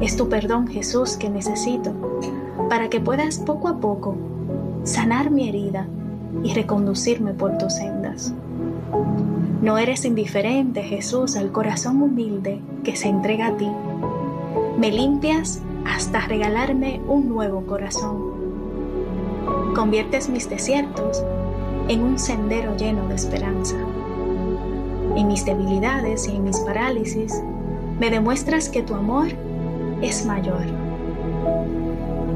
Es 0.00 0.16
tu 0.16 0.28
perdón, 0.28 0.68
Jesús, 0.68 1.16
que 1.16 1.30
necesito 1.30 1.92
para 2.68 2.90
que 2.90 3.00
puedas 3.00 3.38
poco 3.38 3.68
a 3.68 3.78
poco 3.78 4.16
sanar 4.84 5.30
mi 5.30 5.48
herida 5.48 5.86
y 6.42 6.52
reconducirme 6.52 7.32
por 7.32 7.56
tus 7.58 7.74
sendas. 7.74 8.34
No 9.62 9.76
eres 9.78 10.04
indiferente, 10.04 10.82
Jesús, 10.82 11.36
al 11.36 11.50
corazón 11.50 12.02
humilde 12.02 12.60
que 12.84 12.94
se 12.94 13.08
entrega 13.08 13.48
a 13.48 13.56
ti. 13.56 13.68
Me 14.78 14.92
limpias 14.92 15.60
hasta 15.84 16.20
regalarme 16.20 17.00
un 17.08 17.28
nuevo 17.28 17.66
corazón 17.66 18.38
Conviertes 19.74 20.28
mis 20.28 20.48
desiertos 20.48 21.24
en 21.88 22.02
un 22.02 22.18
sendero 22.18 22.76
lleno 22.76 23.08
de 23.08 23.14
esperanza. 23.16 23.76
En 25.16 25.26
mis 25.26 25.44
debilidades 25.44 26.28
y 26.28 26.36
en 26.36 26.44
mis 26.44 26.58
parálisis, 26.60 27.42
me 27.98 28.10
demuestras 28.10 28.68
que 28.68 28.82
tu 28.82 28.94
amor 28.94 29.26
es 30.00 30.24
mayor. 30.26 30.62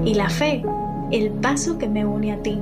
Y 0.05 0.14
la 0.14 0.28
fe, 0.28 0.64
el 1.11 1.30
paso 1.30 1.78
que 1.78 1.88
me 1.88 2.05
une 2.05 2.32
a 2.32 2.43
ti. 2.43 2.59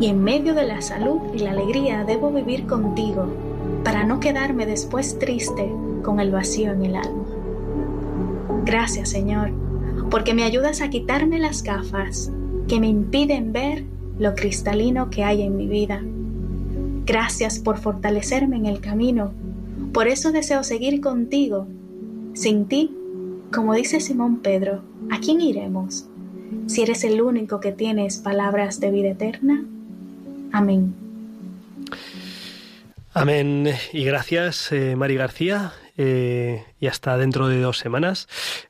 Y 0.00 0.06
en 0.06 0.24
medio 0.24 0.54
de 0.54 0.64
la 0.64 0.80
salud 0.80 1.20
y 1.34 1.40
la 1.40 1.50
alegría 1.50 2.04
debo 2.04 2.30
vivir 2.30 2.66
contigo 2.66 3.26
para 3.84 4.04
no 4.04 4.20
quedarme 4.20 4.64
después 4.64 5.18
triste 5.18 5.70
con 6.02 6.18
el 6.18 6.30
vacío 6.30 6.72
en 6.72 6.84
el 6.84 6.96
alma. 6.96 7.41
Gracias 8.64 9.10
Señor, 9.10 9.50
porque 10.10 10.34
me 10.34 10.44
ayudas 10.44 10.80
a 10.80 10.90
quitarme 10.90 11.38
las 11.38 11.62
gafas 11.62 12.30
que 12.68 12.80
me 12.80 12.88
impiden 12.88 13.52
ver 13.52 13.84
lo 14.18 14.34
cristalino 14.34 15.10
que 15.10 15.24
hay 15.24 15.42
en 15.42 15.56
mi 15.56 15.66
vida. 15.66 16.00
Gracias 17.04 17.58
por 17.58 17.78
fortalecerme 17.78 18.56
en 18.56 18.66
el 18.66 18.80
camino. 18.80 19.32
Por 19.92 20.06
eso 20.08 20.32
deseo 20.32 20.62
seguir 20.62 21.00
contigo. 21.00 21.66
Sin 22.34 22.66
ti, 22.66 22.96
como 23.52 23.74
dice 23.74 24.00
Simón 24.00 24.38
Pedro, 24.38 24.82
¿a 25.10 25.18
quién 25.18 25.40
iremos? 25.40 26.06
Si 26.66 26.82
eres 26.82 27.04
el 27.04 27.20
único 27.20 27.60
que 27.60 27.72
tienes 27.72 28.18
palabras 28.18 28.78
de 28.80 28.90
vida 28.90 29.10
eterna. 29.10 29.64
Amén. 30.52 30.94
Amén 33.14 33.68
y 33.92 34.04
gracias, 34.04 34.72
eh, 34.72 34.96
Mari 34.96 35.16
García. 35.16 35.72
Eh, 35.96 36.64
y 36.80 36.86
hasta 36.86 37.18
dentro 37.18 37.48
de 37.48 37.60
dos 37.60 37.78
semanas. 37.78 38.28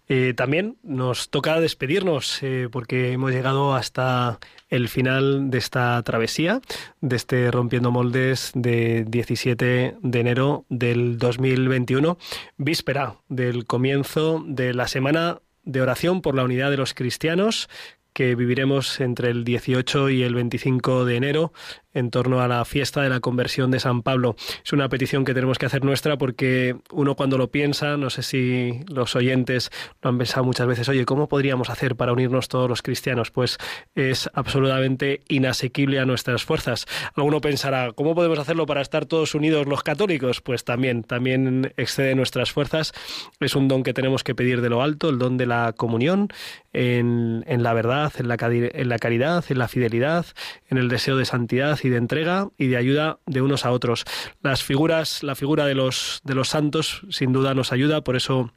Eh, 0.09 0.35
también 0.37 0.77
nos 0.83 1.31
toca 1.31 1.61
despedirnos 1.61 2.41
porque 2.73 3.13
hemos 3.13 3.31
llegado 3.31 3.75
hasta 3.75 4.39
el 4.69 4.89
final 4.89 5.51
de 5.51 5.59
esta 5.59 6.03
travesía, 6.03 6.61
de 7.01 7.17
este 7.17 7.51
Rompiendo 7.51 7.91
Moldes 7.91 8.53
de 8.55 9.05
17 9.07 9.97
de 10.01 10.21
enero 10.21 10.65
del 10.69 11.19
2021, 11.19 12.19
víspera 12.57 13.17
del 13.29 13.67
comienzo 13.67 14.43
de 14.47 14.73
la 14.73 14.89
semana 14.89 15.41
de 15.65 15.83
oración 15.83 16.23
por 16.23 16.35
la 16.35 16.45
unidad 16.45 16.71
de 16.71 16.77
los 16.77 16.95
cristianos 16.95 17.69
que 18.13 18.35
viviremos 18.35 19.01
entre 19.01 19.31
el 19.31 19.45
18 19.45 20.11
y 20.11 20.23
el 20.23 20.35
25 20.35 21.05
de 21.05 21.17
enero 21.17 21.53
en 21.95 22.11
torno 22.11 22.41
a 22.41 22.49
la 22.49 22.65
fiesta 22.65 23.03
de 23.03 23.09
la 23.09 23.21
conversión 23.21 23.71
de 23.71 23.81
San 23.81 24.03
Pablo. 24.03 24.37
Es 24.65 24.73
una 24.73 24.89
petición 24.89 25.25
que 25.25 25.35
tenemos 25.35 25.59
que 25.59 25.67
hacer 25.67 25.85
nuestra 25.85 26.19
porque 26.19 26.77
uno 26.91 27.15
cuando 27.17 27.39
lo 27.39 27.51
piensa, 27.51 27.97
no 27.97 28.11
sé 28.11 28.23
si 28.23 28.81
los 28.89 29.15
oyentes 29.17 29.71
lo 30.03 30.11
han 30.11 30.19
pensado 30.19 30.45
muchas 30.45 30.67
veces, 30.67 30.89
oye, 30.89 31.05
¿cómo 31.05 31.29
podríamos 31.29 31.71
hacer 31.71 31.97
para 31.97 32.13
unirnos 32.13 32.49
todos 32.49 32.69
los 32.69 32.83
cristianos? 32.83 33.31
Pues 33.31 33.59
es 33.95 34.31
absolutamente 34.35 35.23
inasequible 35.29 35.99
a 35.99 36.07
nuestras 36.07 36.45
fuerzas. 36.45 36.87
Alguno 37.15 37.41
pensará, 37.41 37.93
¿cómo 37.93 38.15
podemos 38.15 38.39
hacerlo 38.39 38.67
para 38.67 38.81
estar 38.81 39.07
todos 39.07 39.35
unidos 39.35 39.67
los 39.67 39.83
católicos? 39.83 40.41
Pues 40.41 40.65
también, 40.65 41.03
también 41.03 41.73
excede 41.77 42.15
nuestras 42.15 42.53
fuerzas. 42.53 42.93
Es 43.41 43.55
un 43.55 43.69
don 43.69 43.83
que 43.83 43.93
tenemos 43.93 44.25
que 44.25 44.35
pedir 44.35 44.61
de 44.61 44.69
lo 44.69 44.83
alto, 44.83 45.09
el 45.09 45.19
don 45.19 45.37
de 45.37 45.47
la 45.47 45.73
comunión, 45.77 46.29
en, 46.73 47.45
en 47.47 47.63
la 47.63 47.75
verdad, 47.75 48.13
en 48.19 48.29
la, 48.29 48.37
en 48.41 48.89
la 48.89 48.99
caridad, 48.99 49.45
en 49.49 49.59
la 49.59 49.69
fidelidad, 49.69 50.27
en 50.69 50.79
el 50.79 50.89
deseo 50.89 51.17
de 51.17 51.25
santidad 51.25 51.79
y 51.83 51.89
de 51.89 51.97
entrega 51.97 52.49
y 52.59 52.69
de 52.69 52.77
ayuda 52.77 53.19
de 53.27 53.43
unos 53.43 53.65
a 53.65 53.73
otros. 53.73 54.05
Las 54.43 54.63
figuras, 54.63 55.23
la 55.23 55.35
figura 55.35 55.67
de 55.67 55.75
los, 55.75 56.21
de 56.25 56.35
los 56.35 56.49
santos 56.49 57.03
sin 57.11 57.33
duda 57.33 57.55
nos 57.55 57.73
ayuda, 57.73 58.03
por 58.03 58.17
eso 58.17 58.53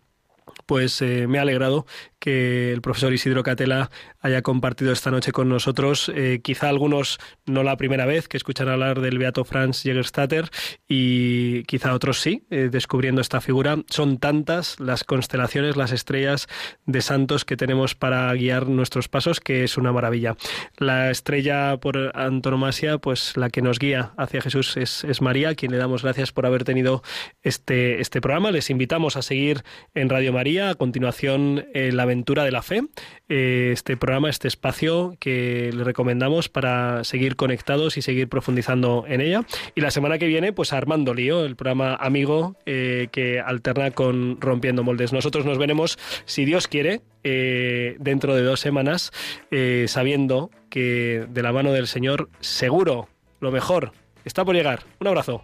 pues 0.66 1.02
eh, 1.02 1.28
me 1.28 1.40
ha 1.40 1.42
alegrado 1.42 1.86
que 2.26 2.74
el 2.74 2.82
profesor 2.82 3.14
Isidro 3.14 3.44
Catela 3.44 3.92
haya 4.20 4.42
compartido 4.42 4.92
esta 4.92 5.12
noche 5.12 5.32
con 5.32 5.48
nosotros. 5.48 6.12
Eh, 6.16 6.40
quizá 6.42 6.70
algunos 6.70 7.20
no 7.46 7.62
la 7.62 7.78
primera 7.78 8.08
vez 8.08 8.28
que 8.28 8.36
escuchan 8.36 8.68
hablar 8.68 9.00
del 9.00 9.20
Beato 9.20 9.46
Franz 9.46 9.84
Jägerstatter 9.84 10.50
y 10.88 11.62
quizá 11.66 11.94
otros 11.94 12.20
sí, 12.20 12.42
eh, 12.50 12.70
descubriendo 12.72 13.22
esta 13.22 13.42
figura. 13.42 13.78
Son 13.92 14.18
tantas 14.18 14.80
las 14.80 15.04
constelaciones, 15.04 15.78
las 15.78 15.92
estrellas 15.92 16.48
de 16.88 17.04
santos 17.04 17.46
que 17.46 17.58
tenemos 17.58 17.94
para 17.94 18.34
guiar 18.34 18.70
nuestros 18.70 19.08
pasos 19.08 19.40
que 19.40 19.64
es 19.64 19.78
una 19.78 19.92
maravilla. 19.92 20.36
La 20.78 21.12
estrella 21.12 21.78
por 21.78 22.12
antonomasia, 22.16 22.98
pues 22.98 23.38
la 23.38 23.52
que 23.52 23.62
nos 23.62 23.78
guía 23.78 24.14
hacia 24.18 24.42
Jesús 24.42 24.78
es, 24.78 25.04
es 25.04 25.22
María, 25.22 25.50
a 25.50 25.56
quien 25.56 25.72
le 25.72 25.78
damos 25.78 26.02
gracias 26.02 26.32
por 26.32 26.48
haber 26.48 26.64
tenido 26.64 27.04
este, 27.44 28.02
este 28.02 28.20
programa. 28.20 28.50
Les 28.50 28.72
invitamos 28.72 29.16
a 29.16 29.22
seguir 29.22 29.62
en 29.94 30.10
Radio 30.10 30.34
María. 30.34 30.72
A 30.72 30.76
continuación, 30.76 31.68
eh, 31.76 31.92
La 31.92 32.15
aventura 32.16 32.46
de 32.46 32.52
la 32.52 32.62
fe. 32.62 32.82
Eh, 33.28 33.72
este 33.74 33.98
programa, 33.98 34.30
este 34.30 34.48
espacio 34.48 35.18
que 35.20 35.72
le 35.74 35.84
recomendamos 35.84 36.48
para 36.48 37.04
seguir 37.04 37.36
conectados 37.36 37.98
y 37.98 38.02
seguir 38.02 38.30
profundizando 38.30 39.04
en 39.08 39.20
ella. 39.20 39.46
Y 39.76 39.82
la 39.82 39.92
semana 39.92 40.18
que 40.18 40.28
viene, 40.28 40.54
pues 40.54 40.72
Armando 40.72 41.14
Lío, 41.14 41.44
el 41.44 41.58
programa 41.58 41.96
amigo 41.96 42.56
eh, 42.66 43.10
que 43.12 43.42
alterna 43.42 43.92
con 43.92 44.40
Rompiendo 44.40 44.84
Moldes. 44.84 45.12
Nosotros 45.12 45.46
nos 45.46 45.58
veremos, 45.58 46.00
si 46.26 46.46
Dios 46.46 46.68
quiere, 46.68 47.02
dentro 47.24 48.36
de 48.36 48.44
dos 48.44 48.60
semanas, 48.60 49.12
sabiendo 49.88 50.52
que 50.70 51.26
de 51.28 51.42
la 51.42 51.52
mano 51.52 51.72
del 51.72 51.88
Señor, 51.88 52.30
seguro, 52.40 53.10
lo 53.40 53.52
mejor 53.52 53.94
está 54.26 54.46
por 54.46 54.56
llegar. 54.56 54.84
Un 55.00 55.08
abrazo. 55.08 55.44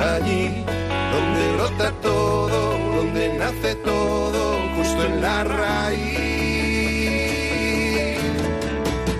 allí 0.00 0.64
donde 1.12 1.52
brota 1.56 1.92
todo, 2.02 2.78
donde 2.96 3.38
nace 3.38 3.74
todo, 3.76 4.60
justo 4.76 5.04
en 5.04 5.20
la 5.20 5.44
raíz, 5.44 6.00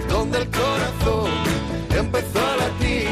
donde 0.08 0.38
el 0.38 0.50
corazón 0.50 1.30
empezó 1.96 2.38
a 2.38 2.56
latir, 2.56 3.08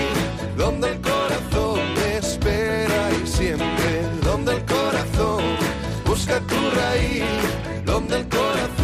donde 0.56 0.90
el 0.92 1.00
corazón 1.00 1.80
me 1.94 2.16
espera 2.18 3.10
y 3.22 3.26
siempre, 3.26 4.02
donde 4.22 4.52
el 4.52 4.64
corazón 4.64 5.42
busca 6.06 6.40
tu 6.40 6.56
raíz, 6.80 7.24
donde 7.84 8.16
el 8.16 8.28
corazón 8.28 8.77